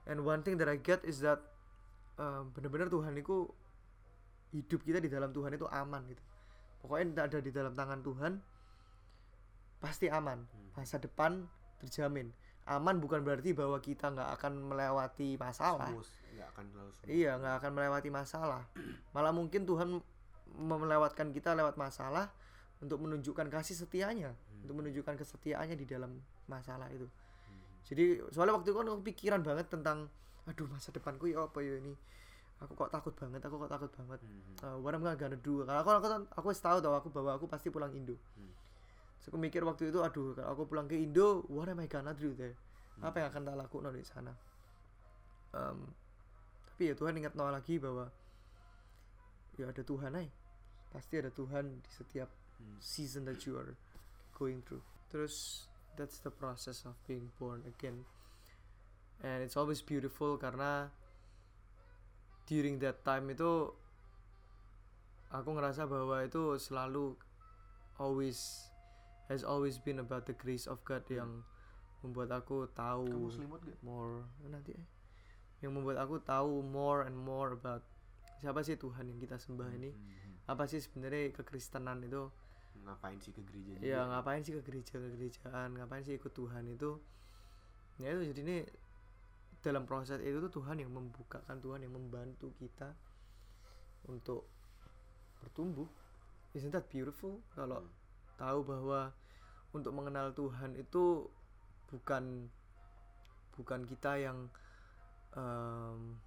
And 0.05 0.25
one 0.29 0.45
thing 0.45 0.61
that 0.61 0.69
I 0.69 0.77
get 0.77 1.01
is 1.09 1.25
that 1.25 1.41
uh, 2.21 2.45
benar-benar 2.53 2.93
Tuhan 2.93 3.17
itu 3.17 3.49
hidup 4.53 4.81
kita 4.85 5.01
di 5.01 5.09
dalam 5.09 5.33
Tuhan 5.33 5.57
itu 5.57 5.65
aman 5.65 6.05
gitu. 6.09 6.23
Pokoknya 6.85 7.05
tidak 7.11 7.25
ada 7.33 7.39
di 7.41 7.51
dalam 7.51 7.73
tangan 7.73 8.01
Tuhan 8.05 8.33
pasti 9.81 10.07
aman. 10.13 10.45
Masa 10.77 11.01
depan 11.01 11.49
terjamin. 11.81 12.29
Aman 12.65 12.97
bukan 12.97 13.21
berarti 13.21 13.53
bahwa 13.53 13.77
kita 13.81 14.13
nggak 14.13 14.31
akan 14.41 14.53
melewati 14.73 15.37
masalah. 15.37 15.89
Smooth, 15.89 16.13
nggak 16.37 16.49
akan. 16.57 16.65
Iya, 17.05 17.33
nggak 17.37 17.55
akan 17.61 17.71
melewati 17.77 18.09
masalah. 18.09 18.63
Malah 19.13 19.33
mungkin 19.37 19.69
Tuhan 19.69 20.01
melewatkan 20.55 21.35
kita 21.35 21.53
lewat 21.59 21.75
masalah 21.75 22.31
untuk 22.83 23.01
menunjukkan 23.03 23.49
kasih 23.51 23.75
setianya, 23.75 24.35
untuk 24.63 24.83
menunjukkan 24.83 25.15
kesetiaannya 25.19 25.77
di 25.79 25.87
dalam 25.87 26.21
masalah 26.47 26.91
itu. 26.91 27.07
Jadi 27.85 28.21
soalnya 28.33 28.57
waktu 28.57 28.73
itu 28.73 28.77
kan 28.81 28.87
aku 28.89 29.03
pikiran 29.05 29.41
banget 29.45 29.67
tentang, 29.69 30.09
aduh 30.49 30.67
masa 30.69 30.89
depanku 30.91 31.29
ya 31.29 31.45
apa 31.45 31.61
ya 31.61 31.81
ini. 31.81 31.93
Aku 32.63 32.73
kok 32.79 32.89
takut 32.89 33.13
banget, 33.13 33.45
aku 33.45 33.61
kok 33.61 33.71
takut 33.71 33.91
banget. 33.93 34.21
Mhm. 34.25 34.55
Uh, 34.63 34.77
what 34.81 34.95
am 34.97 35.05
I 35.05 35.19
gonna 35.19 35.37
do? 35.37 35.67
Karena 35.67 35.85
aku 35.85 35.91
aku 35.91 36.07
aku 36.33 36.49
tahu 36.55 36.79
tau 36.81 36.95
aku 36.97 37.09
bahwa 37.13 37.37
aku 37.37 37.45
pasti 37.51 37.69
pulang 37.69 37.93
Indo. 37.93 38.17
Hmm. 38.39 38.53
Terus 39.21 39.27
aku 39.29 39.37
mikir 39.37 39.61
waktu 39.67 39.93
itu, 39.93 40.01
aduh 40.01 40.33
kalau 40.33 40.49
aku 40.55 40.63
pulang 40.71 40.87
ke 40.89 40.97
Indo, 40.97 41.45
what 41.51 41.69
am 41.69 41.83
I 41.83 41.91
gonna 41.91 42.17
do 42.17 42.33
there? 42.33 42.57
Apa 43.03 43.21
yang 43.21 43.29
akan 43.35 43.43
tak 43.43 43.57
lakukan 43.59 43.91
di 43.93 44.07
sana? 44.07 44.33
Em, 45.55 45.79
tapi 46.71 46.91
ya 46.91 46.95
Tuhan 46.95 47.15
ingat 47.19 47.35
Noah 47.39 47.53
lagi 47.55 47.79
bahwa 47.79 48.11
ya 49.55 49.71
ada 49.71 49.83
Tuhan 49.83 50.15
ay 50.19 50.27
pasti 50.95 51.18
ada 51.18 51.28
Tuhan 51.28 51.74
di 51.74 51.90
setiap 51.90 52.30
Hmm. 52.55 52.78
season 52.78 53.26
that 53.26 53.42
you 53.42 53.59
are 53.59 53.74
going 54.32 54.62
through 54.62 54.78
terus 55.11 55.66
that's 55.99 56.22
the 56.22 56.30
process 56.30 56.86
of 56.86 56.95
being 57.03 57.34
born 57.34 57.66
again 57.66 58.07
and 59.18 59.42
it's 59.42 59.59
always 59.59 59.82
beautiful 59.82 60.38
karena 60.38 60.86
during 62.47 62.78
that 62.78 63.03
time 63.03 63.26
itu 63.26 63.74
aku 65.30 65.49
ngerasa 65.51 65.82
bahwa 65.84 66.22
itu 66.22 66.55
selalu 66.57 67.18
always 67.99 68.70
has 69.26 69.42
always 69.42 69.80
been 69.80 69.99
about 69.99 70.24
the 70.24 70.36
grace 70.36 70.70
of 70.70 70.78
God 70.86 71.03
yang 71.09 71.42
membuat 72.07 72.30
aku 72.30 72.70
tahu 72.70 73.09
Kamu 73.09 73.34
selimut 73.34 73.61
gak? 73.66 73.78
more 73.82 74.22
nanti 74.45 74.76
eh. 74.76 74.86
yang 75.59 75.74
membuat 75.74 75.99
aku 75.99 76.20
tahu 76.20 76.62
more 76.62 77.03
and 77.03 77.16
more 77.16 77.51
about 77.51 77.82
siapa 78.38 78.62
sih 78.62 78.76
Tuhan 78.76 79.09
yang 79.09 79.18
kita 79.18 79.34
sembah 79.34 79.74
ini 79.74 79.90
Mhm. 79.90 80.24
Apa 80.45 80.68
sih 80.68 80.80
sebenarnya 80.80 81.32
kekristenan 81.32 82.05
itu? 82.05 82.28
Ngapain 82.84 83.16
sih 83.22 83.32
ke 83.32 83.40
gereja 83.47 83.72
juga? 83.78 83.86
ya 83.86 84.01
ngapain 84.11 84.42
sih 84.45 84.53
ke 84.59 84.62
gereja 84.66 84.95
ke 84.99 85.09
gerejaan 85.16 85.68
ngapain 85.78 86.03
sih 86.05 86.14
ikut 86.18 86.32
Tuhan 86.34 86.64
itu? 86.68 86.99
Ya 88.03 88.11
itu 88.12 88.34
jadi 88.34 88.40
ini 88.42 88.57
dalam 89.64 89.88
proses 89.88 90.20
itu 90.20 90.36
tuh 90.45 90.61
Tuhan 90.61 90.82
yang 90.82 90.92
membukakan 90.92 91.57
Tuhan 91.62 91.80
yang 91.86 91.95
membantu 91.97 92.53
kita 92.61 92.92
untuk 94.11 94.45
bertumbuh. 95.40 95.88
Isn't 96.53 96.74
that 96.74 96.86
beautiful? 96.92 97.40
Kalau 97.57 97.80
Hmm. 97.80 97.92
tahu 98.36 98.59
bahwa 98.66 99.01
untuk 99.72 99.92
mengenal 99.95 100.34
Tuhan 100.34 100.76
itu 100.76 101.26
bukan 101.88 102.51
bukan 103.55 103.80
kita 103.86 104.18
yang 104.18 104.51
em, 105.38 106.18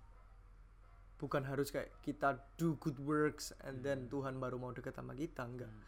bukan 1.18 1.43
harus 1.43 1.70
kayak 1.70 1.89
kita 2.01 2.38
do 2.55 2.78
good 2.78 2.97
works 3.01 3.49
and 3.65 3.82
then 3.82 4.05
Hmm. 4.05 4.11
Tuhan 4.13 4.34
baru 4.38 4.57
mau 4.57 4.70
dekat 4.72 4.93
sama 4.93 5.13
kita 5.13 5.43
enggak 5.43 5.70
Hmm. 5.70 5.86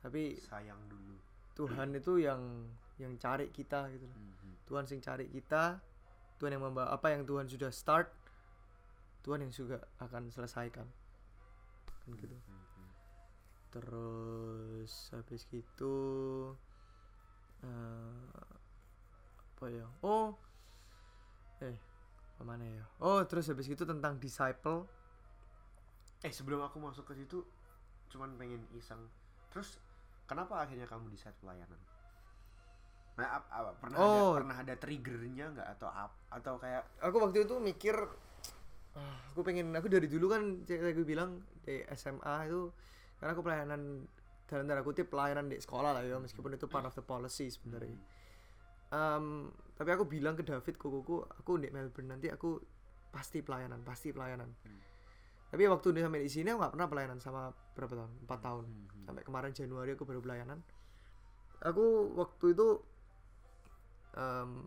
tapi 0.00 0.36
Sayang 0.38 0.78
dulu. 0.86 1.14
Tuhan 1.54 1.94
itu 1.94 2.18
yang 2.18 2.42
yang 2.98 3.14
cari 3.16 3.48
kita 3.48 3.86
gitu 3.90 4.04
loh. 4.04 4.18
Mhm. 4.18 4.52
Tuhan 4.66 4.84
sing 4.84 4.98
cari 4.98 5.26
kita 5.26 5.78
Tuhan 6.36 6.50
yang 6.52 6.66
membawa 6.66 6.90
apa 6.90 7.14
yang 7.14 7.22
Tuhan 7.22 7.46
sudah 7.46 7.70
start 7.70 8.10
Tuhan 9.22 9.40
yang 9.40 9.50
juga 9.50 9.78
akan 9.98 10.28
selesaikan 10.28 10.86
kan 12.04 12.10
gitu 12.12 12.34
Mhm. 12.34 12.86
terus 13.70 15.10
habis 15.10 15.46
gitu 15.46 15.94
eh, 17.62 18.28
apa 19.56 19.64
ya 19.70 19.86
oh 20.02 20.36
eh 21.60 21.78
ke 22.34 22.42
mana 22.42 22.64
ya 22.64 22.84
oh 22.98 23.22
terus 23.24 23.46
habis 23.46 23.66
gitu 23.66 23.84
tentang 23.84 24.18
disciple 24.18 24.86
Eh 26.24 26.32
sebelum 26.32 26.64
aku 26.64 26.80
masuk 26.80 27.04
ke 27.04 27.20
situ, 27.20 27.44
cuman 28.08 28.32
pengen 28.40 28.64
iseng. 28.72 28.96
Terus 29.52 29.76
kenapa 30.24 30.64
akhirnya 30.64 30.88
kamu 30.88 31.12
di 31.12 31.20
set 31.20 31.36
pelayanan? 31.36 31.76
Nah, 33.20 33.28
ap- 33.28 33.50
apa, 33.52 33.70
pernah 33.76 33.96
Oh. 34.00 34.32
ada 34.32 34.40
pernah 34.40 34.56
ada 34.56 34.74
triggernya 34.74 35.52
nggak 35.52 35.68
atau 35.76 35.88
ap, 35.92 36.16
atau 36.32 36.56
kayak 36.56 36.80
aku 37.04 37.16
waktu 37.20 37.44
itu 37.44 37.60
mikir 37.60 37.92
ah, 38.96 39.20
aku 39.36 39.44
pengen 39.44 39.68
aku 39.76 39.92
dari 39.92 40.08
dulu 40.08 40.32
kan 40.32 40.64
kayak 40.64 40.96
gue 40.96 41.04
bilang 41.04 41.44
di 41.60 41.84
SMA 41.92 42.48
itu 42.48 42.72
karena 43.20 43.30
aku 43.36 43.42
pelayanan 43.44 43.80
dalam 44.48 44.64
tanda 44.64 44.80
kutip 44.80 45.12
pelayanan 45.12 45.52
di 45.52 45.60
sekolah 45.60 45.92
lah 45.92 46.00
ya 46.00 46.16
meskipun 46.16 46.56
itu 46.56 46.64
part 46.66 46.88
of 46.88 46.96
the 46.96 47.04
policy 47.04 47.52
sebenarnya 47.52 48.00
Em, 48.92 49.48
tapi 49.74 49.90
aku 49.90 50.04
bilang 50.06 50.38
ke 50.38 50.46
David 50.46 50.78
kokoku 50.78 51.26
aku 51.26 51.58
di 51.58 51.66
Melbourne 51.72 52.14
nanti 52.14 52.30
aku 52.30 52.62
pasti 53.10 53.42
pelayanan 53.42 53.82
pasti 53.82 54.10
pelayanan. 54.10 54.50
Hmm. 54.66 54.80
tapi 55.54 55.70
waktu 55.70 55.94
di 55.94 56.02
sampai 56.02 56.26
di 56.26 56.30
sini 56.30 56.50
aku 56.50 56.58
nggak 56.66 56.74
pernah 56.74 56.88
pelayanan 56.90 57.18
sama 57.22 57.54
berapa 57.78 57.94
tahun? 57.94 58.10
Empat 58.26 58.40
tahun. 58.42 58.64
Mhm. 58.66 59.02
sampai 59.06 59.22
kemarin 59.22 59.52
Januari 59.54 59.90
aku 59.94 60.02
baru 60.02 60.18
pelayanan. 60.18 60.58
Aku 61.62 62.10
waktu 62.18 62.46
itu 62.54 62.68
em, 64.18 64.66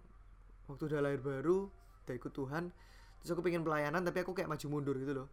waktu 0.72 0.84
udah 0.88 0.99
lahir 1.03 1.20
baru 1.20 1.68
udah 2.07 2.15
ikut 2.15 2.32
Tuhan 2.32 2.72
terus 3.20 3.30
aku 3.36 3.43
pengen 3.43 3.68
pelayanan 3.68 3.99
tapi 4.07 4.24
aku 4.24 4.32
kayak 4.32 4.47
maju 4.47 4.68
mundur 4.72 4.95
gitu 4.95 5.11
loh. 5.24 5.28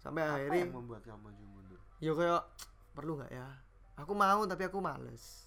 Sampai 0.00 0.24
apa 0.24 0.40
akhirnya 0.40 0.68
yang 0.68 0.72
membuat 0.72 1.04
kamu 1.04 1.20
maju 1.20 1.44
mundur? 1.48 1.78
ya 2.00 2.12
kayak 2.12 2.42
perlu 2.96 3.12
nggak 3.20 3.32
ya? 3.32 3.48
Aku 4.00 4.12
mau 4.16 4.40
tapi 4.48 4.64
aku 4.68 4.80
males 4.80 5.43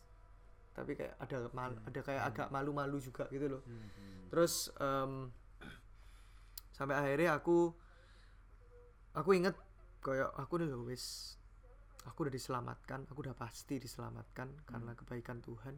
tapi 0.78 0.93
kayak 0.93 1.17
ada 1.17 1.49
mal 1.51 1.73
ada 1.73 1.99
kayak 1.99 2.23
agak 2.23 2.47
malu-malu 2.53 3.01
juga 3.01 3.25
gitu 3.28 3.49
loh. 3.49 3.61
Mhm. 3.65 4.30
terus 4.30 4.69
em, 4.78 5.34
sampai 6.69 6.93
akhirnya 6.93 7.34
aku 7.34 7.73
aku 9.17 9.30
inget 9.34 9.55
kayak 10.03 10.30
aku 10.38 10.61
udah 10.61 10.69
wis 10.86 11.36
aku 12.05 12.28
udah 12.28 12.34
diselamatkan 12.34 13.09
aku 13.09 13.25
udah 13.25 13.34
pasti 13.34 13.82
diselamatkan 13.82 14.53
karena 14.63 14.93
kebaikan 14.93 15.41
Tuhan. 15.41 15.75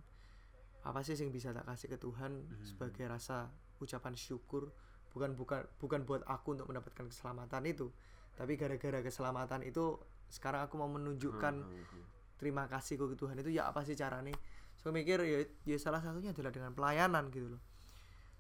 Apa 0.80 1.04
sih 1.04 1.16
yang 1.16 1.30
bisa 1.30 1.52
tak 1.52 1.68
kasih 1.68 1.88
ke 1.92 1.98
Tuhan 1.98 2.32
sebagai 2.64 3.04
rasa 3.06 3.52
ucapan 3.80 4.16
syukur? 4.16 4.72
Bukan 5.12 5.34
bukan 5.36 5.66
bukan 5.82 6.02
buat 6.06 6.22
aku 6.24 6.54
untuk 6.54 6.70
mendapatkan 6.70 7.10
keselamatan 7.10 7.64
itu 7.66 7.90
tapi 8.34 8.56
gara-gara 8.56 9.04
keselamatan 9.04 9.68
itu 9.68 10.00
sekarang 10.32 10.64
aku 10.64 10.80
mau 10.80 10.88
menunjukkan 10.88 11.56
Mhm. 11.60 12.04
terima 12.40 12.72
kasih 12.72 12.96
ke 12.96 13.20
Tuhan 13.20 13.36
itu 13.36 13.52
ya 13.52 13.68
apa 13.68 13.84
sih 13.84 14.00
caranya 14.00 14.32
aku 14.80 14.96
mikir 14.96 15.20
ya, 15.24 15.40
ya 15.68 15.78
salah 15.78 16.00
satunya 16.00 16.32
adalah 16.32 16.52
dengan 16.52 16.72
pelayanan 16.72 17.28
gitu 17.30 17.56
loh. 17.58 17.62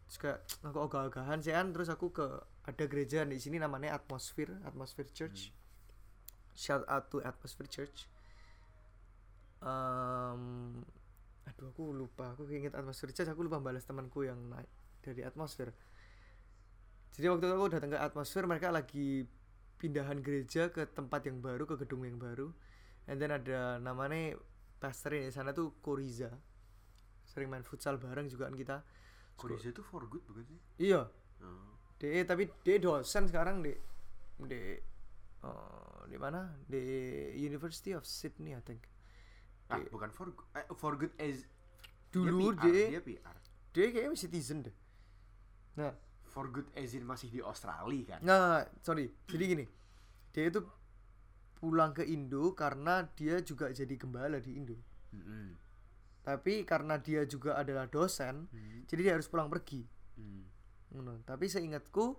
Terus 0.07 0.17
kayak 0.17 0.39
aku 0.67 0.77
ogah-ogahan 0.89 1.43
sih 1.43 1.53
kan 1.53 1.69
terus 1.75 1.91
aku 1.91 2.09
ke 2.09 2.25
ada 2.65 2.85
gereja 2.87 3.25
di 3.25 3.37
sini 3.37 3.61
namanya 3.61 3.99
Atmosphere 3.99 4.55
Atmosphere 4.63 5.09
Church. 5.11 5.51
Shout 6.55 6.83
out 6.87 7.11
to 7.11 7.21
Atmosphere 7.21 7.69
Church. 7.69 8.07
Em, 9.59 10.79
aduh 11.43 11.67
aku 11.75 11.91
lupa 11.91 12.31
aku 12.31 12.47
inget 12.47 12.71
Atmosphere 12.71 13.11
Church 13.11 13.29
aku 13.29 13.43
lupa 13.43 13.59
balas 13.59 13.83
temanku 13.83 14.23
yang 14.23 14.39
naik 14.49 14.69
dari 15.03 15.21
Atmosphere. 15.27 15.75
Jadi 17.19 17.25
waktu 17.27 17.45
itu 17.51 17.55
aku 17.59 17.67
datang 17.75 17.91
ke 17.91 17.99
Atmosphere 17.99 18.47
mereka 18.47 18.71
lagi 18.71 19.27
pindahan 19.79 20.19
gereja 20.19 20.71
ke 20.71 20.87
tempat 20.87 21.27
yang 21.27 21.39
baru 21.39 21.63
ke 21.67 21.75
gedung 21.83 22.03
yang 22.07 22.19
baru. 22.19 22.51
And 23.09 23.17
then 23.17 23.33
ada 23.33 23.81
namanya 23.81 24.37
pastor 24.79 25.11
di 25.19 25.29
sana 25.29 25.51
tuh 25.51 25.75
Koriza 25.83 26.31
sering 27.27 27.51
main 27.51 27.61
futsal 27.61 27.99
bareng 28.01 28.25
juga 28.31 28.49
kan 28.49 28.55
kita. 28.57 28.77
Koriza 29.35 29.69
itu 29.69 29.83
for 29.85 30.07
good 30.07 30.23
bukan 30.25 30.43
sih? 30.47 30.59
Iya. 30.89 31.05
Oh. 31.39 31.75
dia 31.99 32.23
tapi 32.23 32.47
dia 32.63 32.79
dosen 32.79 33.27
sekarang 33.27 33.59
di 33.59 33.75
di 34.47 34.79
eh, 35.43 36.01
di 36.07 36.17
mana? 36.17 36.47
Di 36.63 36.79
University 37.35 37.91
of 37.91 38.07
Sydney 38.07 38.55
I 38.55 38.63
think. 38.63 38.87
Ah 39.67 39.77
Di- 39.77 39.91
bukan 39.91 40.09
for 40.09 40.31
good 40.31 40.47
eh, 40.55 40.65
for 40.73 40.95
good 40.95 41.13
as 41.19 41.43
dulu 42.09 42.55
dia 42.57 42.89
dia 42.89 42.99
PR, 43.03 43.05
dia 43.05 43.19
PR 43.21 43.35
dia 43.69 43.85
kayaknya 43.93 44.17
citizen 44.17 44.65
deh 44.65 44.75
nah. 45.77 45.93
For 46.29 46.45
good 46.49 46.69
as 46.77 46.93
in 46.93 47.05
masih 47.05 47.29
di 47.33 47.39
Australia 47.41 48.15
kan? 48.15 48.19
Nggak, 48.21 48.85
sorry. 48.85 49.09
Jadi 49.25 49.43
gini, 49.49 49.65
dia 50.29 50.45
itu 50.45 50.61
pulang 51.59 51.91
ke 51.91 52.07
Indo 52.07 52.55
karena 52.55 53.03
dia 53.13 53.43
juga 53.43 53.67
jadi 53.69 53.91
gembala 53.99 54.39
di 54.39 54.55
Indo. 54.55 54.79
Mm-mm. 55.11 55.55
Tapi 56.23 56.63
karena 56.63 56.95
dia 56.99 57.25
juga 57.25 57.55
adalah 57.55 57.87
dosen, 57.87 58.47
Hmm. 58.47 58.85
jadi 58.85 59.01
dia 59.01 59.13
harus 59.17 59.27
pulang 59.27 59.51
pergi. 59.51 59.83
Hmm. 60.15 60.45
Ngono. 60.95 61.19
Tapi 61.23 61.45
seingatku 61.47 62.15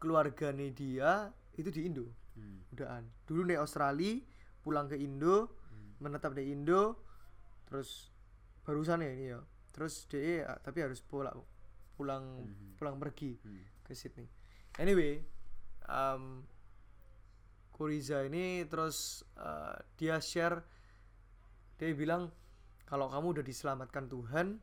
keluarganya 0.00 0.68
dia 0.72 1.28
itu 1.56 1.68
di 1.68 1.84
Indo. 1.84 2.08
Hmm. 2.36 2.64
Udahan. 2.72 3.04
Dulu 3.26 3.44
di 3.44 3.56
Australia, 3.58 4.16
pulang 4.62 4.88
ke 4.88 4.96
Indo, 4.96 5.60
Hmm. 5.68 6.00
menetap 6.00 6.32
di 6.32 6.48
Indo, 6.48 7.04
terus 7.68 8.08
barusan 8.64 9.02
ya 9.02 9.10
ini 9.12 9.24
ya. 9.34 9.40
Terus 9.70 10.06
dia 10.06 10.46
tapi 10.62 10.80
harus 10.80 11.00
pulang 11.04 11.36
pulang 11.96 12.24
Mhm. 12.48 12.80
pulang 12.80 12.96
pergi. 12.96 13.36
Hmm. 13.44 13.66
ke 13.84 13.92
Sydney. 13.92 14.30
Anyway, 14.78 15.26
um, 15.90 16.46
Kuriza 17.80 18.28
ini 18.28 18.68
terus 18.68 19.24
uh, 19.40 19.72
dia 19.96 20.20
share, 20.20 20.60
dia 21.80 21.96
bilang 21.96 22.28
kalau 22.84 23.08
kamu 23.08 23.40
udah 23.40 23.44
diselamatkan 23.48 24.04
Tuhan, 24.12 24.60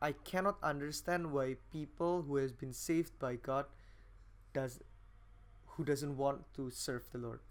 I 0.00 0.16
cannot 0.24 0.56
understand 0.64 1.28
why 1.28 1.60
people 1.68 2.24
who 2.24 2.40
has 2.40 2.56
been 2.56 2.72
saved 2.72 3.12
by 3.20 3.36
God 3.36 3.68
does 4.56 4.80
who 5.76 5.84
doesn't 5.84 6.16
want 6.16 6.48
to 6.56 6.72
serve 6.72 7.04
the 7.12 7.20
Lord. 7.20 7.44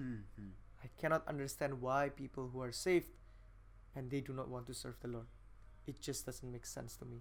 Hmm. 0.00 0.24
Hmm. 0.32 0.56
I 0.80 0.88
cannot 0.96 1.28
understand 1.28 1.84
why 1.84 2.08
people 2.08 2.48
who 2.48 2.64
are 2.64 2.72
saved 2.72 3.12
and 3.92 4.08
they 4.08 4.24
do 4.24 4.32
not 4.32 4.48
want 4.48 4.64
to 4.72 4.74
serve 4.74 4.96
the 5.04 5.12
Lord. 5.12 5.28
It 5.84 6.00
just 6.00 6.24
doesn't 6.24 6.48
make 6.48 6.64
sense 6.64 6.96
to 6.98 7.04
me. 7.04 7.20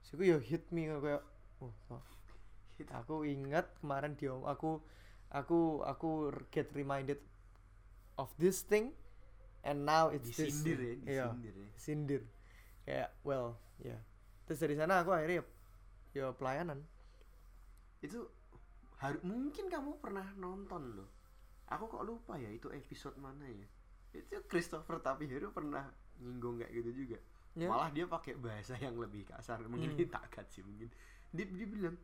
So 0.00 0.16
ya 0.16 0.40
hit 0.40 0.64
me 0.72 0.88
kayak 0.88 1.20
oh, 1.60 1.76
oh. 1.92 2.00
Aku 3.04 3.28
ingat 3.28 3.68
kemarin 3.84 4.16
dia 4.16 4.32
aku 4.32 4.80
aku 5.34 5.82
aku 5.82 6.10
get 6.48 6.70
reminded 6.72 7.18
of 8.14 8.30
this 8.38 8.62
thing 8.62 8.94
and 9.60 9.82
now 9.82 10.08
it's 10.08 10.30
this 10.30 10.54
disindir 10.54 10.78
thing. 10.78 11.00
ya 11.02 11.10
Iya, 11.10 11.24
disindir 11.26 11.54
ya. 11.54 11.68
sindir. 11.76 12.22
Kayak 12.84 13.10
well 13.20 13.58
ya. 13.76 13.98
Terus 14.44 14.58
dari 14.60 14.74
sana 14.74 15.00
aku 15.00 15.10
akhirnya 15.10 15.42
ya, 15.42 15.44
ya 16.14 16.26
pelayanan. 16.30 16.78
Itu 17.98 18.28
har- 18.98 19.20
mungkin 19.20 19.66
kamu 19.66 19.98
pernah 19.98 20.30
nonton 20.34 20.94
loh. 20.94 21.08
Aku 21.66 21.88
kok 21.88 22.04
lupa 22.04 22.36
ya 22.36 22.48
itu 22.48 22.68
episode 22.70 23.16
mana 23.16 23.42
ya. 23.44 23.66
Itu 24.12 24.44
Christopher 24.46 25.00
Tapihero 25.00 25.50
pernah 25.50 25.88
nyinggung 26.20 26.60
kayak 26.60 26.72
gitu 26.72 26.90
juga. 26.94 27.18
Ya. 27.54 27.70
malah 27.70 27.86
dia 27.88 28.02
pakai 28.04 28.34
bahasa 28.34 28.74
yang 28.76 28.98
lebih 28.98 29.30
kasar. 29.30 29.62
Mungkin 29.64 29.94
Hmm. 29.94 30.10
takat 30.10 30.50
sih 30.50 30.58
mungkin. 30.60 30.90
Dia, 31.30 31.46
dia 31.46 31.66
bilang 31.66 31.94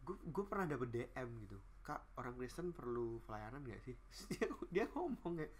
gue 0.00 0.16
gue 0.24 0.44
pernah 0.44 0.64
dapet 0.66 0.88
DM 0.88 1.28
gitu 1.44 1.58
kak 1.86 2.02
orang 2.18 2.34
Kristen 2.34 2.74
perlu 2.74 3.22
pelayanan 3.22 3.62
gak 3.62 3.78
sih? 3.86 3.94
Dia 4.34 4.50
dia 4.74 4.84
ngomong 4.90 5.38
kayak 5.38 5.52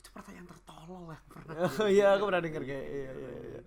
itu 0.00 0.08
pertanyaan 0.08 0.48
tertolol 0.48 1.04
yang 1.12 1.26
pernah 1.28 1.54
oh 1.84 1.88
iya 1.90 2.16
aku 2.16 2.24
bilang." 2.24 2.26
pernah 2.32 2.42
denger 2.42 2.62
kayak 2.64 2.86
iya 2.88 3.10
iya 3.12 3.30
iya. 3.36 3.62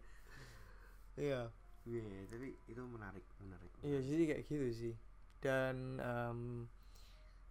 Iya. 1.20 1.42
Iya, 1.90 2.04
tapi 2.30 2.50
itu 2.70 2.82
menarik 2.86 3.26
menarik 3.42 3.72
Iya 3.82 4.00
jadi 4.04 4.24
kayak 4.34 4.42
gitu 4.48 4.68
sih. 4.72 4.94
Dan 5.40 6.00
em, 6.00 6.40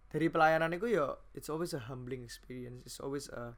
dari 0.09 0.27
pelayanan 0.29 0.73
itu 0.73 0.89
ya 0.89 1.17
it's 1.37 1.47
always 1.47 1.71
a 1.71 1.81
humbling 1.87 2.25
experience. 2.25 2.81
It's 2.83 2.99
always 2.99 3.29
a 3.29 3.55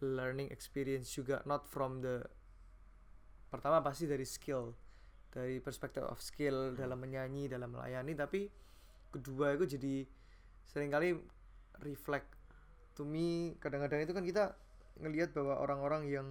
learning 0.00 0.48
experience 0.48 1.12
juga 1.12 1.44
not 1.44 1.68
from 1.68 2.00
the 2.00 2.24
pertama 3.52 3.80
pasti 3.80 4.04
dari 4.10 4.26
skill. 4.26 4.74
Dari 5.30 5.62
perspektif 5.62 6.02
of 6.10 6.18
skill 6.18 6.74
dalam 6.74 6.98
menyanyi 6.98 7.46
dalam 7.46 7.70
melayani 7.70 8.18
tapi 8.18 8.50
kedua 9.10 9.54
itu 9.58 9.76
jadi 9.78 10.06
sering 10.66 10.90
kali 10.90 11.18
reflect 11.82 12.30
to 12.94 13.02
me. 13.02 13.58
Kadang-kadang 13.58 14.06
itu 14.06 14.12
kan 14.14 14.24
kita 14.24 14.44
ngelihat 15.02 15.34
bahwa 15.34 15.58
orang-orang 15.58 16.02
yang 16.08 16.28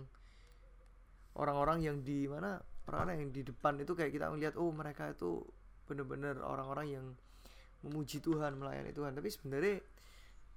orang-orang 1.38 1.80
yang 1.86 1.98
di 2.04 2.28
mana 2.28 2.60
orang 2.90 3.22
yang 3.22 3.30
di 3.30 3.46
depan 3.46 3.78
itu 3.78 3.94
kayak 3.94 4.12
kita 4.12 4.28
ngelihat 4.34 4.58
oh 4.58 4.74
mereka 4.74 5.14
itu 5.14 5.46
bener-bener 5.86 6.42
orang-orang 6.42 6.88
yang 6.90 7.06
memuji 7.86 8.20
Tuhan 8.20 8.58
melayani 8.58 8.92
Tuhan. 8.92 9.16
Tapi 9.16 9.30
sebenarnya 9.30 9.80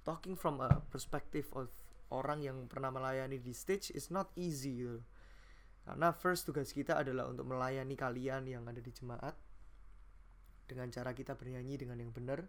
talking 0.03 0.35
from 0.35 0.59
a 0.59 0.83
perspective 0.91 1.47
of 1.55 1.71
orang 2.13 2.45
yang 2.45 2.57
pernah 2.69 2.93
melayani 2.93 3.39
di 3.41 3.55
stage 3.55 3.89
is 3.95 4.13
not 4.13 4.29
easy 4.37 4.85
gitu 4.85 5.01
karena 5.83 6.15
first 6.15 6.47
tugas 6.47 6.71
kita 6.71 6.95
adalah 6.95 7.27
untuk 7.27 7.43
melayani 7.43 7.95
kalian 7.99 8.47
yang 8.47 8.63
ada 8.63 8.79
di 8.79 8.91
jemaat 8.91 9.35
dengan 10.73 10.89
cara 10.89 11.13
kita 11.13 11.37
bernyanyi 11.37 11.77
dengan 11.77 12.01
yang 12.01 12.09
benar 12.09 12.41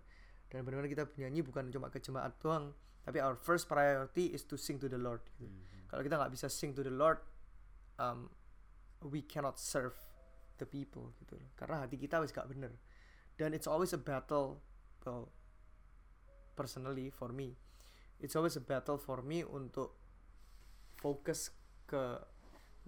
dan 0.49 0.65
benar-benar 0.65 0.89
kita 0.89 1.05
bernyanyi 1.05 1.45
bukan 1.45 1.69
cuma 1.69 1.93
ke 1.93 2.01
jemaat 2.01 2.33
doang 2.41 2.73
tapi 3.05 3.21
our 3.21 3.37
first 3.37 3.69
priority 3.69 4.33
is 4.33 4.49
to 4.49 4.57
sing 4.57 4.81
to 4.81 4.89
the 4.89 4.97
Lord 4.97 5.21
gitu. 5.37 5.45
Hmm. 5.53 5.87
kalau 5.93 6.01
kita 6.01 6.17
nggak 6.17 6.33
bisa 6.33 6.49
sing 6.49 6.73
to 6.73 6.81
the 6.81 6.93
Lord 6.93 7.21
um, 8.01 8.33
we 9.05 9.21
cannot 9.21 9.61
serve 9.61 9.93
the 10.57 10.65
people 10.65 11.13
gitu 11.21 11.37
loh 11.37 11.51
karena 11.59 11.85
hati 11.85 12.01
kita 12.01 12.23
wis 12.23 12.33
gak 12.33 12.49
bener 12.49 12.73
dan 13.37 13.53
it's 13.53 13.69
always 13.69 13.93
a 13.93 14.01
battle 14.01 14.63
well 15.05 15.29
personally 16.55 17.11
for 17.11 17.35
me 17.35 17.59
it's 18.23 18.39
always 18.39 18.55
a 18.57 18.63
battle 18.63 18.97
for 18.97 19.21
me 19.21 19.43
untuk 19.43 19.99
fokus 20.97 21.51
ke 21.85 22.17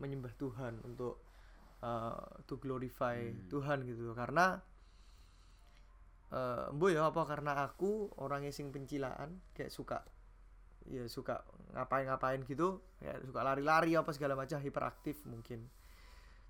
menyembah 0.00 0.32
Tuhan 0.38 0.80
untuk 0.86 1.20
uh, 1.82 2.40
to 2.48 2.56
glorify 2.56 3.18
Hmm. 3.20 3.50
Tuhan 3.50 3.78
gitu 3.84 4.12
loh 4.12 4.16
karena 4.16 4.62
eh 6.26 6.66
mbo 6.74 6.90
ya 6.90 7.06
apa 7.06 7.22
karena 7.22 7.62
aku 7.62 8.10
orangnya 8.18 8.50
sing 8.50 8.74
pencilaan 8.74 9.38
kayak 9.54 9.70
suka 9.70 10.02
ya 10.86 11.06
suka 11.06 11.42
ngapain-ngapain 11.74 12.42
gitu 12.46 12.82
ya 13.02 13.14
suka 13.22 13.42
lari-lari 13.46 13.94
apa 13.94 14.10
segala 14.10 14.34
macam 14.34 14.58
hiperaktif 14.58 15.22
mungkin. 15.26 15.66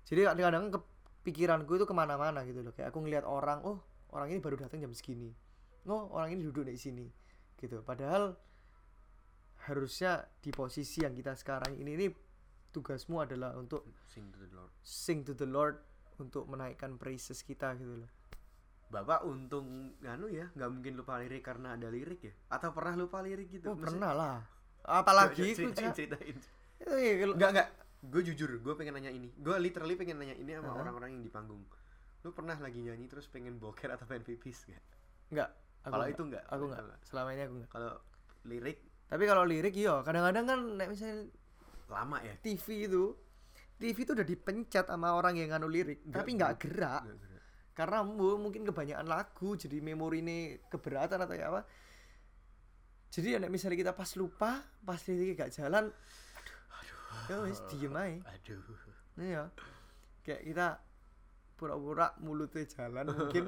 Jadi 0.07 0.23
kadang-kadang 0.23 0.65
kepikiranku 0.73 1.77
itu 1.77 1.85
ke 1.85 1.93
mana-mana 1.93 2.41
gitu 2.47 2.65
loh 2.65 2.73
kayak 2.73 2.89
aku 2.89 3.05
ngelihat 3.05 3.25
orang 3.27 3.61
oh 3.65 3.81
orang 4.13 4.33
ini 4.33 4.39
baru 4.41 4.57
datang 4.57 4.81
jam 4.81 4.93
segini. 4.93 5.33
Oh 5.85 6.09
orang 6.13 6.33
ini 6.33 6.41
duduk 6.45 6.65
di 6.65 6.77
sini. 6.77 7.05
Gitu. 7.57 7.81
Padahal 7.81 8.37
harusnya 9.69 10.25
di 10.41 10.49
posisi 10.53 11.03
yang 11.03 11.13
kita 11.13 11.35
sekarang 11.35 11.75
ini 11.75 11.91
ini 11.97 12.07
tugasmu 12.71 13.19
adalah 13.19 13.57
untuk 13.57 13.89
sing 14.07 14.29
to 14.29 14.37
the 14.37 14.49
Lord. 14.53 14.71
sing 14.85 15.17
to 15.25 15.33
the 15.33 15.49
Lord 15.49 15.81
untuk 16.21 16.45
menaikkan 16.45 16.95
praises 16.95 17.41
kita 17.41 17.73
gitu 17.75 18.05
loh 18.05 18.11
Bapak 18.87 19.27
untung 19.27 19.67
nganu 19.99 20.31
ya, 20.31 20.47
nggak 20.55 20.69
mungkin 20.71 20.93
lupa 20.95 21.19
lirik 21.19 21.43
karena 21.43 21.75
ada 21.75 21.91
lirik 21.91 22.23
ya? 22.23 22.33
Atau 22.47 22.71
pernah 22.71 22.95
lupa 22.95 23.19
lirik 23.19 23.51
gitu? 23.51 23.67
oh, 23.67 23.75
pernah 23.75 24.11
lah 24.15 24.37
apalagi 24.87 25.51
itu 25.51 25.67
ceritain, 25.75 25.91
ceritain. 25.91 26.37
Itu 26.79 26.93
ya, 26.95 27.13
kalau- 27.19 27.35
Enggak 27.35 27.49
enggak, 27.51 27.67
gue 28.07 28.21
jujur, 28.23 28.49
gue 28.55 28.73
pengen 28.79 28.95
nanya 28.95 29.11
ini. 29.11 29.27
Gue 29.35 29.59
literally 29.59 29.99
pengen 29.99 30.15
nanya 30.15 30.31
ini 30.31 30.55
sama 30.55 30.71
orang-orang 30.71 31.19
yang 31.19 31.23
di 31.23 31.27
panggung. 31.27 31.59
Lu 32.23 32.31
pernah 32.31 32.55
lagi 32.55 32.79
nyanyi 32.79 33.11
terus 33.11 33.27
pengen 33.27 33.59
boker 33.59 33.91
atau 33.91 34.07
pengen 34.07 34.23
pipis 34.23 34.63
nggak? 34.65 34.83
enggak 35.27 35.49
Kalau 35.83 35.99
enggak. 35.99 36.15
itu 36.15 36.21
enggak? 36.23 36.43
aku 36.47 36.63
enggak 36.71 36.81
enggak. 36.87 36.99
selama 37.03 37.29
ini 37.35 37.41
aku 37.43 37.53
enggak 37.59 37.71
Kalau 37.71 37.91
lirik 38.47 38.77
tapi 39.07 39.23
kalau 39.23 39.43
lirik 39.43 39.73
iya 39.75 39.95
kadang-kadang 40.03 40.45
kan 40.45 40.59
nek 40.75 40.87
misalnya 40.87 41.27
lama 41.87 42.17
ya? 42.19 42.35
TV 42.39 42.87
itu 42.87 43.03
TV 43.75 43.97
itu 43.97 44.11
udah 44.11 44.23
dipencet 44.23 44.85
sama 44.85 45.11
orang 45.11 45.35
yang 45.35 45.51
nganu 45.51 45.67
lirik 45.67 45.99
Nggak 46.03 46.15
tapi 46.17 46.29
nggak 46.33 46.51
gerak. 46.57 47.01
Nggak 47.03 47.19
gerak. 47.19 47.36
Karena 47.77 48.01
mu- 48.01 48.41
mungkin 48.41 48.65
kebanyakan 48.65 49.05
lagu 49.05 49.53
jadi 49.53 49.77
memori 49.79 50.25
ini 50.25 50.37
keberatan 50.65 51.21
atau 51.21 51.35
ya 51.37 51.53
apa. 51.53 51.61
Jadi 53.13 53.37
ya 53.37 53.39
misalnya 53.47 53.77
kita 53.77 53.93
pas 53.93 54.09
lupa 54.17 54.59
pas 54.81 54.99
liriknya 55.05 55.45
gak 55.45 55.53
jalan 55.55 55.85
aduh 56.73 56.99
ya 57.29 57.35
wis 57.47 57.59
diem 57.71 57.93
aja 57.93 58.19
Aduh. 58.33 58.59
iya. 59.21 59.43
Kayak 60.25 60.41
kita 60.43 60.67
pura-pura 61.55 62.11
mulutnya 62.19 62.65
jalan 62.67 63.05
mungkin. 63.07 63.43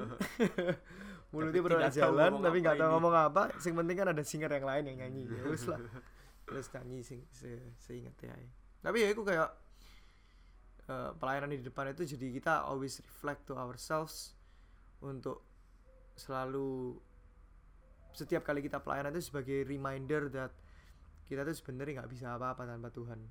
Mulutnya 1.30 1.62
tahu 1.62 1.94
jalan 1.94 2.30
tapi 2.42 2.58
nggak 2.58 2.74
tahu 2.74 2.88
ini. 2.88 2.94
ngomong 2.98 3.14
apa. 3.14 3.42
Yang 3.62 3.74
penting 3.78 3.96
kan 4.00 4.08
ada 4.10 4.22
singer 4.26 4.50
yang 4.50 4.66
lain 4.66 4.84
yang 4.90 4.96
nyanyi 5.06 5.22
ya 5.30 5.42
wis 5.46 5.62
lah. 5.68 5.78
Terus 6.46 6.66
nyanyi 6.74 6.98
sing 7.06 7.20
se 7.30 7.50
seinget 7.78 8.14
ya 8.22 8.34
tapi 8.80 9.04
ya 9.04 9.12
itu 9.12 9.20
kayak 9.22 9.46
eh, 10.90 11.10
pelayanan 11.14 11.54
di 11.54 11.62
depan 11.62 11.94
itu 11.94 12.02
jadi 12.18 12.26
kita 12.34 12.66
always 12.66 12.98
reflect 12.98 13.46
to 13.46 13.54
ourselves 13.54 14.34
untuk 14.98 15.46
selalu 16.18 16.98
setiap 18.10 18.42
kali 18.42 18.60
kita 18.60 18.82
pelayanan 18.82 19.14
itu 19.14 19.30
sebagai 19.30 19.62
reminder 19.64 20.26
that 20.28 20.50
kita 21.30 21.46
tuh 21.46 21.54
sebenarnya 21.54 22.02
nggak 22.02 22.10
bisa 22.10 22.34
apa-apa 22.34 22.66
tanpa 22.66 22.90
Tuhan. 22.90 23.22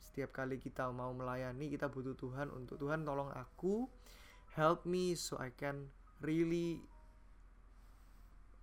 Setiap 0.00 0.32
kali 0.32 0.56
kita 0.56 0.88
mau 0.88 1.12
melayani 1.12 1.68
kita 1.68 1.92
butuh 1.92 2.16
Tuhan. 2.16 2.48
Untuk 2.48 2.80
Tuhan 2.80 3.04
tolong 3.04 3.28
aku 3.28 3.84
help 4.56 4.88
me 4.88 5.12
so 5.12 5.36
I 5.36 5.52
can 5.52 5.92
really 6.24 6.80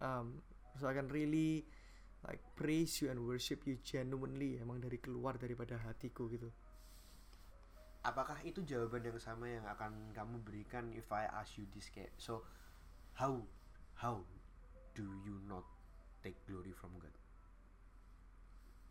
um, 0.01 0.41
so 0.77 0.89
I 0.89 0.97
can 0.97 1.05
really 1.05 1.69
like 2.25 2.41
praise 2.57 2.99
you 2.99 3.13
and 3.13 3.23
worship 3.23 3.63
you 3.69 3.79
genuinely 3.79 4.59
emang 4.59 4.83
dari 4.83 4.99
keluar 4.99 5.39
daripada 5.39 5.79
hatiku 5.79 6.27
gitu 6.27 6.51
apakah 8.01 8.39
itu 8.41 8.63
jawaban 8.63 9.03
yang 9.03 9.19
sama 9.19 9.45
yang 9.45 9.65
akan 9.67 10.11
kamu 10.11 10.39
berikan 10.41 10.87
if 10.91 11.11
I 11.11 11.27
ask 11.27 11.59
you 11.59 11.67
this 11.69 11.89
kayak 11.89 12.15
so 12.15 12.47
how 13.13 13.43
how 13.95 14.23
do 14.93 15.03
you 15.21 15.35
not 15.43 15.67
take 16.19 16.39
glory 16.45 16.71
from 16.71 16.95
God 16.95 17.11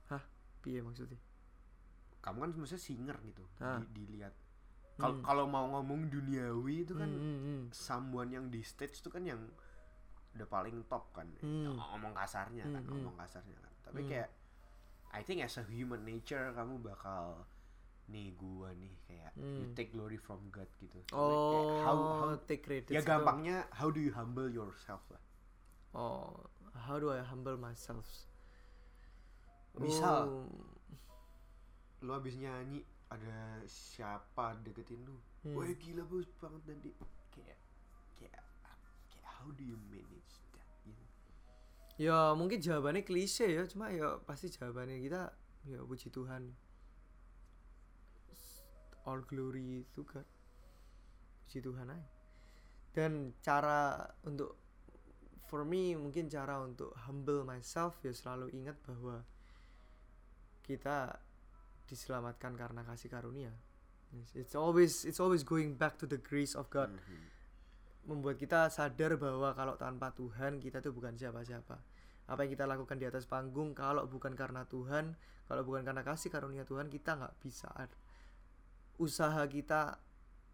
hah 0.09 0.23
piye 0.61 0.81
maksudnya 0.81 1.17
kamu 2.21 2.37
kan 2.45 2.51
maksudnya 2.55 2.83
singer 2.83 3.17
gitu 3.25 3.45
di- 3.57 3.91
dilihat 3.95 4.35
kalau 4.99 5.15
Hmm. 5.15 5.23
kalau 5.23 5.45
mau 5.47 5.65
ngomong 5.71 6.11
duniawi 6.11 6.83
itu 6.83 6.93
kan 6.93 7.07
Hmm, 7.07 7.23
hmm, 7.23 7.41
hmm. 7.41 7.63
someone 7.71 8.29
yang 8.29 8.51
di 8.51 8.61
stage 8.61 8.99
itu 8.99 9.09
kan 9.09 9.23
yang 9.23 9.39
udah 10.35 10.45
paling 10.45 10.85
top 10.85 11.09
kan 11.13 11.29
Hmm. 11.41 11.73
ngomong 11.73 12.13
kasarnya 12.13 12.67
kan 12.67 12.83
Hmm, 12.83 12.85
hmm. 12.85 12.93
ngomong 12.93 13.17
kasarnya 13.17 13.57
kan 13.57 13.73
tapi 13.83 14.05
kayak 14.05 14.29
I 15.09 15.25
think 15.25 15.41
as 15.41 15.57
a 15.57 15.65
human 15.65 16.05
nature 16.05 16.53
kamu 16.53 16.85
bakal 16.85 17.49
nih 18.09 18.33
gua 18.35 18.73
nih 18.73 18.97
kayak 19.05 19.33
you 19.37 19.69
Hmm. 19.69 19.77
take 19.77 19.93
glory 19.93 20.17
from 20.17 20.41
God 20.49 20.69
gitu. 20.81 20.97
Like, 20.97 21.13
kayak 21.13 21.65
oh 21.65 21.85
how, 21.85 21.97
how 22.25 22.31
take 22.49 22.65
credit 22.65 22.89
ya 22.89 23.05
gampangnya 23.05 23.69
how 23.71 23.89
do 23.89 24.01
you 24.01 24.11
humble 24.11 24.49
yourself 24.49 25.05
lah? 25.13 25.21
Oh 25.93 26.33
how 26.73 26.97
do 26.97 27.13
I 27.13 27.21
humble 27.21 27.57
myself? 27.57 28.09
Misal. 29.79 30.49
Oh, 30.49 30.49
lu 32.01 32.11
abis 32.15 32.39
nyanyi 32.39 32.83
ada 33.11 33.63
siapa 33.65 34.55
deketin 34.63 35.03
lu? 35.03 35.17
Hmm. 35.47 35.55
wah 35.55 35.71
gila 35.71 36.03
bos 36.03 36.27
banget 36.43 36.63
tadi 36.67 36.91
kayak 37.31 37.59
kayak 38.19 38.43
kayak 39.07 39.27
how 39.27 39.47
do 39.55 39.63
you 39.63 39.79
manage 39.87 40.43
that 40.51 40.67
gitu 40.83 41.03
ya 41.95 42.35
mungkin 42.35 42.59
jawabannya 42.59 43.07
klise 43.07 43.47
ya 43.47 43.63
cuma 43.71 43.91
ya 43.95 44.19
pasti 44.27 44.51
jawabannya 44.51 44.99
kita 44.99 45.31
ya 45.67 45.79
puji 45.87 46.11
Tuhan 46.11 46.51
all 49.07 49.21
glory 49.23 49.87
to 49.93 50.03
God 50.03 50.27
puji 51.45 51.61
Tuhan 51.61 51.93
aja 51.93 52.09
dan 52.97 53.37
cara 53.39 54.03
untuk 54.27 54.57
for 55.47 55.63
me 55.65 55.95
mungkin 55.95 56.27
cara 56.29 56.61
untuk 56.61 56.93
humble 57.07 57.45
myself 57.45 57.97
ya 58.03 58.13
selalu 58.13 58.53
ingat 58.53 58.77
bahwa 58.85 59.23
kita 60.63 61.17
diselamatkan 61.89 62.53
karena 62.53 62.85
kasih 62.85 63.09
karunia 63.09 63.53
it's 64.37 64.57
always 64.57 65.05
it's 65.05 65.21
always 65.21 65.45
going 65.45 65.77
back 65.77 65.97
to 65.97 66.05
the 66.05 66.21
grace 66.21 66.53
of 66.53 66.69
God 66.69 66.93
Mhm. 66.93 67.37
membuat 68.09 68.41
kita 68.41 68.73
sadar 68.73 69.21
bahwa 69.21 69.53
kalau 69.53 69.77
tanpa 69.77 70.13
Tuhan 70.17 70.65
kita 70.65 70.81
tuh 70.81 70.97
bukan 70.97 71.13
siapa-siapa. 71.13 71.77
Apa 72.25 72.41
yang 72.41 72.57
kita 72.57 72.65
lakukan 72.65 72.97
di 72.97 73.05
atas 73.05 73.29
panggung 73.29 73.77
kalau 73.77 74.09
bukan 74.09 74.33
karena 74.33 74.65
Tuhan, 74.65 75.13
kalau 75.45 75.61
bukan 75.61 75.85
karena 75.85 76.01
kasih 76.01 76.33
karunia 76.33 76.65
Tuhan 76.65 76.89
kita 76.89 77.21
nggak 77.21 77.37
bisa. 77.45 77.69
Usaha 78.99 79.47
kita, 79.47 79.97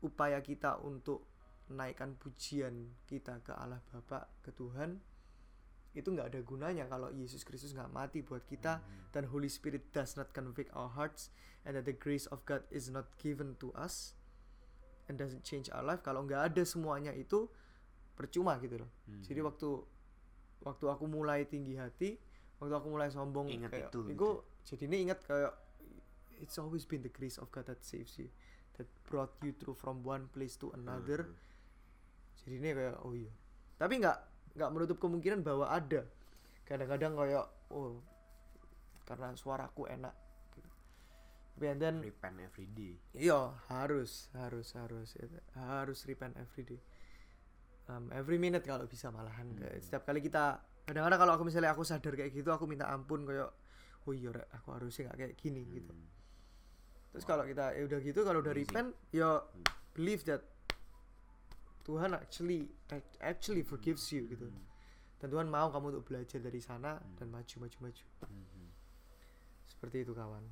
upaya 0.01 0.39
kita 0.39 0.77
untuk 0.79 1.25
naikkan 1.67 2.13
pujian 2.15 2.93
kita 3.09 3.41
ke 3.41 3.51
Allah 3.51 3.81
Bapa, 3.89 4.29
ke 4.45 4.53
Tuhan 4.53 5.01
itu 5.95 6.11
nggak 6.11 6.29
ada 6.29 6.41
gunanya 6.43 6.85
kalau 6.85 7.09
Yesus 7.09 7.41
Kristus 7.41 7.73
nggak 7.73 7.89
mati 7.89 8.19
buat 8.21 8.43
kita 8.45 8.83
Mhm. 8.83 9.15
dan 9.15 9.25
Holy 9.31 9.49
Spirit 9.49 9.89
does 9.95 10.19
not 10.19 10.35
convict 10.35 10.69
our 10.75 10.91
hearts 10.91 11.31
and 11.65 11.73
that 11.73 11.87
the 11.87 11.95
grace 11.95 12.27
of 12.29 12.43
God 12.45 12.67
is 12.69 12.91
not 12.91 13.09
given 13.17 13.55
to 13.63 13.71
us 13.73 14.13
and 15.07 15.17
doesn't 15.17 15.47
change 15.47 15.71
our 15.71 15.81
life 15.81 16.03
kalau 16.03 16.27
nggak 16.27 16.51
ada 16.53 16.63
semuanya 16.67 17.15
itu 17.15 17.47
percuma 18.13 18.59
gitu 18.59 18.83
loh 18.83 18.91
Mhm. 19.07 19.23
jadi 19.23 19.41
waktu 19.41 19.69
waktu 20.61 20.85
aku 20.85 21.05
mulai 21.07 21.47
tinggi 21.47 21.79
hati 21.79 22.19
waktu 22.59 22.75
aku 22.75 22.89
mulai 22.91 23.09
sombong 23.09 23.47
Ingat 23.49 23.71
kayak 23.71 23.89
itu, 23.89 24.01
iku, 24.11 24.29
jadi 24.67 24.83
ini 24.85 24.97
ingat 25.09 25.23
kayak 25.23 25.53
it's 26.41 26.57
always 26.57 26.83
been 26.85 27.01
the 27.01 27.11
grace 27.11 27.37
of 27.37 27.51
God 27.51 27.67
that 27.67 27.83
saves 27.83 28.17
you 28.17 28.29
that 28.75 28.87
brought 29.05 29.35
you 29.41 29.53
through 29.53 29.75
from 29.75 30.03
one 30.03 30.27
place 30.29 30.55
to 30.55 30.73
another 30.73 31.27
Mhm. 31.27 31.37
jadi 32.41 32.55
ini 32.57 32.69
kayak 32.73 32.97
oh 33.03 33.13
iya 33.13 33.33
tapi 33.75 33.99
nggak 33.99 34.19
nggak 34.55 34.71
menutup 34.71 34.99
kemungkinan 34.99 35.43
bahwa 35.43 35.67
ada 35.67 36.07
kadang-kadang 36.65 37.13
kayak 37.15 37.45
oh 37.71 37.99
karena 39.05 39.35
suaraku 39.35 39.85
enak 39.87 40.15
gitu. 40.51 40.69
tapi 41.55 41.65
and 41.69 41.79
then 41.79 41.97
repent 42.01 42.37
every 42.41 42.67
day 42.69 42.97
iya 43.13 43.53
harus 43.69 44.33
harus 44.33 44.73
harus 44.73 45.13
itu. 45.15 45.39
harus 45.55 45.99
repent 46.05 46.35
every 46.37 46.65
day 46.65 46.81
Um, 47.85 48.09
every 48.17 48.41
minute 48.41 48.65
kalau 48.65 48.89
bisa 48.89 49.13
malahan 49.13 49.45
kayak 49.61 49.77
Hmm. 49.77 49.85
setiap 49.85 50.09
kali 50.09 50.25
kita 50.25 50.57
kadang-kadang 50.89 51.21
kalau 51.21 51.33
aku 51.37 51.45
misalnya 51.45 51.69
aku 51.69 51.85
sadar 51.85 52.17
kayak 52.17 52.33
gitu 52.33 52.49
aku 52.49 52.65
minta 52.65 52.89
ampun 52.89 53.29
kayak 53.29 53.53
oh 54.09 54.13
iya 54.17 54.33
aku 54.57 54.73
harusnya 54.73 55.13
nggak 55.13 55.19
kayak 55.21 55.35
gini 55.37 55.69
gitu 55.69 55.93
Hmm. 55.93 56.09
Terus 57.15 57.23
kalau 57.23 57.47
kita 57.47 57.71
ya 57.73 57.87
udah 57.87 58.01
gitu 58.03 58.21
kalau 58.27 58.43
udah 58.43 58.51
repent 58.51 58.91
ya 59.15 59.39
Hmm. 59.39 59.63
believe 59.95 60.27
that 60.27 60.43
Tuhan 61.87 62.11
actually 62.11 62.67
actually 63.23 63.63
forgives 63.63 64.03
you 64.11 64.27
gitu 64.27 64.51
Mhm. 64.51 64.63
dan 65.23 65.29
Tuhan 65.31 65.47
mau 65.47 65.71
kamu 65.71 65.95
untuk 65.95 66.11
belajar 66.11 66.43
dari 66.43 66.59
sana 66.59 66.99
Hmm. 66.99 67.15
dan 67.17 67.31
maju 67.31 67.55
maju 67.63 67.79
maju 67.87 68.05
seperti 69.71 70.03
itu 70.03 70.11
kawan 70.11 70.43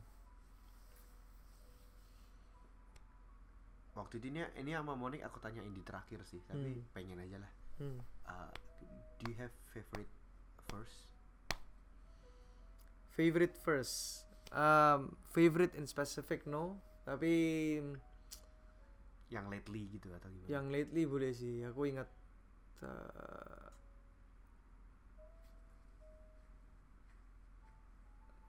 waktu 3.93 4.15
itu 4.17 4.27
ini 4.33 4.41
ini 4.57 4.71
sama 4.73 4.97
Monik 4.97 5.21
aku 5.21 5.37
tanyain 5.39 5.69
di 5.69 5.83
terakhir 5.85 6.25
sih 6.25 6.41
tapi 6.49 6.81
Hmm. 6.81 6.87
pengen 6.95 7.19
aja 7.21 7.37
lah 7.43 7.53
hmm. 7.83 7.99
Uh, 8.25 8.53
do 9.21 9.29
you 9.29 9.37
have 9.37 9.53
favorite 9.75 10.09
verse 10.71 11.11
favorite 13.13 13.53
verse 13.61 14.25
um, 14.53 15.17
favorite 15.33 15.75
in 15.75 15.89
specific 15.89 16.45
no. 16.47 16.79
Tapi 17.03 17.33
yang 19.33 19.49
lately 19.49 19.89
gitu 19.89 20.13
atau 20.13 20.29
gimana? 20.29 20.49
yang 20.53 20.67
lately 20.69 21.03
boleh 21.09 21.33
sih. 21.33 21.65
Aku 21.65 21.89
ingat 21.89 22.09
uh, 22.85 23.69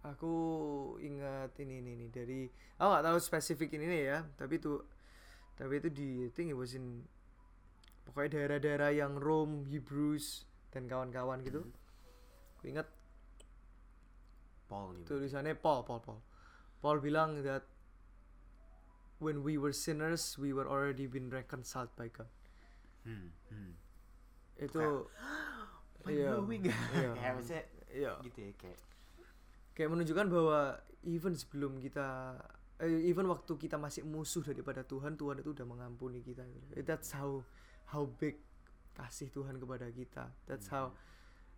aku 0.04 0.34
ingat 1.00 1.56
ini 1.64 1.80
ini, 1.80 1.92
ini. 1.98 2.08
Dari 2.12 2.46
aku 2.78 2.88
nggak 2.92 3.06
tahu 3.08 3.18
spesifik 3.24 3.80
ini 3.80 3.86
nih 3.88 4.04
ya. 4.12 4.20
Tapi 4.36 4.60
itu 4.60 4.76
tapi 5.56 5.80
itu 5.80 5.90
di 5.90 6.28
I 6.28 6.30
think 6.30 6.52
it 6.52 6.58
was 6.60 6.76
in 6.76 7.08
pokoknya 8.04 8.38
daerah-daerah 8.38 8.92
yang 8.92 9.16
Rome 9.16 9.64
Hebrews 9.72 10.44
dan 10.76 10.86
kawan-kawan 10.86 11.42
gitu. 11.48 11.64
Mhm. 11.64 11.82
aku 12.60 12.64
ingat 12.70 12.88
Paul 14.74 14.98
nih 14.98 15.06
tulisannya 15.06 15.54
Paul 15.54 15.86
Paul 15.86 16.02
Paul. 16.02 16.20
Paul 16.82 16.98
bilang 16.98 17.46
that 17.46 17.70
when 19.22 19.46
we 19.46 19.62
were 19.62 19.70
sinners 19.70 20.34
we 20.42 20.50
were 20.50 20.66
already 20.66 21.06
been 21.06 21.30
reconciled 21.30 21.94
by 21.94 22.10
God. 22.10 22.26
Hmm. 23.06 23.30
Hmm. 23.54 23.78
itu 24.58 24.82
iya, 26.10 26.40
iya, 26.40 27.10
ya 27.20 27.30
maksudnya 27.36 27.64
iya. 27.92 28.12
gitu 28.26 28.40
ya 28.50 28.52
kayak 28.58 28.80
kayak 29.78 29.90
menunjukkan 29.90 30.28
bahwa 30.30 30.78
even 31.06 31.34
sebelum 31.36 31.82
kita 31.82 32.38
eh, 32.80 33.10
even 33.10 33.28
waktu 33.28 33.54
kita 33.60 33.76
masih 33.78 34.06
musuh 34.08 34.42
daripada 34.42 34.82
Tuhan 34.86 35.20
Tuhan 35.20 35.42
itu 35.42 35.54
udah 35.54 35.68
mengampuni 35.68 36.24
kita. 36.26 36.46
That's 36.82 37.14
how 37.14 37.44
how 37.90 38.08
big 38.08 38.40
kasih 38.94 39.30
Tuhan 39.34 39.58
kepada 39.58 39.90
kita. 39.90 40.30
That's 40.46 40.70
how 40.70 40.94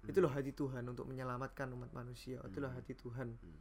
Hmm. 0.06 0.12
itulah 0.14 0.32
hati 0.32 0.54
Tuhan 0.54 0.86
untuk 0.86 1.06
menyelamatkan 1.06 1.68
umat 1.74 1.90
manusia 1.92 2.38
itulah 2.46 2.70
Hmm. 2.70 2.78
hati 2.78 2.94
Tuhan 2.94 3.34
Hmm. 3.34 3.58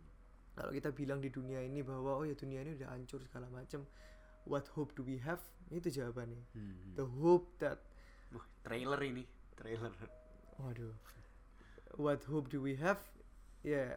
kalau 0.55 0.71
kita 0.71 0.93
bilang 0.93 1.19
di 1.19 1.29
dunia 1.29 1.59
ini 1.59 1.81
bahwa 1.81 2.21
oh 2.21 2.25
ya 2.25 2.37
dunia 2.37 2.61
ini 2.61 2.77
udah 2.77 2.93
hancur 2.93 3.19
segala 3.21 3.49
macam 3.49 3.89
what 4.45 4.69
hope 4.77 4.93
do 4.93 5.03
we 5.03 5.17
have 5.19 5.41
itu 5.69 5.89
jawabannya 5.91 6.45
Hmm. 6.53 6.93
the 6.95 7.07
hope 7.19 7.49
that 7.59 7.81
Wah, 8.31 8.45
trailer 8.63 9.01
ini 9.01 9.25
trailer 9.57 9.91
waduh 10.59 10.93
what 11.97 12.21
hope 12.27 12.51
do 12.51 12.61
we 12.61 12.77
have 12.77 13.01
ya 13.65 13.97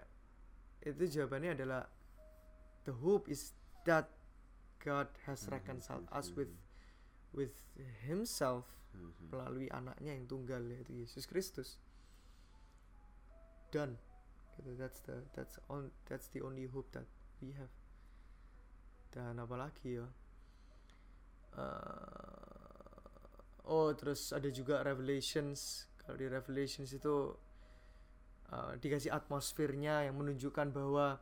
itu 0.80 1.04
jawabannya 1.04 1.58
adalah 1.58 1.89
the 2.88 2.95
hope 2.95 3.28
is 3.28 3.52
that 3.84 4.08
God 4.80 5.10
has 5.28 5.43
reconciled 5.52 6.08
us 6.14 6.32
with 6.32 6.54
with 7.36 7.52
himself 8.08 8.64
Hmm. 8.95 9.12
Hmm. 9.12 9.30
melalui 9.30 9.68
anaknya 9.70 10.16
yang 10.16 10.26
tunggal 10.26 10.64
yaitu 10.64 10.95
Yesus 10.95 11.28
Kristus 11.28 11.76
done. 13.70 13.99
Gitu 14.57 14.74
that's 14.78 14.99
the 15.05 15.22
that's 15.38 15.61
on 15.70 15.93
that's 16.09 16.28
the 16.34 16.41
only 16.41 16.65
hope 16.65 16.89
that 16.93 17.05
we 17.41 17.53
have. 17.53 17.72
Dan 19.13 19.38
apalagi 19.38 20.01
ya 20.01 20.07
Eh, 21.57 23.01
oh 23.68 23.89
terus 23.97 24.30
ada 24.30 24.47
juga 24.53 24.86
Revelations. 24.86 25.89
Kalau 25.97 26.15
di 26.15 26.30
Revelations 26.30 26.93
itu 26.93 27.34
uh, 28.53 28.74
dikasih 28.80 29.11
atmosfernya 29.11 30.07
yang 30.07 30.15
menunjukkan 30.15 30.72
bahwa 30.72 31.20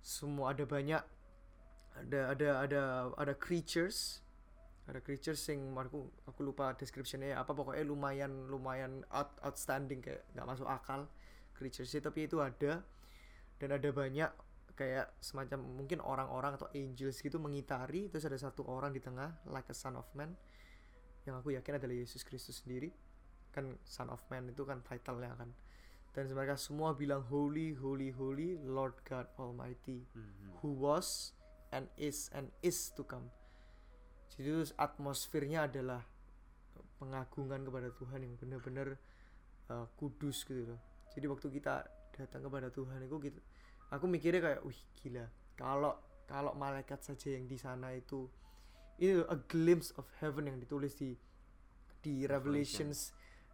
semua 0.00 0.54
ada 0.54 0.64
banyak 0.64 1.02
ada 1.96 2.20
ada 2.32 2.48
ada 2.64 2.82
ada 3.18 3.34
creatures. 3.36 4.22
Ada 4.86 5.02
creatures 5.02 5.42
yang 5.50 5.74
aku 5.74 6.06
aku 6.30 6.40
lupa 6.46 6.70
descriptionnya 6.78 7.34
apa 7.34 7.50
pokoknya 7.50 7.82
lumayan 7.82 8.46
lumayan 8.46 9.02
out, 9.10 9.34
outstanding 9.42 9.98
kayak 9.98 10.22
nggak 10.30 10.46
masuk 10.46 10.70
akal 10.70 11.10
creatures 11.56 11.88
tapi 11.96 12.28
itu 12.28 12.38
ada. 12.44 12.84
Dan 13.56 13.72
ada 13.72 13.88
banyak 13.88 14.28
kayak 14.76 15.16
semacam 15.24 15.64
mungkin 15.80 16.04
orang-orang 16.04 16.60
atau 16.60 16.68
angels 16.76 17.24
gitu 17.24 17.40
mengitari 17.40 18.12
terus 18.12 18.28
ada 18.28 18.36
satu 18.36 18.68
orang 18.68 18.92
di 18.92 19.00
tengah 19.00 19.40
like 19.48 19.64
a 19.72 19.76
son 19.76 19.96
of 19.96 20.04
man 20.12 20.36
yang 21.24 21.40
aku 21.40 21.56
yakin 21.56 21.80
adalah 21.80 21.96
Yesus 21.96 22.22
Kristus 22.22 22.60
sendiri. 22.60 22.92
Kan 23.50 23.80
son 23.88 24.12
of 24.12 24.20
man 24.28 24.52
itu 24.52 24.62
kan 24.68 24.84
title-nya 24.84 25.32
kan. 25.34 25.50
Dan 26.12 26.28
mereka 26.32 26.60
semua 26.60 26.92
bilang 26.92 27.24
holy 27.28 27.72
holy 27.72 28.12
holy 28.12 28.60
Lord 28.60 29.00
God 29.08 29.26
Almighty 29.40 30.04
Mhm. 30.12 30.60
who 30.60 30.76
was 30.76 31.32
and 31.72 31.88
is 31.96 32.28
and 32.36 32.52
is 32.60 32.92
to 32.94 33.02
come. 33.02 33.32
Jadi 34.36 34.52
terus 34.52 34.72
atmosfernya 34.76 35.66
adalah 35.66 36.04
pengagungan 37.00 37.64
kepada 37.64 37.88
Tuhan 37.92 38.20
yang 38.24 38.34
benar-benar 38.36 38.96
uh, 39.72 39.88
kudus 39.96 40.44
gitu 40.44 40.64
loh 40.76 40.80
jadi 41.12 41.26
waktu 41.26 41.46
kita 41.50 41.84
datang 42.12 42.42
kepada 42.42 42.68
Tuhan 42.68 43.02
itu 43.02 43.16
gitu 43.20 43.40
aku 43.88 44.04
mikirnya 44.06 44.40
kayak 44.40 44.60
wih 44.62 44.80
gila 44.96 45.26
kalau 45.54 45.94
kalau 46.24 46.52
malaikat 46.52 46.98
saja 47.00 47.30
yang 47.30 47.46
di 47.46 47.54
sana 47.54 47.92
itu 47.92 48.26
ini 48.96 49.20
a 49.22 49.36
glimpse 49.46 49.92
of 49.94 50.08
heaven 50.18 50.48
yang 50.48 50.58
ditulis 50.58 50.94
di 50.94 51.14
di 52.00 52.24
Revelations 52.24 53.12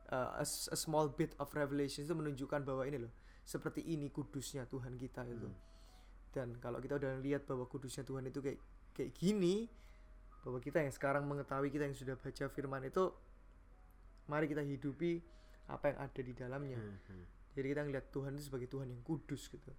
uh, 0.08 0.38
a, 0.38 0.44
a 0.44 0.76
small 0.76 1.10
bit 1.10 1.34
of 1.36 1.50
Revelations 1.50 2.06
itu 2.06 2.14
menunjukkan 2.14 2.62
bahwa 2.62 2.84
ini 2.84 2.96
loh 2.98 3.12
seperti 3.42 3.82
ini 3.82 4.08
kudusnya 4.08 4.64
Tuhan 4.64 4.94
kita 4.94 5.26
itu 5.26 5.48
Hmm. 5.50 5.58
dan 6.32 6.48
kalau 6.56 6.78
kita 6.78 6.96
udah 6.96 7.20
lihat 7.20 7.44
bahwa 7.44 7.66
kudusnya 7.66 8.02
Tuhan 8.02 8.24
itu 8.24 8.40
kayak 8.40 8.56
kayak 8.94 9.12
gini 9.12 9.68
bahwa 10.40 10.58
kita 10.58 10.80
yang 10.80 10.90
sekarang 10.90 11.26
mengetahui 11.26 11.68
kita 11.68 11.84
yang 11.84 11.92
sudah 11.92 12.16
baca 12.16 12.44
firman 12.48 12.82
itu 12.82 13.12
mari 14.26 14.46
kita 14.46 14.62
hidupi 14.62 15.20
apa 15.68 15.92
yang 15.92 15.98
ada 16.00 16.20
di 16.20 16.32
dalamnya 16.32 16.78
Mhm. 16.80 17.41
Jadi 17.52 17.66
kita 17.68 17.80
ngeliat 17.82 18.06
Tuhan 18.08 18.32
itu 18.32 18.44
sebagai 18.44 18.66
Tuhan 18.66 18.88
yang 18.88 19.02
kudus 19.02 19.46
gitu 19.46 19.72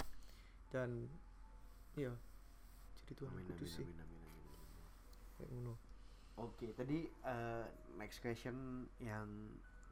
dan 0.70 1.10
ya 1.94 2.14
jadi 3.00 3.14
Tuhan 3.16 3.32
Amin, 3.32 3.46
kudus 3.48 3.70
amin, 3.70 3.76
sih 3.76 3.86
amin, 3.86 3.98
amin, 4.00 4.20
amin, 4.20 4.44
amin. 4.44 4.86
kayak 5.36 5.50
ngono. 5.52 5.74
Oke, 6.36 6.74
tadi 6.74 7.06
eh, 7.06 7.66
next 7.94 8.18
question 8.20 8.56
yang 8.98 9.30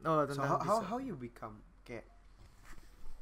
oh 0.02 0.26
so 0.26 0.34
tentang 0.34 0.48
how, 0.48 0.58
how 0.58 0.78
bisa- 0.78 0.88
how 0.88 0.98
you 0.98 1.14
become 1.14 1.56
kayak 1.82 2.02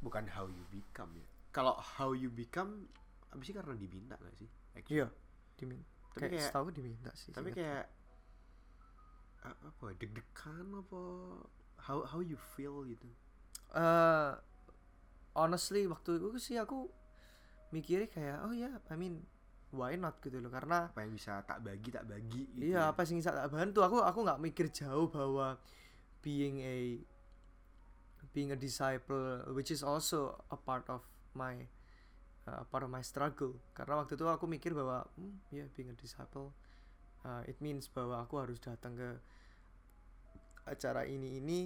bukan 0.00 0.24
how 0.26 0.48
you 0.48 0.64
become 0.70 1.12
ya. 1.12 1.26
Kalau 1.50 1.76
how 1.76 2.12
you 2.12 2.28
become 2.28 2.88
abis 3.30 3.50
sih 3.50 3.54
karena 3.54 3.76
diminta 3.76 4.16
gak 4.16 4.32
sih? 4.34 4.48
Actually. 4.72 4.96
iya 4.96 5.06
diminta 5.54 5.84
Tapi 6.10 6.18
kayak, 6.18 6.32
kayak- 6.32 6.48
setahu 6.48 6.68
diminta 6.70 7.10
sih 7.12 7.30
Tapi 7.30 7.50
kayak 7.52 7.84
apa 9.40 9.82
ya, 9.88 9.94
deg-degan 9.96 10.66
apa 10.76 11.00
how 11.80 11.98
how 12.04 12.20
you 12.20 12.36
feel 12.56 12.84
gitu. 12.84 13.08
eh 13.70 14.32
honestly 15.34 15.86
waktu 15.86 16.18
itu 16.18 16.38
sih 16.40 16.56
aku 16.58 16.90
mikirnya 17.70 18.10
kayak 18.10 18.38
oh 18.42 18.54
ya 18.54 18.70
I 18.90 18.96
mean 18.98 19.22
why 19.70 19.94
not 19.94 20.18
gitu 20.18 20.42
loh 20.42 20.50
karena 20.50 20.90
Apa 20.90 21.06
yang 21.06 21.14
bisa 21.14 21.42
tak 21.46 21.62
bagi 21.62 21.90
tak 21.94 22.04
bagi 22.10 22.50
gitu. 22.50 22.74
iya 22.74 22.90
ya. 22.90 22.90
apa 22.90 23.06
sih 23.06 23.14
yang 23.14 23.22
bisa 23.22 23.34
tak 23.34 23.50
bantu 23.54 23.86
aku 23.86 24.02
aku 24.02 24.18
nggak 24.26 24.42
mikir 24.42 24.66
jauh 24.74 25.06
bahwa 25.06 25.54
being 26.20 26.58
a 26.62 26.98
being 28.34 28.50
a 28.50 28.58
disciple 28.58 29.46
which 29.54 29.70
is 29.70 29.86
also 29.86 30.34
a 30.50 30.58
part 30.58 30.86
of 30.90 31.02
my 31.38 31.62
uh, 32.50 32.62
part 32.66 32.82
of 32.82 32.90
my 32.90 33.02
struggle 33.02 33.54
karena 33.70 34.02
waktu 34.02 34.18
itu 34.18 34.26
aku 34.26 34.50
mikir 34.50 34.74
bahwa 34.74 35.06
hmm, 35.14 35.54
ya 35.54 35.66
being 35.78 35.94
a 35.94 35.96
disciple 35.96 36.50
uh, 37.22 37.42
it 37.46 37.58
means 37.62 37.86
bahwa 37.86 38.26
aku 38.26 38.42
harus 38.42 38.58
datang 38.58 38.98
ke 38.98 39.10
acara 40.66 41.06
ini 41.06 41.38
ini 41.38 41.60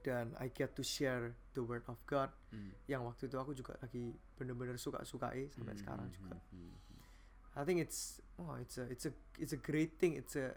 dan 0.00 0.32
I 0.36 0.48
get 0.48 0.72
to 0.74 0.82
share 0.82 1.32
the 1.52 1.62
word 1.62 1.84
of 1.86 2.00
God 2.06 2.30
Hmm. 2.50 2.74
yang 2.90 3.06
waktu 3.06 3.30
itu 3.30 3.38
aku 3.38 3.54
juga 3.54 3.78
lagi 3.78 4.10
bener-bener 4.34 4.74
suka-sukai 4.74 5.46
sampai 5.54 5.70
Hmm, 5.70 5.80
sekarang 5.80 6.06
hmm, 6.10 6.16
juga 6.18 6.36
hmm. 6.50 6.74
I 7.54 7.62
think 7.62 7.78
it's 7.78 8.18
oh 8.38 8.58
it's 8.58 8.74
a 8.74 8.86
it's 8.90 9.06
a 9.06 9.12
it's 9.36 9.50
a 9.50 9.60
great 9.60 9.98
thing. 9.98 10.14
It's 10.14 10.34
a 10.34 10.54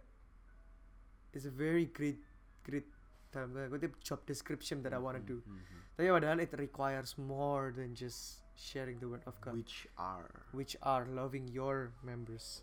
it's 1.31 1.45
a 1.45 1.53
very 1.53 1.85
great 1.85 2.21
great 2.63 2.85
dalam 3.29 3.53
kutip 3.69 3.97
job 4.01 4.21
description 4.25 4.81
that 4.81 4.93
I 4.93 5.01
want 5.01 5.17
to 5.17 5.25
do. 5.25 5.41
Hmm, 5.45 5.57
hmm, 5.57 5.81
Tapi 5.97 6.09
padahal 6.09 6.37
it 6.41 6.53
requires 6.53 7.17
more 7.17 7.73
than 7.73 7.93
just 7.93 8.41
sharing 8.53 8.97
the 8.97 9.09
word 9.09 9.25
of. 9.25 9.33
God, 9.37 9.57
Which 9.57 9.85
are 9.97 10.29
which 10.53 10.73
are 10.81 11.05
loving 11.05 11.49
your 11.49 11.93
members. 12.01 12.61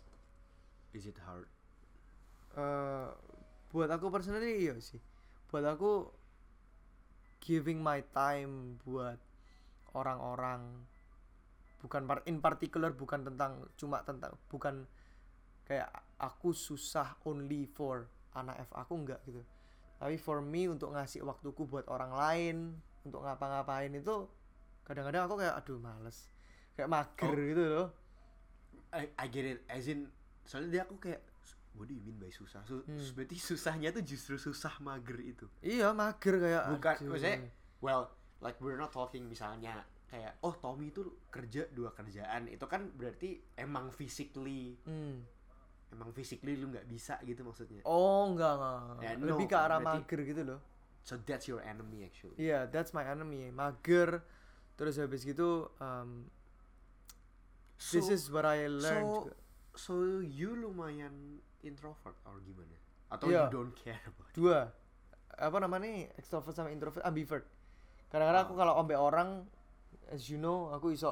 is 0.91 1.07
it 1.07 1.15
hard? 1.23 1.47
Eh 2.55 3.07
buat 3.71 3.87
aku 3.87 4.11
personally 4.11 4.67
iya 4.67 4.75
sih. 4.79 4.99
Buat 5.47 5.75
aku 5.75 6.11
giving 7.41 7.81
my 7.81 8.05
time 8.13 8.77
buat 8.85 9.17
orang-orang. 9.97 10.85
Bukan 11.81 12.05
par- 12.05 12.25
in 12.29 12.37
particular 12.39 12.93
bukan 12.93 13.25
tentang 13.25 13.65
cuma 13.73 14.05
tentang 14.05 14.37
bukan 14.47 14.85
kayak 15.65 15.89
aku 16.21 16.53
susah 16.53 17.17
only 17.25 17.65
for 17.65 18.05
anak 18.37 18.61
F 18.69 18.71
aku 18.77 18.93
enggak 19.01 19.19
gitu. 19.25 19.41
Tapi 19.97 20.15
for 20.21 20.39
me 20.45 20.69
untuk 20.69 20.93
ngasih 20.93 21.25
waktuku 21.25 21.65
buat 21.65 21.89
orang 21.89 22.13
lain 22.13 22.57
untuk 23.01 23.25
ngapa-ngapain 23.25 23.89
itu 23.93 24.29
kadang-kadang 24.85 25.25
aku 25.25 25.35
kayak 25.41 25.57
aduh 25.57 25.81
males. 25.81 26.29
Kayak 26.77 26.89
mager 26.89 27.33
Oh. 27.33 27.45
gitu 27.49 27.63
loh. 27.65 27.87
I, 28.93 29.09
I 29.17 29.25
get 29.27 29.45
it. 29.47 29.59
As 29.65 29.89
in 29.89 30.05
soalnya 30.45 30.69
dia 30.69 30.81
aku 30.85 31.01
kayak 31.01 31.21
what 31.81 31.89
do 31.89 31.97
you 31.97 32.03
mean 32.03 32.13
by 32.15 32.29
susah 32.29 32.61
Su- 32.61 32.85
Hmm. 32.85 33.01
berarti 33.17 33.33
susahnya 33.35 33.89
tuh 33.89 34.05
justru 34.05 34.37
susah 34.37 34.77
mager 34.79 35.17
itu 35.17 35.49
iya 35.59 35.89
mager 35.91 36.37
kayak 36.37 36.63
bukan 36.71 36.93
aduh. 36.95 37.09
maksudnya 37.09 37.37
well 37.81 38.05
like 38.37 38.61
we're 38.61 38.77
not 38.77 38.89
talking 38.89 39.25
misalnya 39.25 39.81
kayak 40.05 40.37
oh 40.39 40.53
Tommy 40.53 40.87
itu 40.87 41.01
kerja 41.27 41.65
dua 41.71 41.89
kerjaan 41.91 42.45
itu 42.45 42.61
kan 42.65 42.93
berarti 42.93 43.41
emang 43.55 43.89
physically 43.89 44.77
Hmm. 44.85 45.25
emang 45.89 46.13
physically 46.13 46.53
lu 46.53 46.69
nggak 46.69 46.85
bisa 46.85 47.17
gitu 47.21 47.41
maksudnya 47.41 47.81
oh 47.83 48.29
enggak 48.29 48.53
enggak, 48.53 48.77
enggak. 48.77 49.01
Ya, 49.01 49.11
lebih 49.17 49.45
no, 49.45 49.49
ke 49.49 49.57
arah 49.57 49.79
berarti- 49.79 49.97
mager 49.99 50.19
gitu 50.23 50.41
loh 50.45 50.59
so 51.01 51.17
that's 51.19 51.49
your 51.49 51.57
enemy 51.61 52.05
actually 52.05 52.37
Iya, 52.37 52.69
that's 52.69 52.93
my 52.93 53.01
enemy. 53.01 53.49
Mager. 53.49 54.21
Terus 54.71 54.97
habis 54.97 55.21
gitu, 55.21 55.65
um, 55.77 56.29
so, 57.75 57.97
this 57.97 58.09
is 58.09 58.29
what 58.29 58.45
I 58.45 58.65
learned. 58.65 59.05
so 59.05 59.33
so 59.73 59.93
you 60.19 60.53
lumayan 60.53 61.41
introvert 61.63 62.15
or 62.25 62.37
gimana 62.41 62.75
atau 63.07 63.27
Iya. 63.27 63.47
you 63.47 63.51
don't 63.51 63.73
care 63.75 63.99
about? 64.03 64.31
Dua. 64.31 64.59
Apa 65.35 65.57
namanya? 65.59 65.87
Extrovert 66.15 66.53
sama 66.53 66.69
introvert, 66.69 67.03
ambivert. 67.03 67.43
Kadang-kadang 68.07 68.43
aku 68.45 68.53
Oh. 68.55 68.59
kalau 68.59 68.73
ombe 68.77 68.95
orang, 68.95 69.43
as 70.07 70.27
you 70.27 70.37
know, 70.37 70.71
aku 70.71 70.91
iso. 70.91 71.11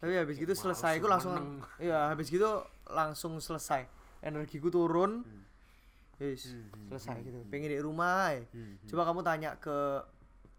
Tapi 0.00 0.12
habis 0.16 0.40
gitu 0.40 0.54
selesai, 0.56 0.96
aku 0.96 1.06
langsung, 1.06 1.60
iya 1.76 2.08
habis 2.08 2.32
gitu 2.32 2.48
langsung 2.88 3.36
selesai. 3.36 3.84
Energiku 4.20 4.72
turun, 4.72 5.20
Hmm. 5.20 5.44
yes, 6.16 6.48
Hmm, 6.48 6.64
hmm, 6.72 6.86
selesai 6.88 7.16
hmm, 7.20 7.24
gitu. 7.24 7.38
hmm. 7.44 7.50
Pengen 7.52 7.68
di 7.70 7.80
rumah. 7.80 8.32
ya. 8.32 8.42
Hmm, 8.50 8.80
hmm. 8.80 8.88
Coba 8.88 9.02
kamu 9.06 9.20
tanya 9.20 9.50
ke 9.60 9.76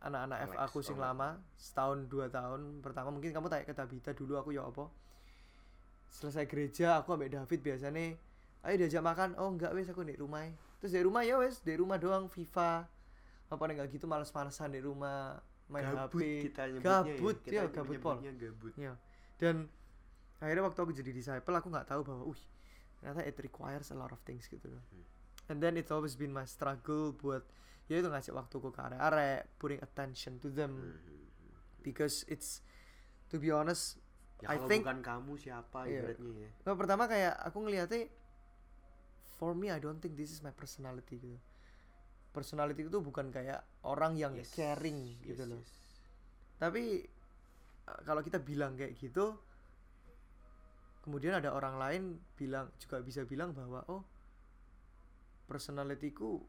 anak-anak 0.01 0.37
F 0.47 0.53
aku 0.57 0.81
sing 0.81 0.97
oh. 0.97 1.05
lama 1.05 1.37
setahun 1.53 2.09
dua 2.09 2.25
tahun 2.25 2.81
pertama 2.81 3.13
mungkin 3.13 3.29
kamu 3.29 3.45
tanya 3.45 3.65
ke 3.69 3.73
Tabita 3.73 4.09
dulu 4.17 4.33
aku 4.33 4.49
ya 4.49 4.65
apa 4.65 4.89
selesai 6.11 6.43
gereja 6.45 6.99
aku 6.99 7.15
ambek 7.15 7.31
David 7.31 7.59
biasanya 7.63 8.19
ayo 8.67 8.75
diajak 8.77 9.01
makan. 9.01 9.39
Oh 9.39 9.47
enggak 9.47 9.71
wes 9.71 9.87
aku 9.87 10.03
di 10.03 10.19
rumah. 10.19 10.43
Terus 10.83 10.91
di 10.93 11.01
rumah 11.01 11.23
ya 11.23 11.39
wes 11.39 11.63
di 11.63 11.73
rumah 11.79 11.97
doang 11.97 12.27
FIFA. 12.27 12.85
Apa 13.51 13.63
enggak 13.71 13.89
gitu 13.91 14.05
males-malesan 14.05 14.75
di 14.75 14.83
rumah 14.83 15.39
main 15.71 15.87
gabut 15.87 16.19
HP 16.19 16.51
kita 16.51 16.61
nyebutnya 16.67 16.91
gabut 16.99 17.37
ya, 17.47 17.51
ya 17.51 17.61
Kita 17.63 17.75
gabut 17.79 17.97
pol. 18.03 18.17
gabut. 18.19 18.73
Ya. 18.75 18.93
Dan 19.39 19.71
akhirnya 20.43 20.63
waktu 20.67 20.79
aku 20.83 20.91
jadi 20.91 21.11
disciple 21.15 21.55
aku 21.55 21.67
nggak 21.71 21.87
tahu 21.87 22.01
bahwa 22.03 22.23
wih 22.27 22.43
ternyata 22.99 23.21
it 23.23 23.37
requires 23.39 23.87
a 23.89 23.97
lot 23.97 24.11
of 24.11 24.19
things 24.27 24.45
gitu 24.51 24.67
loh. 24.67 24.83
Hmm. 24.91 25.05
and 25.49 25.57
then 25.59 25.75
it's 25.75 25.91
always 25.91 26.15
been 26.15 26.31
my 26.31 26.47
struggle 26.47 27.11
buat 27.11 27.43
ya 27.91 27.99
itu 27.99 28.07
ngasih 28.07 28.31
waktuku 28.31 28.71
ke 28.71 28.79
arek-arek 28.79 29.51
putting 29.59 29.79
attention 29.83 30.39
to 30.39 30.47
them. 30.47 30.95
Hmm, 30.95 30.95
hmm. 30.95 31.55
because 31.83 32.23
it's 32.31 32.63
to 33.27 33.37
be 33.37 33.51
honest 33.53 34.00
ya 34.41 34.47
I 34.49 34.57
think- 34.65 34.83
bukan 34.83 34.99
kamu 35.01 35.31
siapa 35.37 35.85
Iya. 35.85 36.01
ibaratnya 36.01 36.31
ya 36.35 36.49
nah, 36.65 36.75
pertama 36.75 37.03
kayak 37.05 37.33
aku 37.45 37.57
ngeliatnya 37.61 38.09
for 39.37 39.53
me 39.53 39.69
I 39.69 39.77
don't 39.77 39.97
think 39.97 40.17
this 40.17 40.29
is 40.29 40.41
my 40.41 40.51
personality 40.51 41.17
gitu 41.17 41.37
personality 42.31 42.87
itu 42.87 42.99
bukan 42.99 43.27
kayak 43.29 43.59
orang 43.83 44.15
yang 44.15 44.31
Yes, 44.33 44.55
caring 44.55 45.19
yes, 45.19 45.35
gitu 45.35 45.43
loh 45.45 45.61
yes. 45.61 45.71
tapi 46.57 47.03
uh, 47.85 47.99
kalau 48.01 48.21
kita 48.21 48.39
bilang 48.39 48.73
kayak 48.73 48.95
gitu 48.95 49.35
kemudian 51.01 51.33
ada 51.33 51.51
orang 51.51 51.75
lain 51.75 52.01
bilang 52.37 52.69
juga 52.77 53.01
bisa 53.01 53.25
bilang 53.25 53.51
bahwa 53.51 53.81
oh 53.89 54.05
personalitiku 55.49 56.39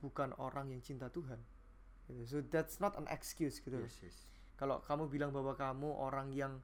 bukan 0.00 0.32
orang 0.38 0.70
yang 0.72 0.80
cinta 0.80 1.10
Tuhan 1.10 1.36
gitu. 2.08 2.22
so 2.24 2.36
that's 2.48 2.78
not 2.78 2.94
an 2.96 3.04
excuse 3.10 3.58
gitu 3.60 3.76
yes 3.76 3.98
yes 4.00 4.16
kalau 4.56 4.80
kamu 4.86 5.10
bilang 5.10 5.34
bahwa 5.34 5.52
kamu 5.52 5.90
orang 5.90 6.32
yang 6.32 6.62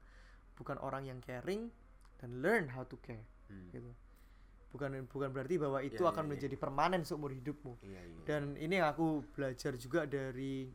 bukan 0.53 0.77
orang 0.79 1.05
yang 1.05 1.19
caring 1.19 1.69
dan 2.17 2.41
learn 2.41 2.71
how 2.71 2.83
to 2.83 2.95
care 2.99 3.23
Hmm. 3.51 3.69
gitu 3.69 3.91
bukan 4.71 5.05
bukan 5.05 5.29
berarti 5.29 5.61
bahwa 5.61 5.83
itu 5.83 6.01
Ya, 6.01 6.09
akan 6.09 6.25
ya, 6.25 6.27
ya. 6.27 6.31
menjadi 6.33 6.55
permanen 6.57 7.01
seumur 7.03 7.29
hidupmu 7.29 7.77
iya 7.83 8.01
iya 8.01 8.23
dan 8.25 8.57
ini 8.57 8.81
yang 8.81 8.89
aku 8.89 9.21
belajar 9.35 9.77
juga 9.77 10.09
dari 10.09 10.71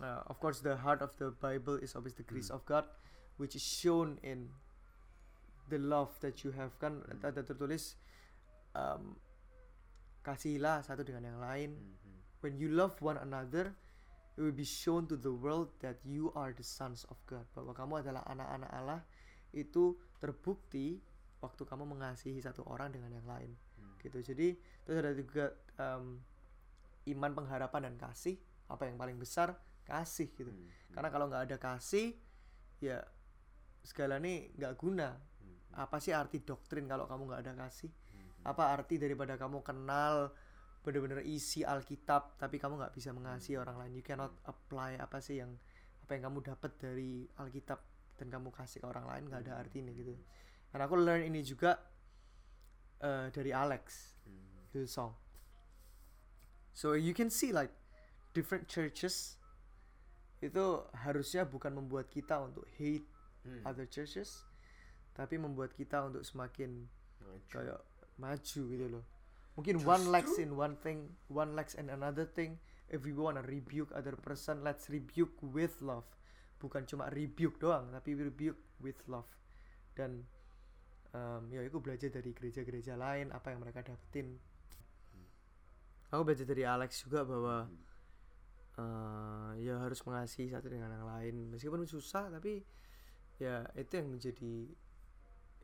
uh, 0.00 0.26
of 0.26 0.40
course 0.42 0.58
the 0.60 0.74
heart 0.74 0.98
of 0.98 1.14
the 1.20 1.30
Bible 1.30 1.78
is 1.78 1.94
always 1.94 2.16
the 2.16 2.26
grace 2.26 2.50
of 2.50 2.66
God 2.66 2.82
which 3.38 3.54
is 3.54 3.62
shown 3.62 4.18
in 4.24 4.50
the 5.68 5.78
love 5.78 6.10
that 6.18 6.42
you 6.42 6.50
have 6.50 6.74
kan 6.82 7.04
Hmm. 7.06 7.22
ada 7.22 7.44
tertulis 7.44 7.94
um, 8.74 9.14
kasihilah 10.24 10.82
satu 10.82 11.06
dengan 11.06 11.22
yang 11.30 11.38
lain 11.38 11.70
Hmm, 11.78 11.94
hmm. 12.02 12.18
when 12.42 12.58
you 12.58 12.68
love 12.72 12.98
one 12.98 13.16
another 13.16 13.76
it 14.38 14.46
will 14.46 14.54
be 14.54 14.62
shown 14.62 15.02
to 15.10 15.18
the 15.18 15.34
world 15.34 15.66
that 15.82 15.98
you 16.06 16.30
are 16.38 16.54
the 16.54 16.62
sons 16.62 17.02
of 17.10 17.18
God. 17.26 17.42
Bahwa 17.58 17.74
kamu 17.74 18.06
adalah 18.06 18.22
anak-anak 18.30 18.70
Allah 18.70 19.00
itu 19.50 19.98
terbukti 20.22 21.02
waktu 21.42 21.66
kamu 21.66 21.82
mengasihi 21.98 22.38
satu 22.38 22.62
orang 22.70 22.94
dengan 22.94 23.10
yang 23.18 23.26
lain. 23.26 23.50
Hmm. 23.82 23.98
gitu. 23.98 24.22
Jadi 24.22 24.54
terus 24.86 25.02
ada 25.02 25.10
juga 25.10 25.50
um, 25.82 26.22
iman 27.10 27.32
pengharapan 27.34 27.90
dan 27.90 27.94
kasih. 27.98 28.38
Apa 28.70 28.86
yang 28.86 28.94
paling 28.94 29.18
besar? 29.18 29.58
Kasih 29.82 30.30
gitu. 30.30 30.54
Hmm, 30.54 30.70
hmm. 30.70 30.94
karena 30.94 31.08
kalau 31.10 31.26
nggak 31.26 31.42
ada 31.50 31.56
kasih 31.58 32.14
ya 32.78 33.02
segala 33.82 34.22
ini 34.22 34.54
nggak 34.54 34.78
guna. 34.78 35.18
Hmm, 35.18 35.82
apa 35.82 35.98
sih 35.98 36.14
arti 36.14 36.46
doktrin 36.46 36.86
kalau 36.86 37.10
kamu 37.10 37.26
nggak 37.26 37.42
ada 37.42 37.54
kasih? 37.66 37.90
Hmm. 37.90 38.54
apa 38.54 38.70
arti 38.70 39.02
daripada 39.02 39.34
kamu 39.34 39.66
kenal 39.66 40.30
bener-bener 40.88 41.20
isi 41.20 41.60
Alkitab 41.62 42.40
tapi 42.40 42.56
kamu 42.56 42.80
nggak 42.80 42.96
bisa 42.96 43.12
mengasihi 43.12 43.60
orang 43.60 43.76
lain 43.76 43.92
you 43.92 44.04
cannot 44.04 44.32
apply 44.48 44.96
apa 44.96 45.20
sih 45.20 45.36
yang 45.36 45.52
apa 46.00 46.16
yang 46.16 46.32
kamu 46.32 46.40
dapat 46.40 46.72
dari 46.80 47.28
Alkitab 47.36 47.76
dan 48.16 48.32
kamu 48.32 48.48
kasih 48.48 48.80
ke 48.80 48.86
orang 48.88 49.04
lain 49.04 49.28
nggak 49.28 49.44
ada 49.44 49.60
artinya 49.60 49.92
gitu 49.92 50.16
dan 50.72 50.80
aku 50.80 50.96
learn 50.96 51.28
ini 51.28 51.44
juga 51.44 51.76
eh, 52.98 53.28
dari 53.28 53.52
Alex 53.52 54.16
Hmm. 54.24 54.68
the 54.72 54.84
song 54.84 55.12
so 56.72 56.92
you 56.92 57.12
can 57.12 57.28
see 57.28 57.48
like 57.48 57.72
different 58.32 58.68
churches 58.68 59.40
itu 60.38 60.64
harusnya 60.94 61.42
bukan 61.42 61.74
membuat 61.74 62.08
kita 62.08 62.38
untuk 62.38 62.64
hate 62.76 63.06
Hmm. 63.46 63.62
other 63.64 63.86
churches 63.86 64.44
tapi 65.14 65.38
membuat 65.38 65.72
kita 65.72 66.04
untuk 66.04 66.20
semakin 66.20 66.84
Maju. 67.22 67.48
kayak 67.48 67.80
maju 68.18 68.60
gitu 68.66 68.86
loh 68.90 69.04
mungkin 69.58 69.82
one 69.82 70.14
lacks 70.14 70.38
in 70.38 70.54
one 70.54 70.78
thing 70.78 71.18
one 71.26 71.58
lacks 71.58 71.74
in 71.74 71.90
another 71.90 72.22
thing. 72.22 72.62
If 72.86 73.02
we 73.02 73.10
wanna 73.10 73.42
rebuke 73.42 73.90
other 73.90 74.14
person 74.14 74.62
let's 74.62 74.86
rebuke 74.86 75.34
with 75.42 75.74
love. 75.82 76.06
Bukan 76.62 76.86
cuma 76.86 77.10
rebuke 77.10 77.58
doang 77.58 77.90
tapi 77.90 78.14
rebuke 78.14 78.78
with 78.78 79.02
love. 79.10 79.26
Dan 79.98 80.22
um, 81.10 81.50
ya 81.50 81.66
aku 81.66 81.82
belajar 81.82 82.14
dari 82.14 82.30
gereja-gereja 82.30 82.94
lain 82.94 83.34
apa 83.34 83.50
yang 83.50 83.60
mereka 83.60 83.82
dapetin. 83.82 84.38
Aku 86.08 86.22
belajar 86.24 86.46
dari 86.46 86.64
Alex 86.64 87.04
juga 87.04 87.20
bahwa 87.26 87.68
eh, 88.80 89.50
ya 89.60 89.76
harus 89.84 90.00
mengasihi 90.06 90.48
satu 90.48 90.72
dengan 90.72 90.94
yang 90.94 91.04
lain. 91.04 91.34
Meskipun 91.52 91.84
susah 91.84 92.32
tapi 92.32 92.64
ya 93.36 93.66
itu 93.76 93.92
yang 94.00 94.08
menjadi 94.16 94.54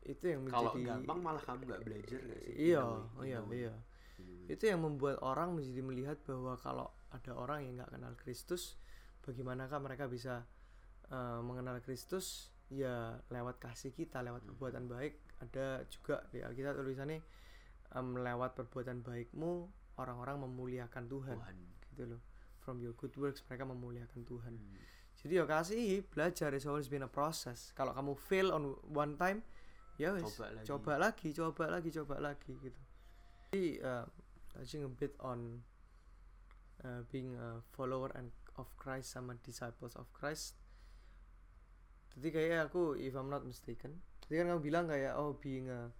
itu 0.05 0.25
yang 0.29 0.45
kalau 0.47 0.71
menjadi 0.77 1.01
gampang 1.01 1.19
malah 1.19 1.41
kamu 1.41 1.61
nggak 1.65 1.81
belajar 1.81 2.19
nggak 2.21 2.39
sih? 2.45 2.53
Iya 2.71 2.83
in 2.85 3.25
iya 3.25 3.39
iya. 3.51 3.73
Hmm. 4.15 4.47
itu 4.47 4.63
yang 4.63 4.79
membuat 4.79 5.19
orang 5.19 5.51
menjadi 5.57 5.81
melihat 5.83 6.17
bahwa 6.23 6.55
kalau 6.55 6.87
ada 7.11 7.31
orang 7.35 7.65
yang 7.67 7.81
nggak 7.81 7.91
kenal 7.91 8.13
Kristus 8.15 8.77
bagaimanakah 9.25 9.81
mereka 9.81 10.05
bisa 10.05 10.45
eh, 11.09 11.39
mengenal 11.41 11.81
Kristus? 11.81 12.53
Ya 12.69 13.21
lewat 13.29 13.61
kasih 13.61 13.93
kita 13.93 14.25
lewat 14.25 14.41
Hmm. 14.41 14.49
perbuatan 14.53 14.85
baik 14.89 15.13
ada 15.41 15.85
juga. 15.89 16.25
Di 16.33 16.41
Alkitab 16.41 16.77
tulisannya 16.81 17.21
em, 17.93 18.07
lewat 18.17 18.57
perbuatan 18.57 19.05
baikmu 19.05 19.51
orang-orang 20.01 20.41
memuliakan 20.45 21.05
Tuhan. 21.05 21.37
Tuhan. 21.37 21.55
gitu 21.93 22.03
loh. 22.09 22.21
From 22.65 22.81
your 22.81 22.97
good 22.97 23.13
works 23.21 23.45
mereka 23.45 23.65
memuliakan 23.69 24.21
Tuhan. 24.25 24.53
Hmm. 24.57 24.81
jadi 25.21 25.41
ya 25.41 25.45
kasih 25.45 26.05
belajar. 26.09 26.53
Is 26.53 26.65
always 26.65 26.89
been 26.89 27.05
a 27.05 27.09
process. 27.09 27.69
Kalau 27.73 27.93
kamu 27.93 28.13
fail 28.17 28.49
on 28.49 28.73
one 28.89 29.13
time 29.17 29.45
ya 29.95 30.11
wes 30.11 30.23
Coba 30.27 30.45
lagi. 30.51 30.65
coba 30.67 30.93
lagi 30.99 31.29
coba 31.31 31.63
lagi 31.71 31.89
coba 31.95 32.15
lagi 32.19 32.51
gitu. 32.59 32.81
Jadi 33.51 33.79
uh, 33.79 34.05
touching 34.51 34.83
a 34.83 34.91
bit 34.91 35.15
on 35.23 35.63
uh, 36.83 37.01
being 37.07 37.31
a 37.39 37.63
follower 37.71 38.11
and 38.15 38.31
of 38.55 38.67
Christ 38.79 39.15
sama 39.15 39.35
disciples 39.43 39.95
of 39.95 40.07
Christ. 40.11 40.55
Jadi 42.15 42.31
kayak 42.31 42.71
aku 42.71 42.95
if 42.95 43.15
I'm 43.15 43.27
not 43.27 43.43
mistaken 43.43 43.99
tadi 44.23 44.41
kan 44.41 44.49
kamu 44.49 44.61
bilang 44.63 44.85
kayak 44.87 45.13
oh 45.19 45.37
being 45.37 45.67
a 45.69 45.91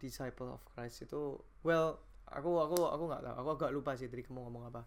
disciple 0.00 0.48
of 0.54 0.62
Christ 0.72 1.04
itu 1.04 1.36
well 1.60 1.98
aku 2.30 2.50
aku 2.56 2.78
aku 2.88 3.04
nggak 3.10 3.22
tahu 3.26 3.36
aku 3.36 3.50
agak 3.58 3.70
lupa 3.74 3.90
sih 3.98 4.06
tadi 4.10 4.22
kamu 4.26 4.42
ngomong 4.48 4.70
apa. 4.70 4.82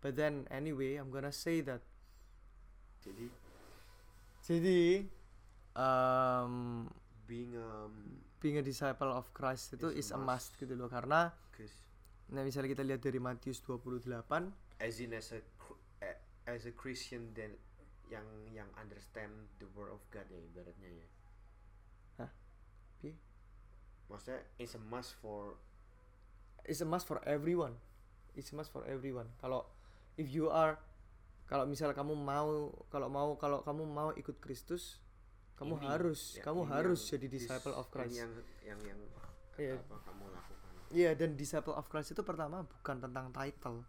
But 0.00 0.14
then 0.16 0.44
anyway 0.52 0.96
I'm 1.00 1.08
gonna 1.08 1.32
say 1.34 1.60
that 1.64 1.80
jadi? 3.02 3.26
Jadi 4.46 4.82
um, 5.74 6.86
being 7.26 7.52
um 7.58 8.22
being 8.38 8.56
a 8.56 8.64
disciple 8.64 9.10
of 9.10 9.28
Christ 9.34 9.74
itu 9.74 9.90
Is 9.92 10.08
is 10.08 10.14
a 10.14 10.18
must 10.18 10.54
must. 10.54 10.60
gitu 10.62 10.74
loh 10.78 10.86
karena 10.86 11.34
Chris 11.52 11.74
nah 12.30 12.42
misalnya 12.42 12.72
kita 12.74 12.82
lihat 12.82 13.02
dari 13.02 13.18
Matius 13.18 13.62
28 13.62 14.06
as 14.82 14.94
in 14.98 15.14
as 15.14 15.30
a 15.34 15.40
eh, 16.02 16.16
as 16.46 16.66
a 16.66 16.74
Christian 16.74 17.30
then 17.34 17.54
yang 18.06 18.26
yang 18.54 18.70
understand 18.78 19.30
the 19.58 19.66
word 19.74 19.90
of 19.90 19.98
God 20.14 20.26
ya 20.30 20.38
ibaratnya 20.38 20.90
ya 20.90 21.06
Hah? 22.22 22.30
Pi? 23.02 23.10
maksudnya 24.06 24.46
it's 24.58 24.78
a 24.78 24.82
must 24.86 25.18
for 25.18 25.58
is 26.66 26.78
a 26.82 26.86
must 26.86 27.06
for 27.06 27.18
everyone 27.26 27.78
it's 28.38 28.50
a 28.50 28.54
must 28.54 28.70
for 28.70 28.86
everyone 28.86 29.26
kalau 29.42 29.66
if 30.14 30.30
you 30.30 30.46
are 30.46 30.78
kalau 31.46 31.62
misal 31.62 31.90
kamu 31.94 32.14
mau 32.14 32.74
kalau 32.90 33.06
mau 33.06 33.34
kalau 33.38 33.62
kamu 33.62 33.86
mau 33.86 34.10
ikut 34.18 34.38
Kristus 34.42 34.98
kamu 35.56 35.74
ini, 35.74 35.86
harus 35.86 36.20
ya, 36.32 36.42
kamu 36.42 36.60
ini 36.62 36.70
harus 36.70 37.00
yang 37.00 37.10
jadi 37.10 37.26
this- 37.26 37.42
disciple 37.42 37.74
of 37.74 37.86
Christ. 37.88 38.14
yang 38.14 38.32
yang 38.62 38.80
yang 38.82 38.98
apa 39.78 39.96
kamu 40.02 40.24
lakukan. 40.28 40.70
Iya 40.88 41.10
dan 41.12 41.34
disciple 41.34 41.72
of 41.72 41.86
Christ 41.86 42.12
itu 42.12 42.22
pertama 42.22 42.62
bukan 42.62 42.96
tentang 42.98 43.26
title 43.30 43.82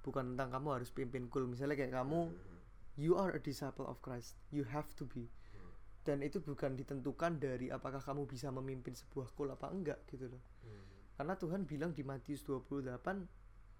bukan 0.00 0.24
tentang 0.30 0.48
kamu 0.50 0.68
harus 0.70 0.88
pimpin 0.88 1.26
kul. 1.26 1.44
Misalnya 1.44 1.74
kayak 1.74 1.92
kamu 1.92 2.28
Mhm. 2.28 2.56
you 2.96 3.14
are 3.14 3.30
a 3.30 3.38
disciple 3.38 3.84
of 3.84 3.98
Christ 3.98 4.36
you 4.48 4.64
have 4.64 4.92
to 4.94 5.04
be. 5.04 5.26
Hmm. 5.26 5.72
dan 6.04 6.20
itu 6.20 6.38
bukan 6.38 6.72
ditentukan 6.72 7.36
dari 7.36 7.68
apakah 7.68 7.98
kamu 7.98 8.24
bisa 8.24 8.48
memimpin 8.50 8.92
sebuah 8.92 9.28
kul 9.30 9.48
apa 9.48 9.68
enggak 9.68 10.00
gitu 10.06 10.26
loh. 10.26 10.40
Hmm. 10.62 10.84
karena 11.14 11.34
Tuhan 11.34 11.64
bilang 11.64 11.90
di 11.90 12.00
Matius 12.00 12.40
28 12.42 13.26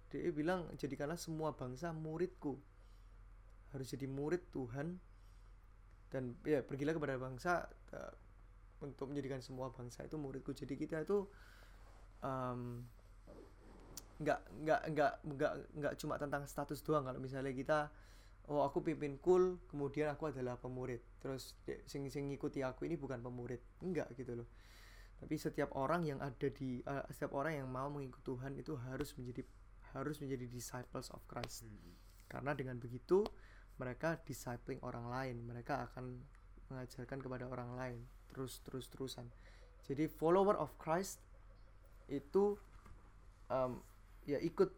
dia 0.09 0.29
bilang 0.29 0.65
jadikanlah 0.73 1.15
semua 1.15 1.53
bangsa 1.53 1.89
muridku. 1.89 2.57
Harus 3.69 3.87
jadi 3.87 4.05
murid 4.05 4.49
Tuhan 4.49 4.97
dan 6.09 6.33
ya 6.45 6.61
pergilah 6.65 6.93
kepada 6.97 7.15
bangsa 7.21 7.69
eh, 7.93 8.13
untuk 8.81 9.11
menjadikan 9.11 9.39
semua 9.43 9.69
bangsa 9.69 10.05
itu 10.07 10.15
muridku. 10.15 10.51
Jadi 10.55 10.73
kita 10.79 11.03
itu 11.03 11.27
em, 12.23 12.83
nggak 14.19 14.39
nggak 14.65 14.81
nggak 14.91 15.13
nggak 15.23 15.53
nggak 15.79 15.93
cuma 15.99 16.15
tentang 16.19 16.43
status 16.47 16.79
doang. 16.83 17.07
Kalau 17.07 17.19
misalnya 17.21 17.53
kita 17.55 17.79
oh 18.49 18.65
aku 18.65 18.81
pimpin 18.81 19.21
kul 19.21 19.61
kemudian 19.69 20.09
aku 20.11 20.31
adalah 20.31 20.57
pemurid. 20.57 20.99
Terus 21.21 21.55
de- 21.67 21.83
sing 21.85 22.07
sing 22.09 22.27
ngikuti 22.31 22.63
aku 22.65 22.87
ini 22.87 22.95
bukan 22.99 23.19
pemurid. 23.21 23.61
Enggak 23.83 24.09
gitu 24.17 24.33
loh. 24.43 24.47
Tapi 25.19 25.35
setiap 25.35 25.75
orang 25.75 26.07
yang 26.07 26.19
ada 26.23 26.47
di 26.47 26.79
eh, 26.83 27.05
setiap 27.11 27.35
orang 27.35 27.63
yang 27.63 27.67
mau 27.69 27.91
mengikut 27.91 28.23
Tuhan 28.23 28.55
itu 28.55 28.75
harus 28.79 29.11
menjadi 29.19 29.43
harus 29.95 30.21
menjadi 30.21 30.45
disciples 30.47 31.09
of 31.13 31.21
Christ. 31.25 31.65
Hmm. 31.65 31.97
karena 32.29 32.53
dengan 32.53 32.77
begitu 32.77 33.25
mereka 33.79 34.19
discipling 34.21 34.77
orang 34.83 35.07
lain 35.07 35.35
mereka 35.41 35.87
akan 35.87 36.19
mengajarkan 36.67 37.17
kepada 37.17 37.47
orang 37.47 37.71
lain 37.73 37.99
terus 38.29 38.59
terus 38.61 38.85
terusan 38.87 39.25
jadi 39.87 40.05
follower 40.05 40.53
of 40.53 40.69
Christ 40.77 41.17
itu 42.05 42.59
em, 43.47 43.79
ya 44.25 44.37
ikut 44.37 44.69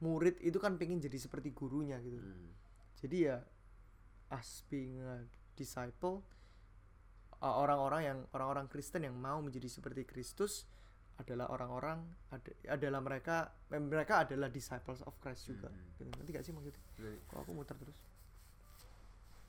murid 0.00 0.40
itu 0.40 0.56
kan 0.56 0.76
pengen 0.76 0.98
jadi 0.98 1.16
seperti 1.16 1.50
gurunya 1.50 1.98
gitu 1.98 2.16
Hmm. 2.16 2.50
jadi 3.00 3.16
ya 3.18 3.36
as 4.30 4.64
being 4.66 4.96
a 4.98 5.24
disciple 5.54 6.24
uh, 7.38 7.54
orang-orang 7.54 8.02
yang 8.04 8.18
orang-orang 8.32 8.66
Kristen 8.66 9.04
yang 9.04 9.14
mau 9.14 9.38
menjadi 9.38 9.68
seperti 9.68 10.04
Kristus 10.04 10.64
adalah 11.14 11.46
orang-orang 11.46 12.02
ada- 12.32 12.58
adalah 12.66 12.98
mereka 12.98 13.36
mereka 13.70 14.26
adalah 14.26 14.50
disciples 14.50 14.98
of 15.04 15.14
Christ 15.20 15.46
juga 15.46 15.68
Mhm. 15.68 15.78
gitu. 15.94 16.10
nanti 16.10 16.30
gak 16.32 16.42
sih 16.42 16.50
maksudnya 16.50 16.82
Right. 16.98 17.22
kok 17.24 17.38
aku 17.38 17.52
muter 17.52 17.76
terus 17.76 17.94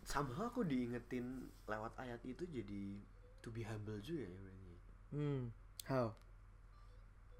somehow 0.05 0.47
aku 0.47 0.61
diingetin 0.63 1.49
lewat 1.65 1.97
ayat 1.97 2.21
itu 2.23 2.45
jadi 2.45 3.01
to 3.41 3.49
be 3.49 3.65
humble 3.65 3.97
juga 3.99 4.29
ya 4.29 4.37
berarti 4.37 4.73
hmm 5.13 5.41
how 5.89 6.07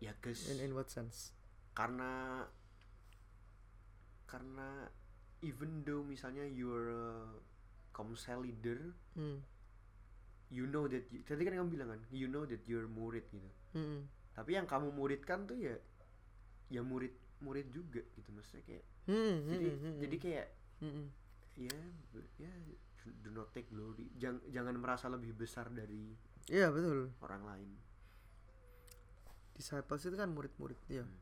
ya 0.01 0.11
guys 0.21 0.49
in 0.49 0.69
in 0.69 0.71
what 0.73 0.89
sense 0.89 1.31
karena 1.77 2.43
karena 4.25 4.89
even 5.45 5.85
though 5.85 6.01
misalnya 6.01 6.43
you're 6.45 6.89
a 6.89 7.05
komsel 7.93 8.41
leader 8.41 8.91
hmm. 9.13 9.39
you 10.49 10.65
know 10.65 10.89
that 10.89 11.05
you, 11.13 11.21
tadi 11.23 11.45
kan 11.45 11.55
kamu 11.61 11.69
bilang 11.79 11.89
kan 11.93 12.01
you 12.09 12.25
know 12.27 12.43
that 12.43 12.61
you're 12.65 12.89
murid 12.89 13.23
gitu 13.29 13.49
Hmm. 13.75 14.07
tapi 14.31 14.55
yang 14.55 14.63
kamu 14.63 14.87
muridkan 14.95 15.43
tuh 15.43 15.59
ya 15.59 15.75
ya 16.71 16.79
murid 16.79 17.11
murid 17.43 17.67
juga 17.75 17.99
gitu 18.15 18.31
maksudnya 18.31 18.63
kayak 18.63 18.85
Hmm, 19.05 19.35
jadi 19.45 19.67
hmm, 19.69 19.79
hmm, 19.83 19.97
jadi 20.01 20.15
kayak 20.17 20.47
hmm, 20.81 20.93
hmm. 20.95 21.07
Ya 21.55 21.79
ya 22.39 22.51
do 23.23 23.29
not 23.31 23.53
take 23.53 23.69
glory 23.71 24.11
jangan 24.19 24.41
jangan 24.51 24.75
merasa 24.75 25.05
lebih 25.07 25.35
besar 25.35 25.69
dari 25.71 26.13
Iya 26.45 26.69
betul. 26.69 27.09
orang 27.25 27.41
lain 27.41 27.69
Disciples 29.55 30.03
itu 30.03 30.19
kan 30.19 30.35
murid-murid 30.35 30.75
ya. 30.91 31.07
Hmm. 31.07 31.19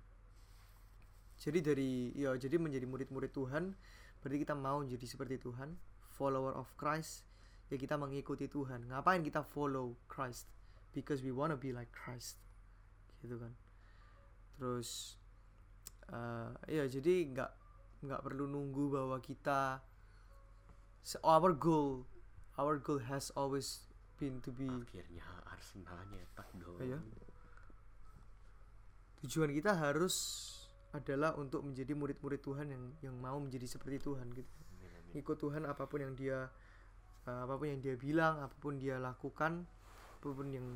Jadi 1.37 1.59
dari 1.61 1.91
ya 2.17 2.33
jadi 2.33 2.57
menjadi 2.57 2.89
murid-murid 2.89 3.29
Tuhan 3.29 3.77
berarti 4.25 4.37
kita 4.41 4.57
mau 4.57 4.81
jadi 4.81 5.05
seperti 5.05 5.37
Tuhan, 5.37 5.77
follower 6.17 6.57
of 6.57 6.73
Christ. 6.73 7.29
Ya 7.69 7.77
kita 7.77 7.93
mengikuti 7.93 8.49
Tuhan. 8.49 8.89
Ngapain 8.89 9.21
kita 9.21 9.45
follow 9.45 9.93
Christ? 10.09 10.49
Because 10.97 11.21
we 11.21 11.29
wanna 11.29 11.53
be 11.53 11.69
like 11.69 11.93
Christ. 11.93 12.41
Gitu 13.21 13.37
kan. 13.37 13.53
Terus 14.57 15.21
eh 16.09 16.81
ya 16.81 16.83
jadi 16.89 17.29
nggak 17.29 17.51
nggak 18.03 18.21
perlu 18.25 18.49
nunggu 18.49 18.97
bahwa 18.97 19.21
kita 19.21 19.79
se- 21.03 21.19
our 21.21 21.51
goal 21.53 22.07
our 22.55 22.79
goal 22.79 22.99
has 23.03 23.29
always 23.35 23.83
been 24.15 24.39
to 24.39 24.49
be 24.49 24.65
akhirnya 24.65 25.25
Arsenal 25.45 25.99
nyetak 26.07 26.47
dong 26.55 26.79
Iya. 26.79 26.99
tujuan 29.23 29.51
kita 29.51 29.75
harus 29.75 30.15
adalah 30.93 31.33
untuk 31.35 31.65
menjadi 31.65 31.91
murid-murid 31.91 32.39
Tuhan 32.39 32.67
yang 32.69 32.83
yang 33.01 33.15
mau 33.17 33.39
menjadi 33.39 33.65
seperti 33.65 33.97
Tuhan 33.99 34.29
gitu 34.31 34.51
Amin, 34.77 34.91
amin. 34.93 35.13
ikut 35.17 35.37
Tuhan 35.37 35.63
apa 35.65 35.83
pun 35.85 35.99
yang 35.99 36.13
dia 36.13 36.47
uh, 37.25 37.39
apa 37.43 37.57
pun 37.57 37.67
yang 37.67 37.81
dia 37.81 37.95
bilang 37.97 38.39
apa 38.39 38.53
pun 38.53 38.77
dia 38.77 39.01
lakukan 39.01 39.65
apa 40.19 40.27
pun 40.29 40.47
yang 40.47 40.67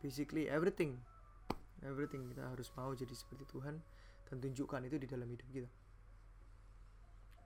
basically 0.00 0.50
everything 0.50 0.98
everything 1.80 2.26
kita 2.26 2.42
harus 2.42 2.68
mau 2.74 2.90
jadi 2.90 3.12
seperti 3.14 3.46
Tuhan 3.46 3.78
dan 4.26 4.36
tunjukkan 4.42 4.82
itu 4.84 4.96
di 4.98 5.06
dalam 5.06 5.28
hidup 5.30 5.46
kita 5.46 5.70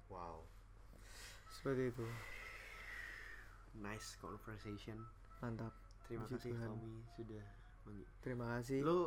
wow 0.09 0.41
seperti 1.61 1.93
itu 1.93 2.07
nice 3.75 4.15
conversation 4.23 4.99
mantap 5.43 5.75
terima 6.07 6.27
Puji 6.27 6.37
kasih 6.37 6.55
Tuhan. 6.55 6.71
Tommy 6.71 7.03
sudah 7.17 7.45
terima 8.23 8.47
kasih 8.61 8.85
lu 8.85 8.99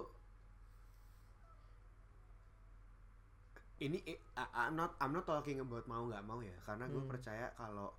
ini 3.85 3.97
eh, 4.11 4.19
I- 4.43 4.51
I'm 4.65 4.73
not 4.79 4.91
I'm 5.01 5.13
not 5.17 5.25
talking 5.31 5.59
about 5.65 5.85
mau 5.91 6.03
nggak 6.09 6.23
mau 6.29 6.39
ya 6.49 6.55
karena 6.67 6.85
gue 6.93 7.03
Hmm. 7.03 7.11
percaya 7.11 7.47
kalau 7.59 7.89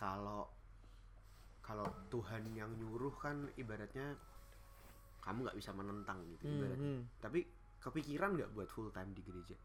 kalau 0.00 0.42
kalau 1.66 1.90
Tuhan 2.12 2.44
yang 2.58 2.70
nyuruh 2.78 3.14
kan 3.24 3.36
ibaratnya 3.62 4.06
kamu 5.24 5.38
nggak 5.48 5.58
bisa 5.60 5.72
menentang 5.78 6.18
gitu 6.32 6.44
Hmm, 6.44 6.50
ibaratnya 6.54 6.92
hmm. 7.00 7.00
tapi 7.24 7.40
kepikiran 7.82 8.30
nggak 8.36 8.50
buat 8.54 8.68
full 8.74 8.90
time 8.96 9.10
di 9.16 9.22
gereja 9.28 9.56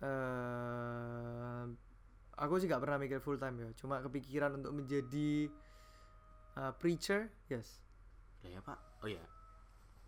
eh 0.00 1.64
aku 2.38 2.62
sih 2.62 2.70
gak 2.70 2.80
pernah 2.82 2.96
mikir 3.02 3.18
full 3.18 3.36
time 3.36 3.58
ya. 3.58 3.68
Cuma 3.74 3.98
kepikiran 3.98 4.54
untuk 4.54 4.72
menjadi 4.72 5.50
uh, 6.54 6.72
preacher 6.78 7.28
yes. 7.50 7.82
Kayak 8.40 8.62
apa 8.62 8.74
oh 9.02 9.08
ya. 9.10 9.22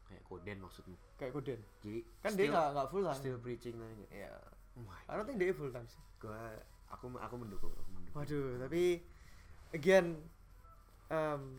Kayak 0.06 0.22
koden 0.26 0.58
maksudmu. 0.62 0.96
Kayak 1.18 1.32
koden. 1.34 1.60
Jadi 1.82 2.00
kan 2.22 2.30
dia 2.34 2.46
still- 2.46 2.54
gak, 2.54 2.66
gak 2.74 2.88
full 2.90 3.04
time. 3.04 3.18
still 3.18 3.38
preaching 3.42 3.76
aja 3.82 4.06
ya. 4.14 4.32
Oh 4.78 4.82
my 4.86 5.02
I 5.10 5.18
don't 5.18 5.26
think 5.26 5.42
dia 5.42 5.50
full 5.50 5.74
time 5.74 5.86
sih. 5.90 6.02
Gua 6.22 6.38
aku 6.90 7.10
aku 7.18 7.34
mendukung 7.38 7.74
aku 7.74 7.90
mendukung. 7.90 8.14
Waduh 8.14 8.62
tapi 8.62 9.02
again 9.74 10.18
um, 11.10 11.58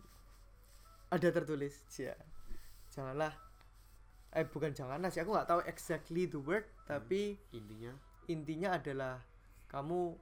ada 1.11 1.27
tertulis 1.27 1.83
ya 1.99 2.15
janganlah. 2.91 3.35
Eh 4.31 4.47
bukan 4.47 4.71
janganlah 4.71 5.11
sih. 5.11 5.19
Aku 5.19 5.35
nggak 5.35 5.47
tahu 5.47 5.59
exactly 5.67 6.23
the 6.27 6.39
word 6.39 6.63
tapi 6.87 7.35
intinya? 7.51 7.91
intinya 8.29 8.79
adalah 8.79 9.19
kamu 9.67 10.15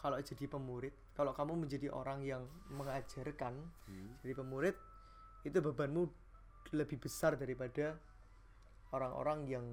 kalau 0.00 0.16
jadi 0.24 0.48
pemurid 0.48 0.96
kalau 1.12 1.36
kamu 1.36 1.68
menjadi 1.68 1.92
orang 1.92 2.24
yang 2.24 2.48
mengajarkan 2.72 3.52
hmm, 3.84 4.24
jadi 4.24 4.32
pemurid 4.32 4.72
itu 5.44 5.60
bebanmu 5.60 6.08
lebih 6.72 6.96
besar 6.96 7.36
daripada 7.36 8.00
orang-orang 8.96 9.40
yang 9.44 9.66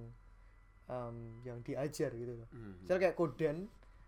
um, 0.92 1.42
yang 1.44 1.62
diajar 1.64 2.12
gitu 2.14 2.44
loh. 2.44 2.48
Hmm, 2.52 2.76
misalnya 2.84 3.02
kayak 3.10 3.18
Koden 3.18 3.58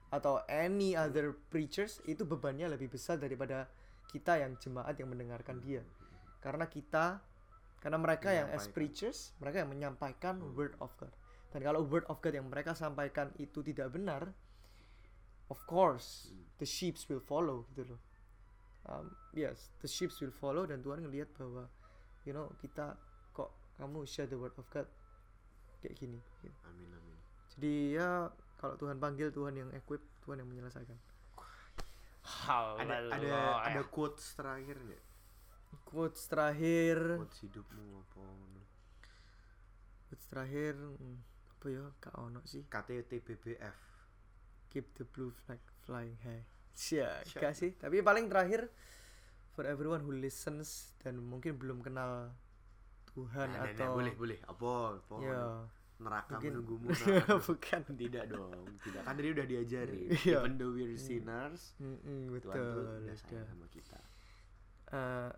atau 0.10 0.42
any 0.50 0.98
other 0.98 1.38
preachers 1.54 2.02
itu 2.10 2.26
bebannya 2.26 2.66
lebih 2.66 2.90
besar 2.90 3.22
daripada 3.22 3.70
kita 4.10 4.42
yang 4.42 4.58
jemaat 4.58 4.98
yang 4.98 5.10
mendengarkan 5.12 5.62
dia. 5.62 5.86
Karena 6.42 6.66
kita 6.66 7.22
karena 7.80 7.96
mereka 7.96 8.36
yang 8.36 8.52
as 8.52 8.68
preachers 8.68 9.32
mereka 9.40 9.64
yang 9.64 9.72
menyampaikan 9.72 10.42
Hmm. 10.42 10.52
word 10.58 10.74
of 10.82 10.92
God. 10.98 11.14
Dan 11.54 11.66
kalau 11.66 11.86
word 11.86 12.06
of 12.10 12.20
God 12.22 12.34
yang 12.34 12.48
mereka 12.50 12.74
sampaikan 12.74 13.30
itu 13.38 13.62
tidak 13.62 13.94
benar 13.94 14.34
of 15.50 15.60
course 15.66 16.30
Hmm. 16.30 16.46
the 16.58 16.68
sheep 16.68 16.96
will 17.10 17.22
follow 17.22 17.66
gitu 17.74 17.94
loh. 17.94 18.02
Um, 18.90 19.12
yes 19.34 19.70
the 19.82 19.90
sheep 19.90 20.10
will 20.18 20.34
follow 20.34 20.66
dan 20.66 20.82
Tuhan 20.82 21.04
ngelihat 21.04 21.30
bahwa 21.38 21.70
you 22.26 22.34
know 22.34 22.50
kita 22.58 22.98
kok 23.34 23.50
kamu 23.78 24.06
share 24.06 24.26
the 24.26 24.38
word 24.38 24.54
of 24.58 24.66
God 24.70 24.88
kayak 25.80 25.96
gini 25.96 26.20
gitu. 26.42 26.54
amin 26.66 26.90
amin. 26.92 27.18
Jadi 27.56 27.74
ya 27.96 28.28
kalau 28.60 28.76
Tuhan 28.76 28.98
panggil 29.00 29.32
Tuhan 29.32 29.54
yang 29.56 29.70
equip 29.74 30.02
Tuhan 30.26 30.42
yang 30.44 30.50
menyelesaikan. 30.50 30.98
Ada 32.50 33.10
ada 33.10 33.34
ada 33.66 33.82
quotes 33.88 34.36
terakhir 34.36 34.78
nggak? 34.78 35.04
Quotes 35.86 36.24
terakhir. 36.28 36.98
Quotes 37.26 37.40
hidupmu 37.42 38.04
apa 38.06 38.22
quotes 40.10 40.26
terakhir 40.30 40.74
hmm, 40.78 41.18
apa 41.58 41.66
ya? 41.70 41.84
Kak 42.02 42.16
ono 42.18 42.42
sih. 42.46 42.66
KTTBBF 42.66 43.78
keep 44.70 44.86
the 44.96 45.06
blue 45.06 45.34
flag 45.44 45.58
flying 45.82 46.16
high 46.22 46.46
Sia, 46.72 47.20
Siap. 47.28 47.44
gak 47.44 47.54
sih. 47.54 47.76
Tapi 47.76 48.00
paling 48.00 48.32
terakhir 48.32 48.72
for 49.52 49.68
everyone 49.68 50.00
who 50.00 50.16
listens 50.16 50.96
dan 51.04 51.20
mungkin 51.20 51.60
belum 51.60 51.84
kenal 51.84 52.32
Tuhan 53.10 53.52
Nah, 53.52 53.60
nah, 53.60 53.68
nah, 53.68 53.76
atau 53.76 54.00
boleh 54.00 54.14
boleh. 54.16 54.40
Apa? 54.48 54.72
Apa? 54.96 55.16
Ya. 55.20 55.44
Neraka 56.00 56.40
mungkin- 56.40 56.54
menunggumu 56.56 56.88
nah. 56.96 57.36
bukan. 57.44 57.82
Tidak 57.84 58.24
dong 58.32 58.64
tidak. 58.80 59.02
Kan 59.04 59.14
tadi 59.14 59.30
udah 59.30 59.46
diajarin. 59.46 60.08
Iya. 60.24 60.40
even 60.40 60.56
though 60.56 60.72
we're 60.72 60.96
sinners 60.96 61.76
Mm-mm, 61.84 62.32
Tuhan 62.40 62.56
tuh 62.56 62.64
betul 62.64 62.88
udah 63.04 63.16
sayang 63.20 63.48
sama 63.50 63.66
kita. 63.68 64.00
Eh, 64.90 65.32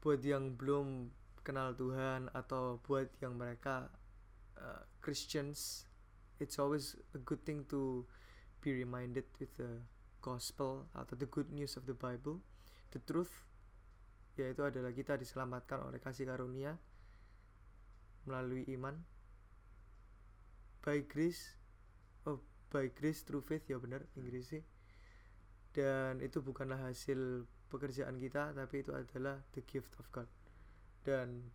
buat 0.00 0.20
yang 0.20 0.58
belum 0.58 1.12
kenal 1.40 1.72
Tuhan 1.72 2.32
atau 2.32 2.82
buat 2.82 3.08
yang 3.20 3.36
mereka 3.36 3.88
uh, 4.56 4.82
Christians, 4.98 5.84
it's 6.40 6.58
always 6.58 6.96
a 7.14 7.20
good 7.20 7.44
thing 7.44 7.68
to 7.68 8.08
be 8.64 8.72
reminded 8.72 9.28
with 9.38 9.52
the 9.60 9.84
gospel 10.24 10.88
atau 10.96 11.16
the 11.16 11.28
good 11.28 11.48
news 11.52 11.76
of 11.76 11.84
the 11.84 11.94
Bible, 11.94 12.40
the 12.92 13.00
truth, 13.04 13.32
yaitu 14.40 14.64
adalah 14.64 14.92
kita 14.92 15.20
diselamatkan 15.20 15.84
oleh 15.84 16.00
kasih 16.00 16.28
karunia 16.28 16.80
melalui 18.24 18.64
iman. 18.74 18.96
By 20.80 21.04
grace, 21.04 21.60
oh 22.24 22.40
by 22.72 22.88
grace 22.88 23.20
through 23.22 23.44
faith 23.44 23.68
ya 23.68 23.76
benar 23.76 24.08
Inggrisnya 24.16 24.64
dan 25.70 26.18
itu 26.18 26.42
bukanlah 26.42 26.90
hasil 26.90 27.46
pekerjaan 27.70 28.18
kita 28.18 28.50
tapi 28.50 28.82
itu 28.82 28.90
adalah 28.90 29.38
the 29.54 29.62
gift 29.62 29.94
of 30.02 30.06
God. 30.10 30.26
Dan 31.06 31.54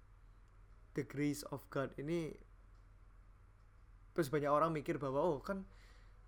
the 0.95 1.03
grace 1.03 1.43
of 1.51 1.67
God 1.67 1.91
ini 1.99 2.31
terus 4.15 4.31
banyak 4.31 4.47
orang 4.47 4.71
mikir 4.71 4.95
bahwa 4.95 5.19
oh 5.19 5.37
kan 5.43 5.67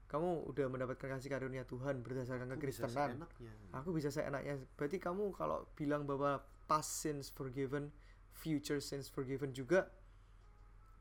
kamu 0.08 0.48
udah 0.48 0.66
mendapatkan 0.72 1.20
kasih 1.20 1.32
karunia 1.32 1.68
Tuhan 1.68 2.00
berdasarkan 2.00 2.48
Aku 2.48 2.60
kekristenan. 2.64 3.28
aku 3.76 3.90
bisa 3.92 4.08
seenaknya. 4.08 4.56
Berarti 4.80 5.04
kamu 5.04 5.36
kalau 5.36 5.68
bilang 5.76 6.08
bahwa 6.08 6.40
past 6.68 7.04
sins 7.04 7.28
forgiven 7.28 7.92
future 8.32 8.80
sins 8.80 9.12
forgiven 9.12 9.52
juga 9.52 9.88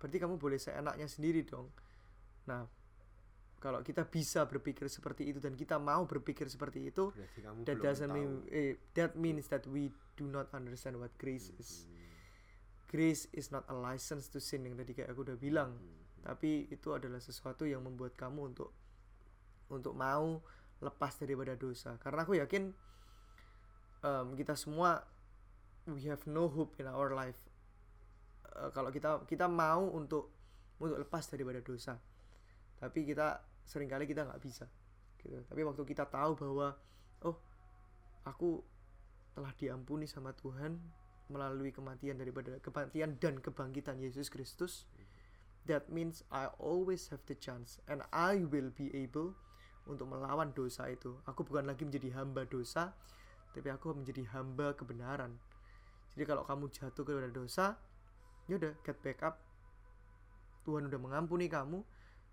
berarti 0.03 0.19
kamu 0.19 0.39
boleh 0.39 0.59
seenaknya 0.59 1.07
sendiri 1.07 1.47
dong. 1.47 1.71
Nah 2.51 2.67
kalau 3.63 3.83
kita 3.83 4.07
bisa 4.07 4.47
berpikir 4.47 4.87
seperti 4.87 5.31
itu 5.31 5.39
dan 5.43 5.55
kita 5.55 5.79
mau 5.79 6.07
berpikir 6.07 6.47
seperti 6.47 6.91
itu 6.91 7.11
that 7.67 7.79
doesn't 7.83 8.11
mean 8.13 8.43
eh, 8.51 8.79
that 8.95 9.15
means 9.19 9.47
that 9.51 9.65
we 9.71 9.91
do 10.19 10.27
not 10.27 10.51
understand 10.51 10.99
what 10.99 11.11
grace 11.19 11.51
is. 11.63 11.87
Hmm, 11.87 11.95
grace 12.91 13.31
is 13.31 13.55
not 13.55 13.63
a 13.71 13.77
license 13.77 14.27
to 14.31 14.43
sin 14.43 14.67
yang 14.67 14.75
tadi 14.75 14.99
kayak 14.99 15.15
aku 15.15 15.23
udah 15.31 15.39
bilang. 15.39 15.79
Hmm, 15.79 16.06
tapi 16.27 16.67
itu 16.75 16.91
adalah 16.91 17.23
sesuatu 17.23 17.63
yang 17.63 17.87
membuat 17.87 18.19
kamu 18.19 18.51
untuk 18.51 18.75
untuk 19.71 19.95
mau 19.95 20.43
lepas 20.83 21.15
daripada 21.23 21.55
dosa. 21.55 21.95
Karena 22.03 22.27
aku 22.27 22.35
yakin 22.35 22.75
em, 24.03 24.27
kita 24.35 24.59
semua 24.59 25.07
we 25.87 26.03
have 26.11 26.27
no 26.27 26.51
hope 26.51 26.75
in 26.83 26.91
our 26.91 27.15
life. 27.15 27.39
Eh, 28.43 28.71
kalau 28.75 28.91
kita 28.91 29.23
kita 29.31 29.47
mau 29.47 29.87
untuk 29.87 30.35
untuk 30.83 30.99
lepas 30.99 31.31
daripada 31.31 31.63
dosa. 31.63 31.95
Tapi 32.83 33.07
kita 33.07 33.39
sering 33.63 33.87
kali 33.87 34.11
kita 34.11 34.27
nggak 34.27 34.43
bisa 34.43 34.67
gitu. 35.23 35.39
Tapi 35.47 35.63
waktu 35.63 35.83
kita 35.87 36.11
tahu 36.11 36.35
bahwa 36.43 36.75
oh 37.23 37.39
aku 38.27 38.67
telah 39.39 39.55
diampuni 39.55 40.11
sama 40.11 40.35
Tuhan 40.35 40.75
melalui 41.31 41.71
kematian 41.71 42.19
daripada 42.19 42.59
kematian 42.59 43.15
dan 43.23 43.39
kebangkitan 43.39 44.03
Yesus 44.03 44.27
Kristus 44.27 44.91
that 45.67 45.91
means 45.91 46.23
I 46.31 46.47
always 46.59 47.11
have 47.11 47.23
the 47.27 47.35
chance 47.35 47.83
and 47.91 48.03
I 48.15 48.47
will 48.47 48.71
be 48.71 48.91
able 48.95 49.35
untuk 49.87 50.11
melawan 50.11 50.51
dosa 50.55 50.91
itu. 50.91 51.15
Aku 51.27 51.47
bukan 51.47 51.67
lagi 51.67 51.87
menjadi 51.87 52.15
hamba 52.19 52.47
dosa 52.47 52.95
tapi 53.55 53.71
aku 53.73 53.95
menjadi 53.95 54.27
hamba 54.35 54.75
kebenaran. 54.75 55.39
Jadi 56.15 56.25
kalau 56.29 56.45
kamu 56.45 56.71
jatuh 56.71 57.03
kepada 57.03 57.31
dosa 57.31 57.79
ya 58.47 58.59
udah 58.59 58.75
get 58.87 58.99
back 59.03 59.23
up. 59.27 59.43
Tuhan 60.67 60.91
udah 60.91 60.99
mengampuni 60.99 61.47
kamu 61.47 61.83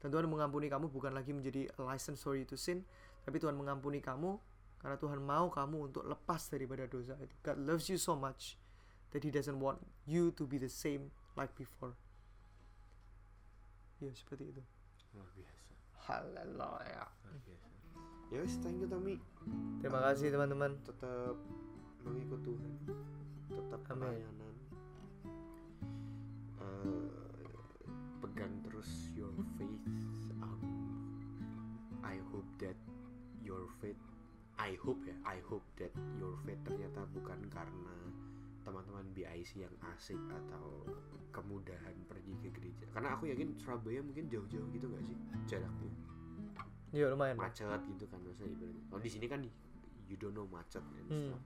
dan 0.01 0.07
Tuhan 0.09 0.25
mengampuni 0.25 0.67
kamu 0.67 0.89
bukan 0.89 1.13
lagi 1.13 1.31
menjadi 1.31 1.69
license 1.77 2.25
you 2.25 2.45
to 2.45 2.57
sin 2.57 2.81
tapi 3.23 3.37
Tuhan 3.37 3.53
mengampuni 3.53 4.01
kamu 4.01 4.41
karena 4.81 4.97
Tuhan 4.99 5.21
mau 5.21 5.47
kamu 5.47 5.93
untuk 5.93 6.03
lepas 6.03 6.49
daripada 6.49 6.83
dosa 6.89 7.15
itu. 7.21 7.33
God 7.45 7.57
loves 7.61 7.87
you 7.87 7.95
so 7.95 8.17
much 8.17 8.59
that 9.15 9.21
He 9.23 9.31
doesn't 9.31 9.61
want 9.61 9.79
you 10.03 10.33
to 10.35 10.43
be 10.43 10.59
the 10.59 10.69
same 10.69 11.13
like 11.37 11.53
before 11.55 11.95
ya 14.03 14.11
seperti 14.11 14.51
itu. 14.51 14.63
Luar 15.15 15.29
biasa. 15.31 15.71
Haleluya. 16.03 17.03
Luar 17.07 17.39
biasa. 17.47 17.69
Ya 18.31 18.37
wes 18.43 18.55
thank 18.59 18.77
you 18.81 18.89
Tommy. 18.91 19.15
Terima 19.79 19.99
kasih 20.11 20.33
teman-teman. 20.33 20.75
Tetap 20.83 21.35
mengikut 22.03 22.39
Tuhan. 22.43 22.73
Tetap 23.47 23.79
pelayanan. 23.87 24.55
Eh, 26.59 27.55
pegang 28.19 28.53
terus 28.67 28.89
your 29.15 29.31
faith. 29.55 29.87
Um, 30.43 30.63
I 32.03 32.19
hope 32.31 32.47
that 32.59 32.75
your 33.43 33.67
faith 33.83 33.99
I 34.59 34.79
hope 34.79 35.01
ya 35.03 35.15
I 35.27 35.43
hope 35.49 35.65
that 35.81 35.91
your 36.15 36.39
faith 36.47 36.61
ternyata 36.63 37.03
bukan 37.11 37.39
karena 37.51 37.95
teman-teman 38.63 39.05
BIC 39.11 39.61
yang 39.61 39.75
asik 39.93 40.19
atau 40.31 40.87
kemudahan 41.29 41.95
pergi 42.07 42.33
ke 42.39 42.49
gereja. 42.51 42.85
Karena 42.91 43.13
aku 43.13 43.27
yakin 43.27 43.55
Surabaya 43.59 43.99
mungkin 43.99 44.27
jauh-jauh 44.27 44.67
gitu 44.71 44.87
gak 44.87 45.03
sih 45.03 45.17
jaraknya? 45.45 45.91
Ya 46.93 47.09
lumayan 47.09 47.35
macet 47.35 47.81
gitu 47.89 48.05
kan 48.07 48.21
masa 48.21 48.45
ibaratnya. 48.45 48.83
Kalau 48.87 49.01
di 49.01 49.09
sini 49.11 49.25
kan 49.27 49.41
you 50.07 50.15
don't 50.15 50.33
know 50.33 50.45
macet 50.47 50.83
and 50.95 51.07
Hmm. 51.09 51.33
stuff 51.33 51.43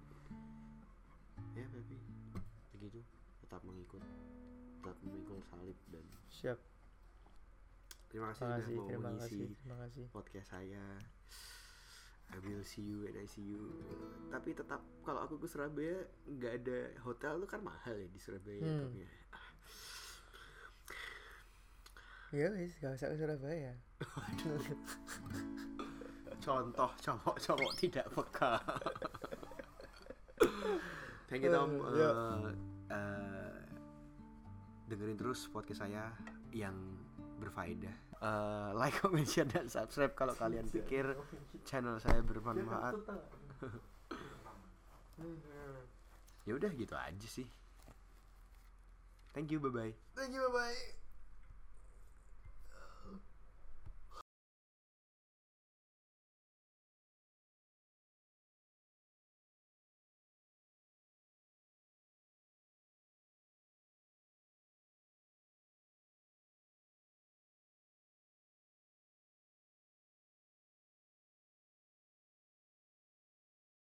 ya 1.56 1.66
tapi 1.74 1.96
begitu. 2.78 3.00
Tetap 3.42 3.62
mengikut 3.66 4.04
tetap 4.78 4.96
memikul 5.02 5.42
salib 5.42 5.78
dan 5.90 6.06
siap. 6.30 6.60
Terima 8.08 8.30
kasih 8.32 8.40
terima 8.46 8.56
sudah 8.56 8.78
mau 8.78 8.88
terima 8.88 9.10
mengisi 9.10 9.24
kasih 9.26 9.48
terima 9.58 9.78
kasih. 9.84 10.06
podcast 10.14 10.48
saya 10.54 10.86
I 12.28 12.38
will 12.44 12.62
see 12.62 12.84
you 12.84 13.08
and 13.08 13.16
I 13.16 13.26
see 13.26 13.44
you 13.44 13.62
tapi 14.28 14.52
tetap 14.52 14.84
kalau 15.02 15.24
aku 15.24 15.40
ke 15.40 15.48
Surabaya 15.48 16.04
nggak 16.28 16.54
ada 16.62 16.78
hotel 17.02 17.40
tuh 17.40 17.50
kan 17.50 17.62
mahal 17.62 17.96
ya 17.96 18.08
di 18.08 18.20
Surabaya 18.20 18.60
Hmm. 18.60 18.80
Tom, 18.84 18.94
ya. 18.94 19.10
ya 22.30 22.48
wis 22.54 22.76
gak 22.78 22.94
usah 22.94 23.08
ke 23.08 23.16
Surabaya 23.16 23.72
contoh 26.38 26.92
cowok-cowok 27.02 27.72
tidak 27.76 28.06
peka 28.12 28.54
thank 31.28 31.44
you 31.44 31.52
Tom 31.52 31.72
Eh, 31.88 31.96
ya. 31.98 32.12
Eh, 32.12 32.52
eh, 32.92 33.58
dengerin 34.88 35.18
terus 35.18 35.48
podcast 35.48 35.84
saya 35.84 36.12
yang 36.52 36.76
berfaedah 37.40 37.96
Eh, 38.18 38.70
like, 38.80 38.98
comment, 38.98 39.28
share, 39.28 39.46
dan 39.46 39.70
subscribe 39.70 40.14
kalau 40.18 40.34
kalian 40.34 40.66
pikir 40.70 41.14
channel 41.68 42.02
saya 42.02 42.22
bermanfaat. 42.26 42.98
Ya 46.48 46.52
udah 46.56 46.72
gitu 46.74 46.96
aja 46.96 47.28
sih. 47.28 47.48
Thank 49.38 49.52
you 49.54 49.60
bye 49.60 49.70
bye 49.70 49.94
thank 50.16 50.34
you 50.34 50.50
bye 50.50 50.74
bye 50.74 50.97